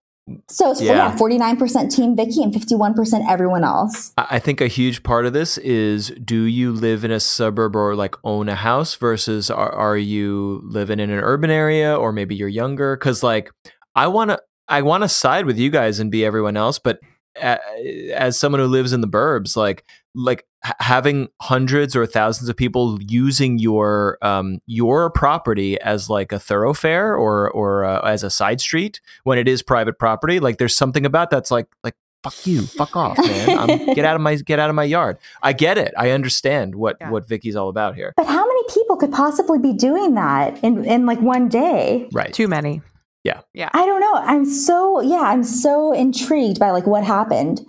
So 0.49 0.71
it's 0.71 0.81
Yeah. 0.81 1.11
yeah. 1.11 1.17
49% 1.17 1.93
team 1.95 2.15
Vicky 2.15 2.43
and 2.43 2.53
51% 2.53 3.25
everyone 3.29 3.63
else. 3.63 4.13
I 4.17 4.39
think 4.39 4.61
a 4.61 4.67
huge 4.67 5.03
part 5.03 5.25
of 5.25 5.33
this 5.33 5.57
is 5.59 6.09
do 6.23 6.43
you 6.43 6.71
live 6.71 7.03
in 7.03 7.11
a 7.11 7.19
suburb 7.19 7.75
or 7.75 7.95
like 7.95 8.15
own 8.23 8.49
a 8.49 8.55
house 8.55 8.95
versus 8.95 9.49
are, 9.49 9.71
are 9.71 9.97
you 9.97 10.61
living 10.63 10.99
in 10.99 11.09
an 11.09 11.19
urban 11.19 11.49
area 11.49 11.95
or 11.95 12.11
maybe 12.11 12.35
you're 12.35 12.47
younger? 12.47 12.95
Because 12.95 13.23
like 13.23 13.49
I 13.95 14.07
want 14.07 14.31
to 14.31 14.39
I 14.67 14.81
want 14.83 15.03
to 15.03 15.09
side 15.09 15.45
with 15.45 15.57
you 15.57 15.69
guys 15.69 15.99
and 15.99 16.11
be 16.11 16.23
everyone 16.25 16.55
else, 16.57 16.77
but 16.79 16.99
a- 17.41 18.11
as 18.13 18.39
someone 18.39 18.59
who 18.61 18.67
lives 18.67 18.93
in 18.93 19.01
the 19.01 19.07
burbs, 19.07 19.55
like 19.55 19.83
like 20.15 20.45
having 20.79 21.29
hundreds 21.41 21.95
or 21.95 22.05
thousands 22.05 22.49
of 22.49 22.55
people 22.57 22.97
using 23.01 23.59
your 23.59 24.17
um 24.21 24.59
your 24.65 25.09
property 25.09 25.79
as 25.81 26.09
like 26.09 26.31
a 26.31 26.39
thoroughfare 26.39 27.15
or 27.15 27.49
or 27.51 27.85
uh, 27.85 28.01
as 28.01 28.23
a 28.23 28.29
side 28.29 28.59
street 28.61 28.99
when 29.23 29.37
it 29.37 29.47
is 29.47 29.61
private 29.61 29.97
property, 29.97 30.39
like 30.39 30.57
there's 30.57 30.75
something 30.75 31.05
about 31.05 31.29
that's 31.29 31.51
like 31.51 31.67
like 31.83 31.95
fuck 32.23 32.45
you, 32.45 32.63
fuck 32.63 32.97
off, 32.97 33.17
man. 33.25 33.57
I'm, 33.57 33.93
get 33.93 34.03
out 34.03 34.15
of 34.15 34.21
my 34.21 34.35
get 34.35 34.59
out 34.59 34.69
of 34.69 34.75
my 34.75 34.83
yard. 34.83 35.17
I 35.41 35.53
get 35.53 35.77
it. 35.77 35.93
I 35.97 36.11
understand 36.11 36.75
what 36.75 36.97
Yeah. 36.99 37.09
what 37.11 37.27
Vicky's 37.27 37.55
all 37.55 37.69
about 37.69 37.95
here. 37.95 38.13
But 38.17 38.25
how 38.27 38.45
many 38.45 38.61
people 38.73 38.97
could 38.97 39.13
possibly 39.13 39.57
be 39.59 39.71
doing 39.71 40.15
that 40.15 40.61
in, 40.63 40.83
in 40.83 41.05
like 41.05 41.21
one 41.21 41.47
day? 41.47 42.09
Right. 42.11 42.33
Too 42.33 42.47
many. 42.47 42.81
Yeah 43.25 43.41
yeah 43.53 43.69
i 43.73 43.85
don't 43.85 43.99
know. 43.99 44.13
I'm 44.15 44.45
so 44.45 45.01
yeah, 45.01 45.21
I'm 45.21 45.43
so 45.43 45.91
intrigued 45.93 46.59
by 46.59 46.71
like 46.71 46.85
what 46.87 47.03
happened. 47.03 47.61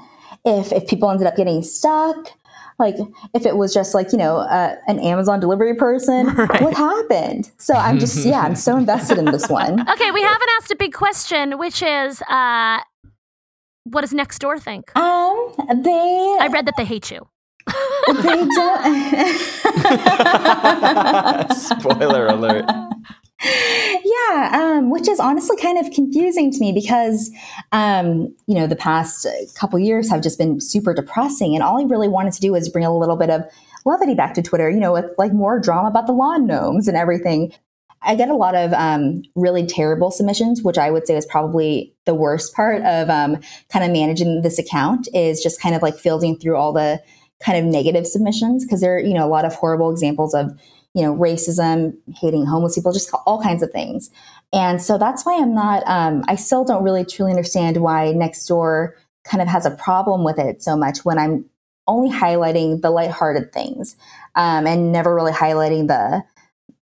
If 0.45 0.73
if 0.73 0.87
people 0.89 1.11
ended 1.11 1.27
up 1.27 1.37
getting 1.37 1.63
stuck 1.63 2.31
like 2.81 2.97
if 3.35 3.47
it 3.47 3.57
was 3.57 3.73
just 3.73 3.95
like 3.95 4.11
you 4.13 4.19
know 4.19 4.39
uh, 4.39 4.75
an 4.89 4.99
Amazon 4.99 5.39
delivery 5.39 5.75
person, 5.75 6.27
what 6.37 6.75
happened? 6.75 7.51
So 7.59 7.75
I'm 7.75 7.99
just 7.99 8.25
yeah, 8.33 8.41
I'm 8.41 8.57
so 8.57 8.77
invested 8.77 9.19
in 9.19 9.27
this 9.27 9.49
one. 9.49 9.87
Okay, 9.91 10.11
we 10.13 10.23
haven't 10.23 10.49
asked 10.59 10.71
a 10.71 10.77
big 10.77 10.93
question, 10.95 11.59
which 11.59 11.83
is, 11.83 12.23
uh, 12.23 12.79
what 13.85 14.01
does 14.03 14.13
Nextdoor 14.13 14.61
think? 14.61 14.97
Um, 14.97 15.53
they 15.83 16.37
I 16.41 16.49
read 16.51 16.67
that 16.67 16.75
they 16.77 16.85
hate 16.85 17.11
you. 17.11 17.29
they 18.23 18.47
don't. 18.57 19.11
Spoiler 21.55 22.27
alert. 22.29 22.65
Yeah, 23.43 24.51
um, 24.53 24.91
which 24.91 25.09
is 25.09 25.19
honestly 25.19 25.57
kind 25.57 25.79
of 25.79 25.93
confusing 25.93 26.51
to 26.51 26.59
me 26.59 26.73
because, 26.73 27.31
um, 27.73 28.35
you 28.47 28.55
know, 28.55 28.67
the 28.67 28.77
past 28.77 29.27
couple 29.55 29.79
years 29.79 30.11
have 30.11 30.23
just 30.23 30.39
been 30.39 30.61
super 30.61 30.93
depressing, 30.93 31.55
and 31.55 31.63
all 31.63 31.81
I 31.81 31.85
really 31.85 32.09
wanted 32.09 32.35
to 32.35 32.41
do 32.41 32.53
was 32.53 32.69
bring 32.69 32.85
a 32.85 32.97
little 32.97 33.17
bit 33.17 33.31
of 33.31 33.45
levity 33.87 34.15
back 34.15 34.35
to 34.35 34.43
Twitter. 34.43 34.69
You 34.69 34.81
know, 34.81 34.93
with 34.93 35.07
like 35.17 35.33
more 35.33 35.59
drama 35.59 35.89
about 35.89 36.07
the 36.07 36.13
lawn 36.13 36.47
gnomes 36.47 36.87
and 36.87 36.97
everything. 36.97 37.53
I 38.03 38.15
get 38.15 38.31
a 38.31 38.35
lot 38.35 38.55
of 38.55 38.73
um, 38.73 39.25
really 39.35 39.67
terrible 39.67 40.11
submissions, 40.11 40.63
which 40.63 40.79
I 40.79 40.91
would 40.91 41.07
say 41.07 41.17
is 41.17 41.27
probably 41.27 41.95
the 42.07 42.15
worst 42.15 42.55
part 42.55 42.81
of 42.81 43.11
um, 43.11 43.37
kind 43.71 43.85
of 43.85 43.91
managing 43.91 44.41
this 44.41 44.59
account 44.59 45.07
is 45.13 45.43
just 45.43 45.61
kind 45.61 45.75
of 45.75 45.83
like 45.83 45.99
fielding 45.99 46.39
through 46.39 46.57
all 46.57 46.73
the 46.73 47.03
kind 47.41 47.59
of 47.59 47.65
negative 47.71 48.07
submissions 48.07 48.65
because 48.65 48.81
there 48.81 48.97
are 48.97 49.01
you 49.01 49.15
know 49.15 49.27
a 49.27 49.29
lot 49.29 49.45
of 49.45 49.55
horrible 49.55 49.91
examples 49.91 50.35
of 50.35 50.59
you 50.95 51.03
know 51.03 51.15
racism, 51.15 51.97
hating 52.17 52.47
homeless 52.47 52.75
people, 52.75 52.93
just 52.93 53.13
all 53.27 53.43
kinds 53.43 53.63
of 53.63 53.71
things. 53.71 54.11
And 54.53 54.83
so 54.83 54.99
that's 54.99 55.25
why 55.25 55.41
I'm 55.41 55.55
not. 55.55 55.83
Um, 55.87 56.25
I 56.27 56.35
still 56.35 56.65
don't 56.65 56.83
really 56.83 57.05
truly 57.05 57.31
understand 57.31 57.77
why 57.79 58.13
Nextdoor 58.15 58.93
kind 59.25 59.41
of 59.43 59.49
has 59.49 59.67
a 59.67 59.71
problem 59.71 60.25
with 60.25 60.39
it 60.39 60.63
so 60.63 60.77
much 60.77 61.05
when 61.05 61.19
I'm 61.19 61.45
only 61.87 62.11
highlighting 62.11 62.83
the 62.83 62.91
lighthearted 62.91 63.53
things 63.53 63.97
um, 64.35 64.67
and 64.67 64.93
never 64.93 65.15
really 65.15 65.33
highlighting 65.33 65.87
the 65.89 66.23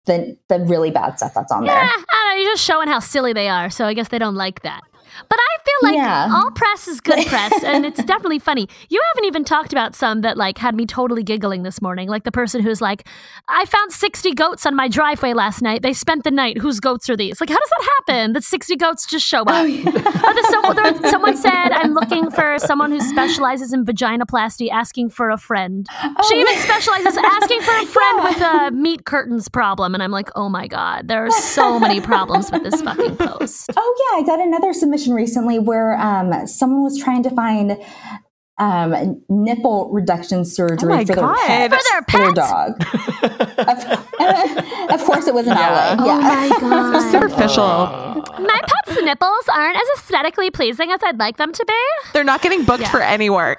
the 0.06 0.36
the 0.48 0.60
really 0.60 0.90
bad 0.90 1.16
stuff 1.16 1.34
that's 1.34 1.50
on 1.50 1.64
Yeah, 1.64 1.74
there. 1.74 1.82
I 1.82 2.04
don't 2.12 2.36
know. 2.36 2.42
You're 2.42 2.52
just 2.52 2.64
showing 2.64 2.88
how 2.88 3.00
silly 3.00 3.32
they 3.32 3.48
are, 3.48 3.70
so 3.70 3.86
I 3.86 3.94
guess 3.94 4.08
they 4.08 4.18
don't 4.18 4.36
like 4.36 4.62
that. 4.62 4.82
But 5.28 5.38
I 5.38 5.62
feel 5.64 5.90
like 5.90 5.96
Yeah. 5.96 6.30
all 6.32 6.50
press 6.50 6.88
is 6.88 7.00
good 7.00 7.26
press, 7.26 7.62
and 7.64 7.84
it's 7.86 8.02
definitely 8.04 8.38
funny. 8.38 8.68
You 8.88 9.00
haven't 9.14 9.26
even 9.26 9.44
talked 9.44 9.72
about 9.72 9.94
some 9.94 10.20
that 10.22 10.36
like 10.36 10.58
had 10.58 10.74
me 10.74 10.86
totally 10.86 11.22
giggling 11.22 11.62
this 11.62 11.80
morning, 11.82 12.08
like 12.08 12.24
the 12.24 12.32
person 12.32 12.62
who's 12.62 12.80
like, 12.80 13.06
"I 13.48 13.64
found 13.66 13.92
60 13.92 14.32
goats 14.34 14.66
on 14.66 14.74
my 14.74 14.88
driveway 14.88 15.32
last 15.32 15.62
night. 15.62 15.82
They 15.82 15.92
spent 15.92 16.24
the 16.24 16.30
night. 16.30 16.58
Whose 16.58 16.80
goats 16.80 17.08
are 17.10 17.16
these?" 17.16 17.40
Like, 17.40 17.50
how 17.50 17.58
does 17.58 17.70
that 17.70 17.88
happen? 18.08 18.32
That 18.32 18.44
60 18.44 18.76
goats 18.76 19.06
just 19.06 19.26
show 19.26 19.42
up. 19.42 19.48
Oh, 19.48 19.64
or 19.64 20.34
the, 20.34 20.46
some, 20.50 21.10
someone 21.10 21.36
said, 21.36 21.70
"I'm 21.72 21.92
looking 21.94 22.30
for 22.30 22.58
someone 22.58 22.90
who 22.90 23.00
specializes 23.00 23.72
in 23.72 23.84
vaginoplasty, 23.84 24.70
asking 24.70 25.10
for 25.10 25.30
a 25.30 25.38
friend." 25.38 25.86
She 26.28 26.36
oh, 26.36 26.40
even 26.40 26.56
specializes 26.58 27.16
asking 27.16 27.60
for 27.62 27.72
a 27.76 27.86
friend 27.96 28.24
with 28.24 28.40
a 28.40 28.70
meat 28.72 29.04
curtains 29.04 29.48
problem, 29.48 29.94
and 29.94 30.02
I'm 30.02 30.10
like, 30.12 30.30
"Oh 30.36 30.48
my 30.48 30.66
god, 30.66 31.08
there 31.08 31.24
are 31.26 31.30
so 31.30 31.78
many 31.78 32.00
problems 32.00 32.50
with 32.50 32.62
this 32.62 32.80
fucking 32.82 33.16
post." 33.18 33.70
Oh 33.76 33.94
yeah, 34.12 34.22
I 34.22 34.26
got 34.26 34.40
another 34.44 34.72
submission 34.72 35.05
recently 35.14 35.58
where 35.58 35.98
um, 36.00 36.46
someone 36.46 36.82
was 36.82 36.98
trying 36.98 37.22
to 37.24 37.30
find 37.30 37.78
um, 38.58 39.22
nipple 39.28 39.90
reduction 39.92 40.44
surgery 40.44 40.90
Oh 40.90 40.96
my 40.96 41.04
for 41.04 41.14
their 41.14 41.34
pet, 41.34 41.70
For 41.70 41.78
their 41.90 42.02
for 42.08 42.18
their 42.18 42.32
dog. 42.32 42.82
of, 43.58 44.90
of 45.00 45.04
course, 45.04 45.26
it 45.26 45.34
was 45.34 45.46
in 45.46 45.52
LA. 45.52 45.96
Oh 45.98 46.20
my 46.20 46.48
god. 46.60 47.10
Superficial. 47.12 48.22
My 48.42 48.60
pet's 48.66 49.02
nipples 49.02 49.48
aren't 49.52 49.76
as 49.76 49.86
aesthetically 49.98 50.50
pleasing 50.50 50.90
as 50.90 51.00
I'd 51.02 51.18
like 51.18 51.36
them 51.36 51.52
to 51.52 51.64
be. 51.66 51.74
They're 52.14 52.24
not 52.24 52.40
getting 52.40 52.64
booked 52.64 52.82
Yeah. 52.82 52.90
for 52.90 53.02
any 53.02 53.28
work. 53.28 53.58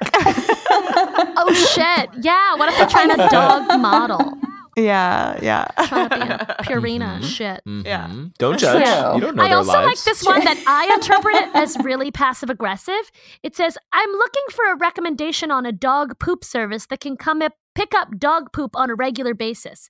Oh 0.70 1.54
shit. 1.76 2.10
Yeah. 2.24 2.56
What 2.56 2.70
if 2.70 2.78
they're 2.78 2.88
trying 2.88 3.10
to 3.10 3.18
dog 3.32 3.80
model? 3.80 4.34
Yeah, 4.78 5.38
yeah. 5.41 5.65
Trying 5.88 6.09
to 6.09 6.15
be 6.15 6.21
a 6.21 6.55
Purina 6.63 7.21
shit. 7.23 7.61
Yeah. 7.65 8.07
Mhm. 8.07 8.34
Don't 8.38 8.57
judge. 8.59 8.84
true. 8.84 9.15
You 9.15 9.21
don't 9.21 9.36
know 9.36 9.43
I 9.43 9.49
their 9.49 9.57
also 9.57 9.71
lives. 9.73 9.86
like 9.88 10.03
this 10.05 10.23
one 10.23 10.43
that 10.45 10.63
I 10.67 10.93
interpret 10.95 11.36
it 11.36 11.49
as 11.55 11.75
really 11.84 12.11
passive 12.11 12.49
aggressive. 12.49 13.11
It 13.43 13.55
says, 13.55 13.78
I'm 13.91 14.09
looking 14.11 14.43
for 14.51 14.71
a 14.71 14.75
recommendation 14.78 15.51
on 15.51 15.65
a 15.65 15.71
dog 15.71 16.19
poop 16.19 16.43
service 16.43 16.86
that 16.86 16.99
can 17.01 17.17
come 17.17 17.41
up, 17.41 17.53
pick 17.75 17.93
up 17.95 18.17
dog 18.17 18.53
poop 18.53 18.75
on 18.75 18.89
a 18.89 18.95
regular 18.95 19.34
basis. 19.34 19.89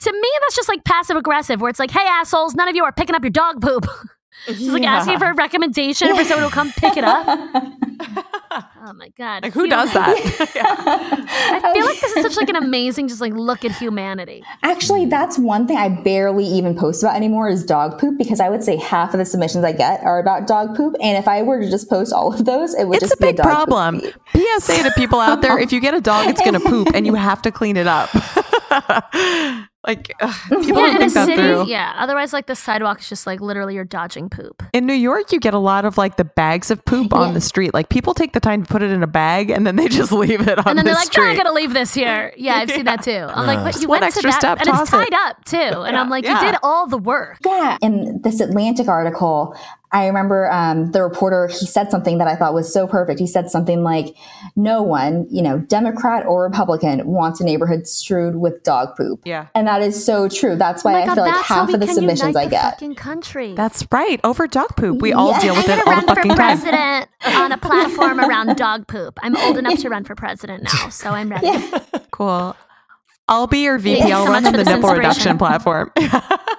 To 0.00 0.12
me, 0.12 0.28
that's 0.42 0.54
just 0.56 0.68
like 0.68 0.84
passive 0.84 1.16
aggressive, 1.16 1.60
where 1.60 1.68
it's 1.70 1.80
like, 1.80 1.90
hey, 1.90 2.06
assholes, 2.06 2.54
none 2.54 2.68
of 2.68 2.76
you 2.76 2.84
are 2.84 2.92
picking 2.92 3.14
up 3.16 3.22
your 3.22 3.30
dog 3.30 3.60
poop. 3.60 3.86
She's 4.46 4.68
like 4.68 4.84
asking 4.84 5.18
for 5.18 5.26
a 5.26 5.34
recommendation 5.34 6.14
for 6.16 6.24
someone 6.24 6.48
to 6.48 6.54
come 6.54 6.72
pick 6.72 6.96
it 6.96 7.04
up. 7.04 7.26
Oh 8.82 8.92
my 8.94 9.10
god! 9.10 9.44
Like 9.44 9.52
who 9.52 9.60
Human- 9.64 9.78
does 9.78 9.92
that? 9.92 10.08
I 11.62 11.72
feel 11.72 11.84
like 11.84 12.00
this 12.00 12.16
is 12.16 12.22
such 12.24 12.36
like 12.36 12.48
an 12.48 12.56
amazing, 12.56 13.06
just 13.06 13.20
like 13.20 13.32
look 13.34 13.64
at 13.64 13.70
humanity. 13.72 14.42
Actually, 14.64 15.06
that's 15.06 15.38
one 15.38 15.68
thing 15.68 15.76
I 15.76 15.88
barely 15.88 16.44
even 16.46 16.74
post 16.76 17.02
about 17.02 17.14
anymore 17.14 17.48
is 17.48 17.62
dog 17.64 18.00
poop 18.00 18.18
because 18.18 18.40
I 18.40 18.48
would 18.48 18.64
say 18.64 18.76
half 18.76 19.12
of 19.14 19.18
the 19.18 19.24
submissions 19.26 19.64
I 19.64 19.72
get 19.72 20.02
are 20.02 20.18
about 20.18 20.48
dog 20.48 20.76
poop, 20.76 20.96
and 21.00 21.16
if 21.16 21.28
I 21.28 21.42
were 21.42 21.60
to 21.60 21.70
just 21.70 21.88
post 21.88 22.12
all 22.12 22.32
of 22.34 22.44
those, 22.44 22.74
it 22.74 22.88
would 22.88 22.96
It's 22.96 23.10
just 23.10 23.20
a 23.20 23.22
be 23.22 23.26
big 23.26 23.34
a 23.40 23.42
dog 23.42 23.46
problem. 23.68 24.00
Poop 24.00 24.14
feed. 24.32 24.44
PSA 24.60 24.82
to 24.84 24.90
people 24.96 25.20
out 25.20 25.42
there: 25.42 25.56
if 25.58 25.70
you 25.72 25.80
get 25.80 25.94
a 25.94 26.00
dog, 26.00 26.28
it's 26.28 26.40
gonna 26.40 26.58
poop, 26.58 26.88
and 26.94 27.06
you 27.06 27.14
have 27.14 27.42
to 27.42 27.52
clean 27.52 27.76
it 27.76 27.86
up. 27.86 28.10
like 29.86 30.12
ugh, 30.20 30.34
people 30.48 30.66
Yeah, 30.66 30.74
don't 30.74 30.96
in 30.96 31.02
a 31.02 31.10
that 31.10 31.26
city, 31.26 31.36
through. 31.36 31.66
yeah. 31.66 31.94
Otherwise, 31.96 32.32
like 32.34 32.46
the 32.46 32.54
sidewalk 32.54 33.00
is 33.00 33.08
just 33.08 33.26
like 33.26 33.40
literally 33.40 33.74
you're 33.74 33.84
dodging 33.84 34.28
poop. 34.28 34.62
In 34.74 34.84
New 34.86 34.92
York, 34.94 35.32
you 35.32 35.40
get 35.40 35.54
a 35.54 35.58
lot 35.58 35.84
of 35.86 35.96
like 35.96 36.16
the 36.16 36.24
bags 36.24 36.70
of 36.70 36.84
poop 36.84 37.14
on 37.14 37.32
the 37.34 37.40
street. 37.40 37.72
Like 37.72 37.88
people 37.88 38.12
take 38.12 38.32
the 38.34 38.40
time 38.40 38.62
to 38.64 38.68
put 38.70 38.82
it 38.82 38.90
in 38.90 39.02
a 39.02 39.06
bag 39.06 39.48
and 39.50 39.66
then 39.66 39.76
they 39.76 39.88
just 40.00 40.12
leave 40.12 40.46
it 40.46 40.58
on 40.58 40.64
and 40.68 40.76
then 40.78 40.84
the 40.84 40.90
they're 40.90 40.94
like, 40.94 41.06
"No, 41.08 41.12
street. 41.12 41.24
I'm 41.30 41.36
gonna 41.36 41.52
leave 41.52 41.72
this 41.72 41.94
here." 41.94 42.32
Yeah, 42.40 42.56
I've 42.56 42.70
seen 42.70 42.84
that 42.84 43.02
too. 43.02 43.10
I'm 43.28 43.46
like, 43.46 43.64
"But 43.64 43.80
you 43.80 43.88
one 43.88 44.00
went 44.00 44.12
to 44.14 44.18
extra 44.18 44.30
that, 44.30 44.38
step, 44.40 44.58
and 44.60 44.68
it's 44.68 44.90
tied 44.90 45.08
it." 45.08 45.14
up 45.14 45.44
too." 45.44 45.56
And 45.56 45.96
I'm 45.96 46.10
like, 46.10 46.24
Yeah. 46.24 46.40
"You 46.44 46.50
did 46.52 46.58
all 46.62 46.86
the 46.86 46.98
work." 46.98 47.38
Yeah, 47.44 47.78
in 47.80 48.20
this 48.22 48.40
Atlantic 48.40 48.88
article, 48.88 49.56
I 49.92 50.06
remember 50.06 50.50
um, 50.52 50.92
the 50.92 51.02
reporter, 51.02 51.48
he 51.48 51.66
said 51.66 51.90
something 51.90 52.18
that 52.18 52.28
I 52.28 52.36
thought 52.36 52.54
was 52.54 52.72
so 52.72 52.86
perfect. 52.86 53.18
He 53.18 53.26
said 53.26 53.50
something 53.50 53.82
like, 53.82 54.14
No 54.54 54.82
one, 54.82 55.26
you 55.30 55.42
know, 55.42 55.58
Democrat 55.58 56.24
or 56.26 56.44
Republican, 56.44 57.04
wants 57.06 57.40
a 57.40 57.44
neighborhood 57.44 57.88
strewed 57.88 58.36
with 58.36 58.62
dog 58.62 58.96
poop. 58.96 59.20
Yeah. 59.24 59.46
And 59.54 59.66
that 59.66 59.82
is 59.82 60.04
so 60.04 60.28
true. 60.28 60.54
That's 60.56 60.84
why 60.84 61.02
Oh 61.02 61.06
my 61.06 61.12
I 61.12 61.14
feel 61.16 61.24
like 61.24 61.44
half 61.44 61.74
of 61.74 61.80
the 61.80 61.86
submissions 61.88 62.36
I 62.36 62.44
the 62.44 62.50
get. 62.50 62.62
Fucking 62.74 62.94
country. 62.94 63.54
That's 63.54 63.84
right. 63.90 64.20
Over 64.22 64.46
dog 64.46 64.76
poop, 64.76 65.02
we 65.02 65.12
all 65.12 65.32
Yeah. 65.32 65.40
deal 65.40 65.54
with 65.56 65.68
I'm 65.68 65.78
it 65.80 65.84
gonna 65.84 65.96
all 65.96 66.00
the 66.02 66.06
run 66.06 66.08
for 66.08 66.14
fucking 66.14 66.30
time. 66.30 66.36
president 66.36 67.08
on 67.26 67.52
a 67.52 67.58
platform 67.58 68.20
around 68.20 68.56
dog 68.56 68.86
poop. 68.86 69.18
I'm 69.22 69.36
old 69.36 69.58
enough 69.58 69.78
to 69.80 69.88
run 69.88 70.04
for 70.04 70.14
president 70.14 70.62
now, 70.64 70.88
so 70.90 71.10
I'm 71.10 71.30
ready. 71.30 71.50
Cool. 72.12 72.54
I'll 73.30 73.46
be 73.46 73.60
your 73.60 73.78
VP. 73.78 74.12
I'll 74.12 74.26
so 74.26 74.32
run 74.32 74.44
on 74.44 74.52
the 74.52 74.64
nipple 74.64 74.90
reduction 74.90 75.38
platform. 75.38 75.92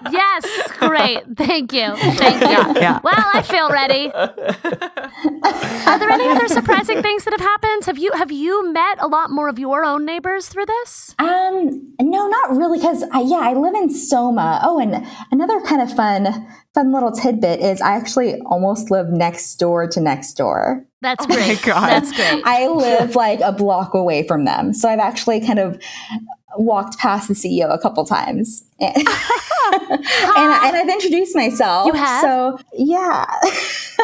Yes, 0.10 0.72
great. 0.80 1.20
Thank 1.38 1.72
you. 1.74 1.96
Thank 1.96 2.42
you. 2.42 2.82
yeah. 2.82 3.00
Well, 3.04 3.14
I 3.34 3.44
feel 3.44 3.70
ready. 3.70 4.12
Are 4.12 6.00
there 6.00 6.10
any 6.10 6.28
other 6.28 6.48
surprising 6.48 7.02
things 7.02 7.24
that 7.24 7.32
have 7.32 7.40
happened? 7.40 7.86
Have 7.86 7.98
you 7.98 8.12
have 8.14 8.32
you 8.32 8.72
met 8.74 8.98
a 9.00 9.08
lot 9.08 9.30
more 9.30 9.48
of 9.48 9.60
your 9.60 9.86
own 9.86 10.06
neighbors 10.06 10.48
through 10.48 10.66
this? 10.66 11.16
Um, 11.20 11.94
no, 12.02 12.28
not 12.28 12.52
really, 12.52 12.80
because 12.80 13.04
I, 13.12 13.22
yeah, 13.22 13.42
I 13.42 13.54
live 13.54 13.76
in 13.76 13.90
Soma. 13.90 14.60
Oh, 14.64 14.80
and 14.80 15.06
another 15.32 15.62
kind 15.62 15.82
of 15.82 15.96
fun, 15.96 16.48
fun 16.74 16.92
little 16.92 17.12
tidbit 17.12 17.60
is 17.60 17.80
I 17.82 17.92
actually 17.96 18.40
almost 18.48 18.90
live 18.92 19.10
next 19.10 19.56
door 19.56 19.88
to 19.88 20.00
Nextdoor. 20.00 20.84
That's 21.02 21.28
my 21.28 21.36
great. 21.36 21.62
God. 21.64 21.90
That's 21.90 22.12
great. 22.12 22.44
I 22.46 22.68
live 22.68 23.16
like 23.16 23.40
a 23.42 23.52
block 23.52 23.94
away 23.94 24.28
from 24.28 24.46
them. 24.46 24.74
So 24.74 24.90
I've 24.90 25.00
actually 25.00 25.46
kind 25.46 25.60
of 25.60 25.82
walked 26.58 26.98
past 26.98 27.28
the 27.28 27.34
CEO 27.34 27.74
a 27.74 27.78
couple 27.80 28.06
times. 28.06 28.64
And, 28.82 28.98
and, 29.92 30.02
I- 30.52 30.68
and 30.68 30.76
I've 30.76 30.90
introduced 30.90 31.36
myself. 31.36 31.86
You 31.88 31.94
have? 31.94 32.22
So, 32.22 32.60
yeah. 32.74 33.26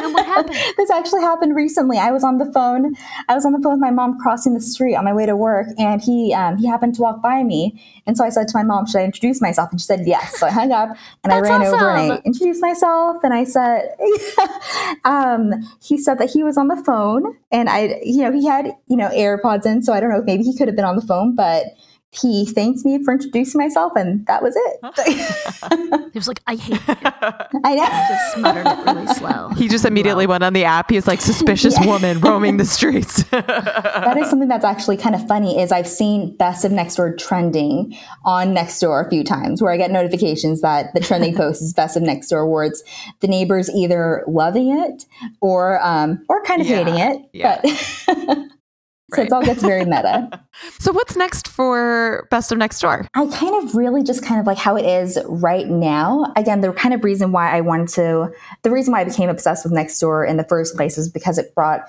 And 0.01 0.13
what 0.13 0.25
happened? 0.25 0.55
this 0.77 0.89
actually 0.91 1.21
happened 1.21 1.55
recently. 1.55 1.97
I 1.97 2.11
was 2.11 2.23
on 2.23 2.37
the 2.37 2.45
phone. 2.53 2.95
I 3.27 3.33
was 3.35 3.45
on 3.45 3.51
the 3.53 3.59
phone 3.59 3.73
with 3.73 3.81
my 3.81 3.89
mom 3.91 4.17
crossing 4.19 4.53
the 4.53 4.61
street 4.61 4.95
on 4.95 5.03
my 5.03 5.13
way 5.13 5.25
to 5.25 5.35
work, 5.35 5.67
and 5.79 6.01
he 6.01 6.33
um, 6.33 6.57
he 6.57 6.67
happened 6.67 6.95
to 6.95 7.01
walk 7.01 7.21
by 7.23 7.43
me. 7.43 7.81
And 8.05 8.15
so 8.15 8.23
I 8.23 8.29
said 8.29 8.47
to 8.49 8.55
my 8.57 8.63
mom, 8.63 8.85
"Should 8.85 8.99
I 8.99 9.03
introduce 9.03 9.41
myself?" 9.41 9.71
And 9.71 9.81
she 9.81 9.85
said 9.85 10.03
yes. 10.05 10.39
So 10.39 10.45
I 10.47 10.51
hung 10.51 10.71
up 10.71 10.89
and 11.23 11.33
I 11.33 11.39
ran 11.39 11.61
over 11.73 11.89
and 11.89 12.13
I 12.13 12.21
introduced 12.23 12.61
myself. 12.61 13.17
And 13.23 13.33
I 13.33 13.43
said, 13.43 13.95
um, 15.05 15.53
he 15.81 15.97
said 15.97 16.19
that 16.19 16.29
he 16.29 16.43
was 16.43 16.57
on 16.57 16.67
the 16.67 16.81
phone, 16.83 17.35
and 17.51 17.67
I, 17.69 17.99
you 18.03 18.21
know, 18.23 18.31
he 18.31 18.45
had 18.45 18.67
you 18.87 18.95
know 18.97 19.09
AirPods 19.09 19.65
in, 19.65 19.81
so 19.83 19.93
I 19.93 19.99
don't 19.99 20.09
know, 20.11 20.21
maybe 20.23 20.43
he 20.43 20.55
could 20.55 20.67
have 20.67 20.75
been 20.75 20.85
on 20.85 20.95
the 20.95 21.01
phone, 21.05 21.35
but. 21.35 21.65
He 22.11 22.45
thanked 22.45 22.83
me 22.85 23.03
for 23.03 23.13
introducing 23.13 23.59
myself, 23.59 23.91
and 23.95 24.25
that 24.27 24.41
was 24.41 24.55
it. 24.55 26.03
He 26.13 26.19
was 26.19 26.27
like, 26.27 26.41
I 26.47 26.55
hate 26.55 26.73
you. 26.87 26.95
I 27.63 27.75
know. 27.75 27.85
He 27.85 28.07
Just 28.09 28.37
muttered 28.39 28.65
it 28.65 28.85
really 28.85 29.07
slow. 29.13 29.49
he 29.49 29.67
just 29.67 29.85
immediately 29.85 30.25
went 30.25 30.43
on 30.43 30.53
the 30.53 30.63
app. 30.63 30.89
He's 30.89 31.05
like 31.05 31.21
suspicious 31.21 31.75
woman 31.85 32.19
roaming 32.21 32.57
the 32.57 32.65
streets. 32.65 33.23
that 33.25 34.15
is 34.17 34.29
something 34.29 34.47
that's 34.47 34.65
actually 34.65 34.97
kind 34.97 35.13
of 35.13 35.27
funny 35.27 35.59
is 35.61 35.71
I've 35.71 35.87
seen 35.87 36.35
best 36.37 36.65
of 36.65 36.71
Nextdoor 36.71 37.19
trending 37.19 37.95
on 38.25 38.55
Nextdoor 38.55 39.05
a 39.05 39.09
few 39.09 39.23
times 39.23 39.61
where 39.61 39.71
I 39.71 39.77
get 39.77 39.91
notifications 39.91 40.61
that 40.61 40.91
the 40.95 41.01
trending 41.01 41.35
post 41.35 41.61
is 41.61 41.73
best 41.73 41.95
of 41.97 42.01
next 42.03 42.31
Nextdoor 42.31 42.41
awards. 42.43 42.83
The 43.19 43.27
neighbors 43.27 43.69
either 43.69 44.23
loving 44.27 44.75
it 44.75 45.05
or 45.39 45.79
um, 45.85 46.25
or 46.29 46.41
kind 46.45 46.61
of 46.61 46.67
Yeah, 46.67 46.77
hating 46.77 46.97
it. 46.97 47.21
yeah. 47.33 47.61
But 47.61 48.37
So 49.13 49.21
it 49.21 49.31
all 49.31 49.43
gets 49.43 49.61
very 49.61 49.85
meta. 49.85 50.29
So 50.79 50.91
what's 50.91 51.15
next 51.15 51.47
for 51.47 52.27
Best 52.31 52.51
of 52.51 52.57
Nextdoor? 52.57 53.07
I 53.13 53.27
kind 53.27 53.63
of 53.63 53.75
really 53.75 54.01
just 54.01 54.25
kind 54.25 54.39
of 54.39 54.47
like 54.47 54.57
how 54.57 54.75
it 54.75 54.85
is 54.85 55.19
right 55.27 55.67
now. 55.67 56.33
Again, 56.35 56.61
the 56.61 56.73
kind 56.73 56.95
of 56.95 57.03
reason 57.03 57.31
why 57.31 57.55
I 57.55 57.61
wanted 57.61 57.89
to, 57.89 58.31
the 58.63 58.71
reason 58.71 58.91
why 58.91 59.01
I 59.01 59.03
became 59.03 59.29
obsessed 59.29 59.63
with 59.63 59.73
Nextdoor 59.73 60.27
in 60.27 60.37
the 60.37 60.43
first 60.45 60.75
place 60.75 60.97
is 60.97 61.09
because 61.09 61.37
it 61.37 61.53
brought 61.53 61.81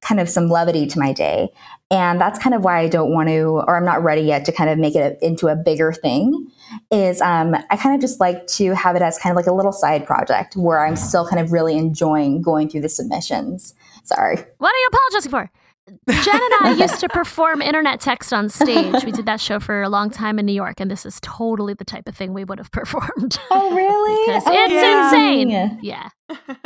kind 0.00 0.20
of 0.20 0.28
some 0.28 0.48
levity 0.48 0.88
to 0.88 0.98
my 0.98 1.12
day. 1.12 1.50
And 1.92 2.20
that's 2.20 2.36
kind 2.40 2.52
of 2.52 2.64
why 2.64 2.80
I 2.80 2.88
don't 2.88 3.12
want 3.12 3.28
to, 3.28 3.62
or 3.66 3.76
I'm 3.76 3.84
not 3.84 4.02
ready 4.02 4.22
yet 4.22 4.44
to 4.46 4.52
kind 4.52 4.70
of 4.70 4.76
make 4.76 4.96
it 4.96 5.18
into 5.22 5.46
a 5.46 5.54
bigger 5.54 5.92
thing. 5.92 6.50
Is 6.90 7.20
um, 7.20 7.54
I 7.70 7.76
kind 7.76 7.94
of 7.94 8.00
just 8.00 8.18
like 8.18 8.44
to 8.48 8.74
have 8.74 8.96
it 8.96 9.02
as 9.02 9.18
kind 9.18 9.30
of 9.30 9.36
like 9.36 9.46
a 9.46 9.52
little 9.52 9.72
side 9.72 10.04
project 10.04 10.56
where 10.56 10.84
I'm 10.84 10.96
still 10.96 11.28
kind 11.28 11.40
of 11.40 11.52
really 11.52 11.76
enjoying 11.78 12.42
going 12.42 12.68
through 12.68 12.80
the 12.80 12.88
submissions. 12.88 13.74
Sorry. 14.02 14.36
What 14.58 14.74
are 14.74 14.78
you 14.78 14.88
apologizing 14.90 15.30
for? 15.30 15.50
Jen 15.88 16.34
and 16.34 16.54
I 16.62 16.74
used 16.78 16.98
to 17.00 17.08
perform 17.08 17.62
internet 17.62 18.00
text 18.00 18.32
on 18.32 18.48
stage. 18.48 19.04
We 19.04 19.12
did 19.12 19.26
that 19.26 19.40
show 19.40 19.60
for 19.60 19.82
a 19.82 19.88
long 19.88 20.10
time 20.10 20.38
in 20.38 20.46
New 20.46 20.52
York, 20.52 20.80
and 20.80 20.90
this 20.90 21.06
is 21.06 21.18
totally 21.22 21.74
the 21.74 21.84
type 21.84 22.08
of 22.08 22.16
thing 22.16 22.32
we 22.34 22.44
would 22.44 22.58
have 22.58 22.70
performed. 22.72 23.38
Oh, 23.50 23.74
really? 23.74 24.26
Because 24.26 24.42
Oh, 24.46 24.64
it's 24.64 24.72
yeah. 24.72 25.06
insane. 25.06 25.78
Yeah. 25.82 26.08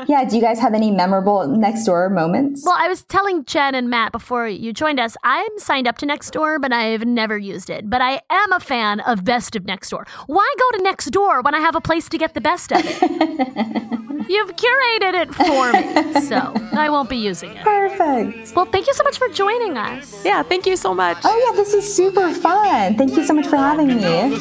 Yeah. 0.09 0.25
Do 0.25 0.37
you 0.37 0.43
guys 0.43 0.59
have 0.61 0.75
any 0.75 0.91
memorable 0.91 1.41
Nextdoor 1.47 2.11
moments? 2.13 2.65
Well, 2.65 2.77
I 2.79 2.89
was 2.89 3.03
telling 3.05 3.45
Jen 3.45 3.75
and 3.75 3.89
Matt 3.91 4.13
before 4.13 4.49
you 4.49 4.73
joined 4.73 4.99
us, 5.01 5.17
I'm 5.23 5.51
signed 5.59 5.87
up 5.87 5.99
to 5.99 6.07
Nextdoor, 6.07 6.61
but 6.61 6.73
I've 6.73 7.05
never 7.05 7.37
used 7.39 7.71
it. 7.71 7.89
But 7.89 8.01
I 8.01 8.21
am 8.31 8.53
a 8.53 8.61
fan 8.61 9.01
of 9.01 9.25
Best 9.25 9.57
of 9.57 9.65
Nextdoor. 9.65 10.09
Why 10.27 10.55
go 10.59 10.79
to 10.79 10.85
Nextdoor 10.85 11.45
when 11.45 11.55
I 11.55 11.61
have 11.61 11.77
a 11.77 11.81
place 11.81 12.09
to 12.09 12.19
get 12.19 12.35
the 12.35 12.41
best 12.41 12.73
of 12.73 12.81
it? 12.83 13.01
You've 14.31 14.55
curated 14.55 15.15
it 15.23 15.35
for 15.35 15.73
me, 15.73 16.21
so 16.21 16.53
I 16.79 16.89
won't 16.89 17.11
be 17.11 17.17
using 17.17 17.51
it. 17.51 17.65
Perfect. 17.65 18.55
Well, 18.55 18.67
thank 18.67 18.87
you 18.87 18.95
so 18.95 19.03
much 19.03 19.19
for 19.19 19.29
joining 19.29 19.77
us. 19.77 20.25
Yeah, 20.25 20.45
thank 20.45 20.67
you 20.67 20.77
so 20.77 20.95
much. 20.95 21.19
Oh, 21.25 21.51
yeah. 21.51 21.57
This 21.57 21.75
is 21.75 21.97
super 21.97 22.33
fun. 22.33 22.97
Thank 22.97 23.17
you 23.17 23.25
so 23.25 23.35
much 23.35 23.49
for 23.49 23.57
having 23.57 23.89
me. 23.89 24.39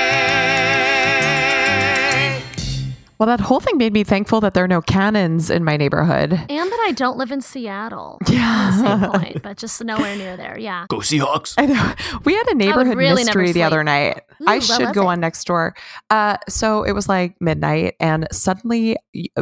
Well, 3.19 3.27
that 3.29 3.41
whole 3.41 3.61
thing 3.61 3.79
made 3.79 3.93
me 3.93 4.03
thankful 4.03 4.41
that 4.41 4.53
there 4.53 4.65
are 4.65 4.69
no 4.69 4.81
cannons 4.81 5.49
in 5.49 5.63
my 5.63 5.77
neighborhood. 5.77 6.33
And 6.33 6.73
that 6.73 6.85
I 6.89 6.93
don't 6.93 7.17
live 7.17 7.31
in 7.31 7.41
Seattle. 7.41 8.19
Yeah. 8.33 8.99
Same 8.99 9.11
point, 9.11 9.43
but 9.43 9.57
just 9.59 9.85
nowhere 9.85 10.17
near 10.17 10.37
there. 10.37 10.59
Yeah. 10.59 10.87
Go 10.89 10.97
Seahawks. 10.99 11.55
I 11.59 11.67
know. 11.67 11.95
We 12.25 12.35
had 12.35 12.49
a 12.49 12.55
neighborhood 12.55 12.97
really 12.97 13.23
mystery 13.25 13.53
the 13.53 13.63
other 13.63 13.85
night. 13.85 14.23
Ooh, 14.43 14.47
I 14.49 14.59
should 14.59 14.93
go 14.95 15.03
it? 15.03 15.13
on 15.13 15.21
Nextdoor. 15.21 15.73
Uh, 16.11 16.37
so 16.49 16.83
it 16.83 16.93
was 16.93 17.09
like 17.09 17.41
midnight, 17.41 17.95
and 18.01 18.27
suddenly 18.33 18.97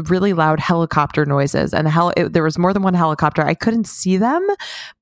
really 0.09 0.33
loud 0.33 0.61
helicopter 0.61 1.25
noises, 1.25 1.73
and 1.73 1.89
hell, 1.89 2.13
it, 2.17 2.33
there 2.33 2.43
was 2.43 2.59
more 2.59 2.73
than 2.73 2.83
one 2.83 2.95
helicopter. 2.95 3.43
I 3.43 3.55
couldn't 3.55 3.87
see 3.87 4.17
them, 4.17 4.47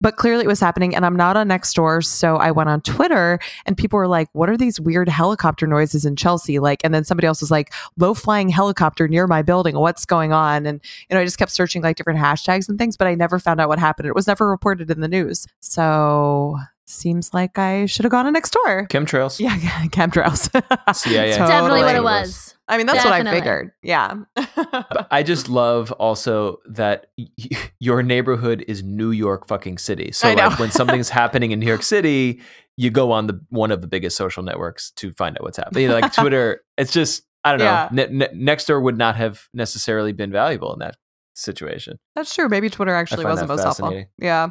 but 0.00 0.16
clearly 0.16 0.44
it 0.44 0.48
was 0.48 0.60
happening. 0.60 0.94
And 0.94 1.04
I'm 1.04 1.16
not 1.16 1.36
on 1.36 1.48
Nextdoor, 1.48 2.04
so 2.04 2.36
I 2.36 2.50
went 2.50 2.68
on 2.68 2.80
Twitter, 2.80 3.38
and 3.66 3.76
people 3.76 3.98
were 3.98 4.08
like, 4.08 4.28
"What 4.32 4.48
are 4.48 4.56
these 4.56 4.80
weird 4.80 5.08
helicopter 5.08 5.66
noises 5.66 6.04
in 6.04 6.16
Chelsea?" 6.16 6.58
Like, 6.58 6.80
and 6.84 6.94
then 6.94 7.04
somebody 7.04 7.26
else 7.26 7.40
was 7.40 7.50
like, 7.50 7.72
"Low 7.96 8.14
flying 8.14 8.48
helicopter 8.48 9.08
near 9.08 9.26
my 9.26 9.42
building. 9.42 9.78
What's 9.78 10.04
going 10.06 10.32
on?" 10.32 10.66
And 10.66 10.80
you 11.10 11.14
know, 11.14 11.20
I 11.20 11.24
just 11.24 11.38
kept 11.38 11.50
searching 11.50 11.82
like 11.82 11.96
different 11.96 12.20
hashtags 12.20 12.68
and 12.68 12.78
things, 12.78 12.96
but 12.96 13.06
I 13.06 13.14
never 13.14 13.38
found 13.38 13.60
out 13.60 13.68
what 13.68 13.78
happened. 13.78 14.08
It 14.08 14.14
was 14.14 14.26
never 14.26 14.48
reported 14.48 14.90
in 14.90 15.00
the 15.00 15.08
news. 15.08 15.46
So 15.60 16.58
seems 16.88 17.32
like 17.34 17.58
I 17.58 17.86
should 17.86 18.04
have 18.04 18.10
gone 18.10 18.26
on 18.26 18.34
Nextdoor. 18.34 18.88
Chemtrails. 18.88 19.38
Yeah, 19.40 19.56
chemtrails. 19.88 20.48
CIA. 20.94 21.32
Totally. 21.32 21.48
Definitely 21.48 21.80
what 21.82 21.94
it 21.94 21.98
It 21.98 22.02
was. 22.02 22.28
was. 22.28 22.54
I 22.70 22.76
mean, 22.76 22.86
that's 22.86 23.04
what 23.04 23.14
I 23.14 23.24
figured. 23.30 23.72
Yeah. 23.82 24.14
I 25.10 25.22
just 25.22 25.48
love 25.48 25.90
also 25.92 26.58
that 26.68 27.06
y- 27.16 27.28
your 27.78 28.02
neighborhood 28.02 28.64
is 28.68 28.82
New 28.82 29.10
York 29.10 29.48
fucking 29.48 29.78
city. 29.78 30.12
So 30.12 30.28
I 30.28 30.34
know. 30.34 30.48
like 30.48 30.58
when 30.58 30.70
something's 30.70 31.08
happening 31.20 31.50
in 31.52 31.60
New 31.60 31.66
York 31.66 31.82
City, 31.82 32.40
you 32.76 32.90
go 32.90 33.10
on 33.12 33.26
the 33.26 33.40
one 33.48 33.70
of 33.70 33.80
the 33.80 33.86
biggest 33.86 34.16
social 34.16 34.42
networks 34.42 34.90
to 34.92 35.12
find 35.14 35.36
out 35.38 35.42
what's 35.44 35.56
happening. 35.56 35.82
You 35.84 35.88
know, 35.88 35.98
like 35.98 36.12
Twitter. 36.12 36.60
It's 36.76 36.92
just 36.92 37.22
I 37.44 37.50
don't 37.52 37.60
know. 37.60 37.64
Yeah. 37.64 37.88
Ne- 37.90 38.08
ne- 38.10 38.34
Nextdoor 38.54 38.82
would 38.82 38.98
not 38.98 39.16
have 39.16 39.48
necessarily 39.54 40.12
been 40.12 40.30
valuable 40.30 40.72
in 40.74 40.80
that 40.80 40.96
situation. 41.38 41.98
that's 42.14 42.34
true. 42.34 42.48
Maybe 42.48 42.68
Twitter 42.68 42.94
actually 42.94 43.24
wasn't 43.24 43.48
that 43.48 43.54
most 43.54 43.62
helpful. 43.64 43.86
fascinating. 43.86 44.08
Yeah. 44.18 44.48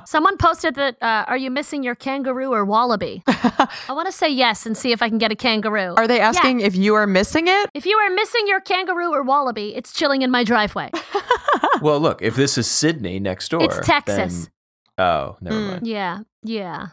Someone 0.06 0.36
posted 0.36 0.74
that, 0.76 0.96
uh, 1.02 1.24
are 1.26 1.36
you 1.36 1.50
missing 1.50 1.82
your 1.82 1.94
kangaroo 1.94 2.52
or 2.52 2.64
wallaby? 2.64 3.22
I 3.26 3.68
want 3.90 4.06
to 4.06 4.12
say 4.12 4.28
yes 4.28 4.64
and 4.66 4.76
see 4.76 4.92
if 4.92 5.02
I 5.02 5.08
can 5.08 5.18
get 5.18 5.32
a 5.32 5.36
kangaroo. 5.36 5.94
Are 5.96 6.06
they 6.06 6.20
asking 6.20 6.60
if 6.60 6.76
you 6.76 6.94
are 6.94 7.06
missing 7.06 7.46
it? 7.48 7.70
if 7.74 7.84
you 7.86 7.96
are 7.96 8.10
missing 8.10 8.46
your 8.46 8.60
kangaroo 8.60 9.10
or 9.12 9.22
wallaby, 9.22 9.74
it's 9.74 9.92
chilling 9.92 10.22
in 10.22 10.30
my 10.30 10.44
driveway. 10.44 10.90
well, 11.82 12.00
look, 12.00 12.22
if 12.22 12.34
this 12.36 12.56
is 12.58 12.70
Sydney 12.70 13.18
next 13.20 13.50
door, 13.50 13.62
It's 13.64 13.78
Texas. 13.86 14.48
then- 14.96 15.06
oh, 15.06 15.36
never 15.40 15.56
Mm. 15.56 15.68
mind. 15.68 15.86
Yeah, 15.86 16.18
yeah. 16.42 16.86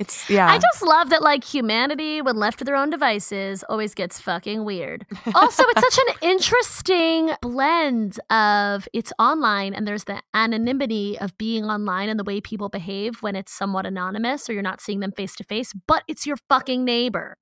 It's 0.00 0.30
yeah. 0.30 0.50
I 0.50 0.58
just 0.58 0.82
love 0.82 1.10
that, 1.10 1.20
like, 1.20 1.44
humanity, 1.44 2.22
when 2.22 2.36
left 2.36 2.58
to 2.60 2.64
their 2.64 2.74
own 2.74 2.88
devices, 2.88 3.62
always 3.68 3.94
gets 3.94 4.18
fucking 4.18 4.64
weird. 4.64 5.06
also, 5.34 5.62
it's 5.68 5.94
such 5.94 6.06
an 6.08 6.14
interesting 6.30 7.30
blend 7.42 8.18
of 8.30 8.88
it's 8.94 9.12
online 9.18 9.74
and 9.74 9.86
there's 9.86 10.04
the 10.04 10.22
anonymity 10.32 11.18
of 11.20 11.36
being 11.36 11.66
online 11.66 12.08
and 12.08 12.18
the 12.18 12.24
way 12.24 12.40
people 12.40 12.70
behave 12.70 13.18
when 13.20 13.36
it's 13.36 13.52
somewhat 13.52 13.84
anonymous 13.84 14.48
or 14.48 14.54
you're 14.54 14.62
not 14.62 14.80
seeing 14.80 15.00
them 15.00 15.12
face 15.12 15.36
to 15.36 15.44
face, 15.44 15.74
but 15.86 16.02
it's 16.08 16.26
your 16.26 16.38
fucking 16.48 16.82
neighbor. 16.82 17.36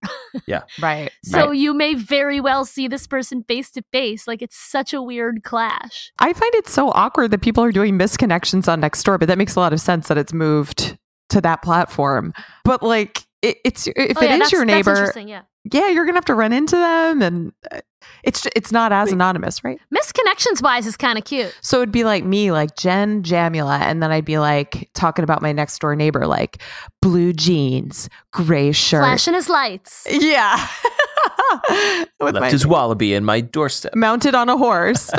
Yeah. 0.47 0.63
right. 0.83 1.13
So 1.23 1.51
right. 1.51 1.57
you 1.57 1.73
may 1.73 1.95
very 1.95 2.41
well 2.41 2.65
see 2.65 2.89
this 2.89 3.07
person 3.07 3.45
face 3.45 3.71
to 3.71 3.83
face. 3.93 4.27
Like, 4.27 4.43
it's 4.43 4.57
such 4.57 4.93
a 4.93 5.01
weird 5.01 5.45
clash. 5.45 6.11
I 6.19 6.33
find 6.33 6.55
it 6.57 6.67
so 6.67 6.89
awkward 6.91 7.31
that 7.31 7.41
people 7.41 7.63
are 7.63 7.73
doing 7.73 7.97
misconnections 7.97 8.67
on 8.67 8.81
Nextdoor, 8.81 9.21
but 9.21 9.29
that 9.29 9.39
makes 9.39 9.55
a 9.55 9.61
lot 9.61 9.73
of 9.73 9.81
sense 9.81 10.09
that 10.09 10.19
it's 10.19 10.33
moved 10.33 10.99
to 11.31 11.41
that 11.43 11.63
platform. 11.63 12.33
But 12.65 12.83
like, 12.83 13.25
it, 13.43 13.59
it's 13.65 13.87
if 13.87 13.95
Oh, 13.97 14.01
it 14.03 14.11
is 14.11 14.17
yeah, 14.23 14.29
that's- 14.31 14.53
your 14.53 14.67
that's 14.67 14.77
neighbor, 14.87 14.91
interesting, 14.97 15.29
yeah. 15.29 15.43
yeah, 15.73 15.89
you're 15.89 16.05
gonna 16.05 16.17
have 16.17 16.25
to 16.27 16.35
run 16.35 16.53
into 16.53 16.77
them, 16.77 17.23
and 17.23 17.53
uh, 17.71 17.81
it's 18.25 18.47
it's 18.57 18.73
not 18.73 18.91
as 18.93 19.13
anonymous, 19.13 19.63
right? 19.63 19.79
Misconnections 19.95 20.61
wise 20.63 20.87
is 20.87 20.97
kind 20.97 21.19
of 21.19 21.25
cute. 21.25 21.57
So 21.61 21.77
it'd 21.79 21.93
be 21.93 22.03
like 22.05 22.25
me, 22.25 22.51
like 22.51 22.75
Jen 22.77 23.23
Jamula, 23.23 23.79
and 23.81 24.03
then 24.03 24.11
I'd 24.11 24.25
be 24.25 24.39
like 24.39 24.91
talking 24.95 25.23
about 25.23 25.41
my 25.41 25.53
next 25.53 25.79
door 25.81 25.95
neighbor, 25.95 26.27
like 26.27 26.61
blue 27.01 27.33
jeans, 27.33 28.09
gray 28.33 28.73
shirt. 28.73 29.03
Flashing 29.03 29.35
his 29.35 29.49
lights. 29.49 30.05
Yeah. 30.11 30.67
With 32.21 32.35
Left 32.35 32.41
my- 32.41 32.51
his 32.51 32.67
wallaby 32.67 33.15
in 33.15 33.25
my 33.25 33.41
doorstep. 33.41 33.95
mounted 33.95 34.35
on 34.35 34.49
a 34.49 34.57
horse. 34.57 35.11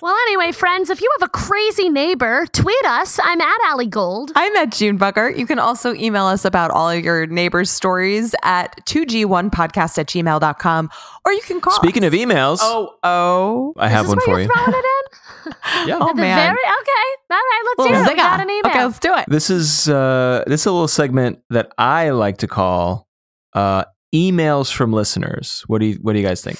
Well, 0.00 0.16
anyway, 0.28 0.52
friends, 0.52 0.90
if 0.90 1.00
you 1.00 1.10
have 1.18 1.28
a 1.28 1.30
crazy 1.30 1.88
neighbor, 1.88 2.46
tweet 2.52 2.84
us. 2.86 3.18
I'm 3.22 3.40
at 3.40 3.58
Allie 3.66 3.86
Gold. 3.86 4.32
I'm 4.34 4.54
at 4.56 4.72
June 4.72 4.98
Bugger. 4.98 5.36
You 5.36 5.46
can 5.46 5.58
also 5.58 5.92
email 5.94 6.24
us 6.24 6.44
about 6.44 6.70
all 6.70 6.88
of 6.90 7.02
your 7.04 7.26
neighbors' 7.26 7.70
stories 7.70 8.34
at 8.42 8.74
2g1podcast 8.86 9.98
at 9.98 10.06
gmail.com 10.06 10.90
or 11.24 11.32
you 11.32 11.40
can 11.42 11.60
call 11.60 11.74
Speaking 11.74 12.04
us. 12.04 12.08
of 12.08 12.18
emails, 12.18 12.58
Oh, 12.62 12.94
oh. 13.02 13.74
I 13.76 13.88
have 13.88 14.08
one 14.08 14.18
for 14.20 14.40
you're 14.40 14.48
throwing 14.52 14.68
it 14.72 14.84
in? 15.46 15.52
Yeah. 15.88 15.98
Oh, 16.00 16.14
man. 16.14 16.36
very 16.36 16.50
okay. 16.50 17.08
All 17.30 17.36
right, 17.36 17.62
let's 17.64 17.78
Little 17.78 17.94
hear 17.94 18.04
it. 18.04 18.08
We 18.08 18.16
got 18.16 18.40
an 18.40 18.50
email. 18.50 18.70
Okay, 18.70 18.84
let's 18.84 18.98
do 18.98 19.14
it. 19.14 19.24
This 19.28 19.50
is 19.50 19.88
uh, 19.88 20.44
this 20.46 20.62
is 20.62 20.66
a 20.66 20.72
little 20.72 20.88
segment 20.88 21.40
that 21.50 21.72
I 21.78 22.10
like 22.10 22.38
to 22.38 22.46
call 22.46 23.08
uh, 23.54 23.84
emails 24.14 24.72
from 24.72 24.92
listeners. 24.92 25.64
What 25.66 25.80
do 25.80 25.86
you 25.86 25.94
What 26.02 26.12
do 26.14 26.18
you 26.20 26.26
guys 26.26 26.42
think? 26.42 26.56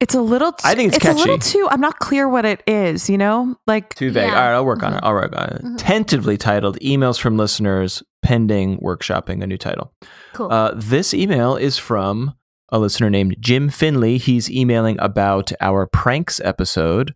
It's 0.00 0.14
a 0.14 0.22
little. 0.22 0.52
T- 0.52 0.62
I 0.64 0.74
think 0.74 0.94
it's 0.94 1.04
a 1.04 1.12
little 1.12 1.36
catchy. 1.36 1.58
too. 1.58 1.68
I'm 1.70 1.80
not 1.82 1.98
clear 1.98 2.26
what 2.28 2.46
it 2.46 2.62
is. 2.66 3.10
You 3.10 3.18
know, 3.18 3.54
like 3.66 3.94
Too 3.96 4.10
vague. 4.10 4.28
Yeah. 4.28 4.34
All 4.34 4.48
right, 4.48 4.54
I'll 4.54 4.64
work 4.64 4.82
on 4.82 4.94
it. 4.94 5.00
I'll 5.02 5.12
work 5.12 5.34
on 5.36 5.48
it. 5.50 5.62
Mhm. 5.62 5.74
Tentatively 5.76 6.38
titled 6.38 6.78
"Emails 6.80 7.20
from 7.20 7.36
Listeners," 7.36 8.02
pending 8.22 8.78
workshopping 8.78 9.42
a 9.42 9.46
new 9.46 9.58
title. 9.58 9.92
Cool. 10.32 10.50
Uh, 10.50 10.72
this 10.74 11.12
email 11.12 11.54
is 11.56 11.76
from 11.76 12.34
a 12.72 12.78
listener 12.78 13.10
named 13.10 13.36
Jim 13.40 13.68
Finley. 13.68 14.16
He's 14.16 14.50
emailing 14.50 14.96
about 15.00 15.52
our 15.60 15.86
pranks 15.86 16.40
episode. 16.44 17.14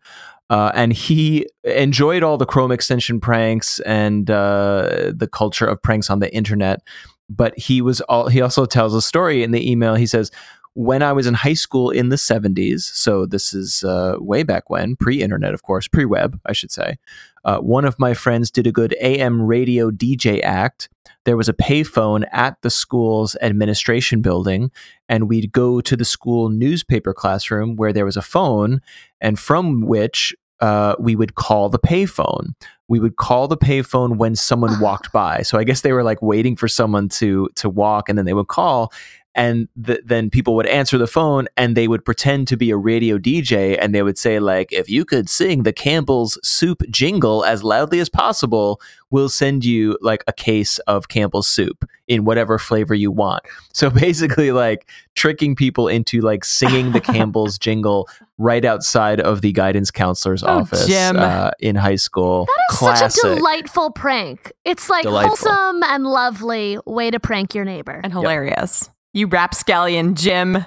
Uh, 0.51 0.71
and 0.75 0.93
he 0.93 1.47
enjoyed 1.65 2.23
all 2.23 2.37
the 2.37 2.45
Chrome 2.45 2.71
extension 2.71 3.19
pranks 3.19 3.81
and 3.81 4.31
uh, 4.31 5.11
the 5.17 5.27
culture 5.33 5.65
of 5.65 5.83
pranks 5.83 6.11
on 6.11 6.19
the 6.19 6.33
internet. 6.35 6.81
But 7.29 7.59
he 7.59 7.81
was 7.81 8.01
all, 8.03 8.29
he 8.29 8.41
also 8.41 8.67
tells 8.67 8.95
a 8.95 9.03
story 9.03 9.43
in 9.43 9.51
the 9.51 9.71
email. 9.71 9.95
He 9.95 10.07
says, 10.07 10.31
"When 10.75 11.03
I 11.03 11.13
was 11.13 11.27
in 11.27 11.35
high 11.35 11.55
school 11.55 11.91
in 11.91 12.11
the 12.11 12.17
'70s, 12.17 12.83
so 12.83 13.27
this 13.27 13.55
is 13.55 13.83
uh, 13.85 14.17
way 14.19 14.43
back 14.43 14.69
when, 14.69 14.97
pre-internet, 14.97 15.55
of 15.55 15.63
course, 15.63 15.89
pre-web, 15.89 16.39
I 16.47 16.53
should 16.53 16.71
say. 16.71 16.99
Uh, 17.45 17.59
one 17.59 17.85
of 17.85 17.99
my 17.99 18.15
friends 18.15 18.51
did 18.51 18.67
a 18.67 18.73
good 18.73 18.95
AM 19.01 19.43
radio 19.43 19.91
DJ 19.91 20.43
act. 20.43 20.89
There 21.25 21.37
was 21.37 21.49
a 21.49 21.55
payphone 21.55 22.27
at 22.33 22.61
the 22.63 22.71
school's 22.71 23.37
administration 23.41 24.21
building, 24.21 24.71
and 25.09 25.29
we'd 25.29 25.53
go 25.53 25.81
to 25.81 25.97
the 25.97 26.05
school 26.05 26.51
newspaper 26.51 27.15
classroom 27.15 27.77
where 27.77 27.93
there 27.93 28.05
was 28.05 28.17
a 28.17 28.23
phone, 28.23 28.81
and 29.21 29.39
from 29.39 29.83
which 29.83 30.35
uh, 30.65 30.97
we 30.99 31.15
would 31.15 31.35
call 31.35 31.69
the 31.69 31.79
payphone. 31.79 32.55
We 32.89 32.99
would 32.99 33.17
call 33.17 33.49
the 33.49 33.57
payphone 33.57 34.17
when 34.17 34.35
someone 34.35 34.81
walked 34.81 35.13
by. 35.13 35.43
So 35.43 35.59
I 35.59 35.65
guess 35.65 35.83
they 35.83 35.93
were 35.93 36.03
like 36.03 36.23
waiting 36.23 36.57
for 36.57 36.69
someone 36.69 37.11
to 37.21 37.51
to 37.57 37.69
walk, 37.69 38.09
and 38.09 38.17
then 38.17 38.25
they 38.25 38.33
would 38.33 38.49
call. 38.49 38.91
And 39.37 39.69
th- 39.85 40.01
then 40.05 40.31
people 40.31 40.55
would 40.55 40.67
answer 40.67 40.97
the 40.99 41.07
phone 41.07 41.49
and 41.57 41.77
they 41.77 41.89
would 41.89 42.05
pretend 42.05 42.47
to 42.49 42.57
be 42.57 42.71
a 42.71 42.77
radio 42.77 43.19
DJ 43.19 43.77
and 43.81 43.95
they 43.95 44.03
would 44.03 44.17
say 44.19 44.39
like 44.39 44.73
if 44.73 44.89
you 44.89 45.05
could 45.05 45.29
sing 45.29 45.63
the 45.65 45.73
Campbell's 45.73 46.39
soup 46.47 46.83
jingle 46.91 47.45
as 47.45 47.63
loudly 47.65 47.99
as 48.01 48.09
possible 48.09 48.81
we'll 49.11 49.29
send 49.29 49.65
you 49.65 49.97
like 50.01 50.25
a 50.27 50.33
case 50.33 50.79
of 50.81 51.09
Campbell's 51.09 51.47
soup 51.49 51.85
in 52.09 52.25
whatever 52.25 52.59
flavor 52.59 52.95
you 52.95 53.11
want 53.11 53.43
so 53.73 53.91
basically 54.07 54.53
like 54.53 54.89
tricking 55.15 55.55
people 55.57 55.89
into 55.89 56.21
like 56.21 56.45
singing 56.45 56.93
the 56.93 57.01
Campbell's 57.01 57.59
jingle 57.67 58.09
right 58.39 58.65
outside 58.65 59.21
of 59.21 59.41
the 59.41 59.53
guidance 59.53 59.91
counselor's 59.91 60.43
Oh, 60.43 60.59
office 60.61 60.87
Jim. 60.87 61.17
uh, 61.17 61.51
in 61.61 61.77
high 61.77 61.95
school 61.97 62.47
That 62.47 62.73
is 62.73 62.79
classic 62.79 63.11
such 63.13 63.31
a 63.33 63.35
delightful 63.37 63.91
prank. 63.93 64.53
It's 64.65 64.91
like 64.91 65.05
Delightful. 65.05 65.37
wholesome 65.49 65.83
and 65.85 66.05
lovely 66.05 66.79
way 66.85 67.11
to 67.13 67.21
prank 67.21 67.55
your 67.55 67.65
neighbor. 67.65 68.01
and 68.03 68.13
hilarious. 68.13 68.91
You 69.15 69.29
rapscallion, 69.29 70.17
Jim. 70.17 70.67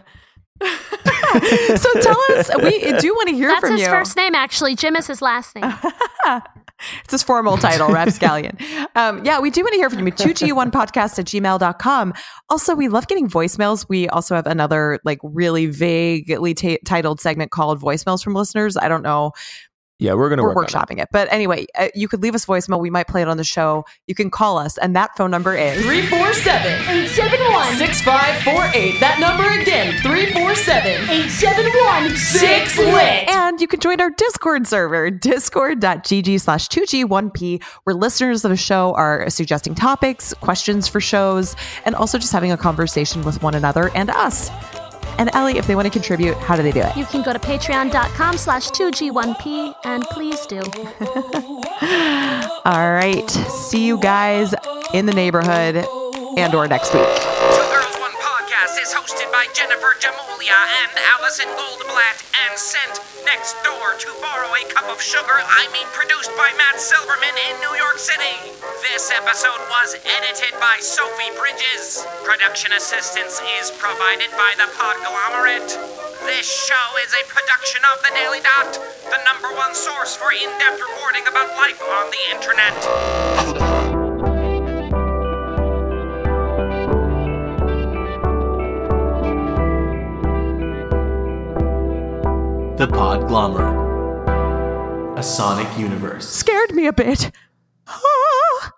so 0.62 1.94
tell 2.02 2.18
us, 2.32 2.50
we 2.64 2.80
do 2.98 3.14
want 3.14 3.28
to 3.28 3.36
hear 3.36 3.50
That's 3.50 3.60
from 3.60 3.72
you. 3.72 3.78
That's 3.78 3.82
his 3.82 3.88
first 3.88 4.18
name, 4.18 4.34
actually. 4.34 4.76
Jim 4.76 4.96
is 4.96 5.06
his 5.06 5.22
last 5.22 5.54
name. 5.54 5.66
it's 7.04 7.12
his 7.12 7.24
formal 7.24 7.58
title, 7.58 7.90
Rapscallion. 7.90 8.58
Um, 8.96 9.24
yeah, 9.26 9.40
we 9.40 9.52
do 9.52 9.62
want 9.62 9.74
to 9.74 9.78
hear 9.78 9.90
from 9.90 10.08
you. 10.08 10.14
2G1podcast 10.14 11.20
at 11.20 11.26
gmail.com. 11.26 12.14
Also, 12.50 12.74
we 12.74 12.88
love 12.88 13.08
getting 13.08 13.30
voicemails. 13.30 13.86
We 13.90 14.08
also 14.08 14.34
have 14.34 14.48
another 14.48 15.00
like 15.04 15.20
really 15.22 15.66
vaguely 15.66 16.54
ta 16.54 16.78
titled 16.86 17.20
segment 17.20 17.52
called 17.52 17.82
voicemails 17.82 18.24
from 18.24 18.34
listeners. 18.34 18.78
I 18.78 18.88
don't 18.88 19.04
know. 19.04 19.34
Yeah 20.00 20.14
we're 20.14 20.30
gonna 20.30 20.44
We're 20.44 20.50
work 20.56 20.58
on 20.58 20.64
it. 20.66 20.70
workshopping 20.72 21.02
it. 21.02 21.10
But 21.12 21.32
anyway, 21.32 21.66
uh, 21.78 21.88
you 21.96 22.08
could 22.08 22.22
leave 22.22 22.36
us 22.36 22.46
voicemail. 22.46 22.80
We 22.80 22.90
might 22.90 23.08
play 23.08 23.22
it 23.22 23.28
on 23.28 23.38
the 23.38 23.44
show. 23.44 23.86
You 24.08 24.16
can 24.16 24.30
call 24.30 24.58
us, 24.58 24.78
and 24.78 24.96
that 24.96 25.16
phone 25.18 25.32
number 25.32 25.56
is 25.56 25.82
347 25.82 26.72
871 26.72 27.76
6548. 27.78 29.00
That 29.00 29.20
number 29.20 29.44
again 29.62 29.94
347 30.02 31.10
871 31.10 32.16
6 32.16 32.78
lit. 32.78 33.30
And 33.30 33.60
you 33.62 33.68
can 33.68 33.80
join 33.80 34.00
our 34.02 34.10
Discord 34.12 34.68
server, 34.68 35.10
discord.gg 35.12 36.40
slash 36.42 36.68
2G1P, 36.70 37.64
where 37.84 37.96
listeners 37.96 38.46
of 38.46 38.52
the 38.52 38.58
show 38.58 38.94
are 38.96 39.30
suggesting 39.30 39.76
topics, 39.76 40.34
questions 40.36 40.88
for 40.88 41.00
shows, 41.02 41.56
and 41.86 41.96
also 41.96 42.18
just 42.18 42.32
having 42.32 42.52
a 42.52 42.58
conversation 42.58 43.24
with 43.24 43.42
one 43.42 43.56
another 43.56 43.90
and 43.96 44.10
us. 44.10 44.50
And 45.18 45.34
Allie, 45.34 45.58
if 45.58 45.68
they 45.68 45.76
want 45.76 45.86
to 45.86 45.92
contribute, 45.92 46.36
how 46.38 46.56
do 46.56 46.64
they 46.64 46.72
do 46.72 46.82
it? 46.82 46.96
You 46.96 47.06
can 47.06 47.24
go 47.24 47.34
to 47.34 47.40
patreon.com 47.40 48.38
slash 48.38 48.70
2G1P 48.70 49.76
and 49.84 50.04
please 50.06 50.46
do. 50.46 50.60
All 52.66 52.92
right. 52.92 53.30
See 53.30 53.86
you 53.86 53.98
guys 54.00 54.54
in 54.94 55.06
the 55.06 55.14
neighborhood 55.14 55.78
and 56.38 56.54
or 56.54 56.68
next 56.68 56.94
week. 56.94 57.04
Two 57.04 57.72
Girls 57.72 57.98
One 58.00 58.12
Podcast 58.22 58.82
is 58.82 58.94
hosted 58.94 59.27
by 59.27 59.27
Jennifer 59.54 59.96
Jamula 60.00 60.28
and 60.48 60.92
Allison 61.16 61.48
Goldblatt 61.60 62.18
and 62.48 62.58
sent 62.58 63.00
next 63.26 63.56
door 63.64 63.96
to 64.00 64.10
borrow 64.24 64.48
a 64.56 64.64
cup 64.72 64.88
of 64.88 65.02
sugar. 65.02 65.40
I 65.44 65.68
mean, 65.76 65.88
produced 65.92 66.32
by 66.40 66.52
Matt 66.58 66.80
Silverman 66.80 67.36
in 67.52 67.60
New 67.60 67.76
York 67.76 68.00
City. 68.00 68.56
This 68.82 69.12
episode 69.12 69.60
was 69.68 70.00
edited 70.08 70.56
by 70.60 70.78
Sophie 70.80 71.36
Bridges. 71.36 72.06
Production 72.24 72.72
assistance 72.74 73.42
is 73.60 73.72
provided 73.76 74.32
by 74.40 74.56
the 74.56 74.72
Podglomerate. 74.76 75.76
This 76.26 76.48
show 76.48 76.88
is 77.04 77.12
a 77.14 77.24
production 77.28 77.82
of 77.94 78.02
The 78.04 78.12
Daily 78.16 78.40
Dot, 78.40 78.80
the 79.12 79.20
number 79.28 79.52
one 79.56 79.76
source 79.76 80.16
for 80.16 80.32
in 80.32 80.50
depth 80.60 80.80
reporting 80.80 81.28
about 81.28 81.56
life 81.60 81.82
on 81.84 82.12
the 82.12 82.24
internet. 82.32 83.97
The 92.78 92.86
Podglomerate. 92.86 93.88
A 95.18 95.24
Sonic 95.24 95.68
Universe. 95.80 96.30
Scared 96.30 96.76
me 96.76 96.86
a 96.86 96.94
bit. 96.94 97.32
Ah! 97.88 98.72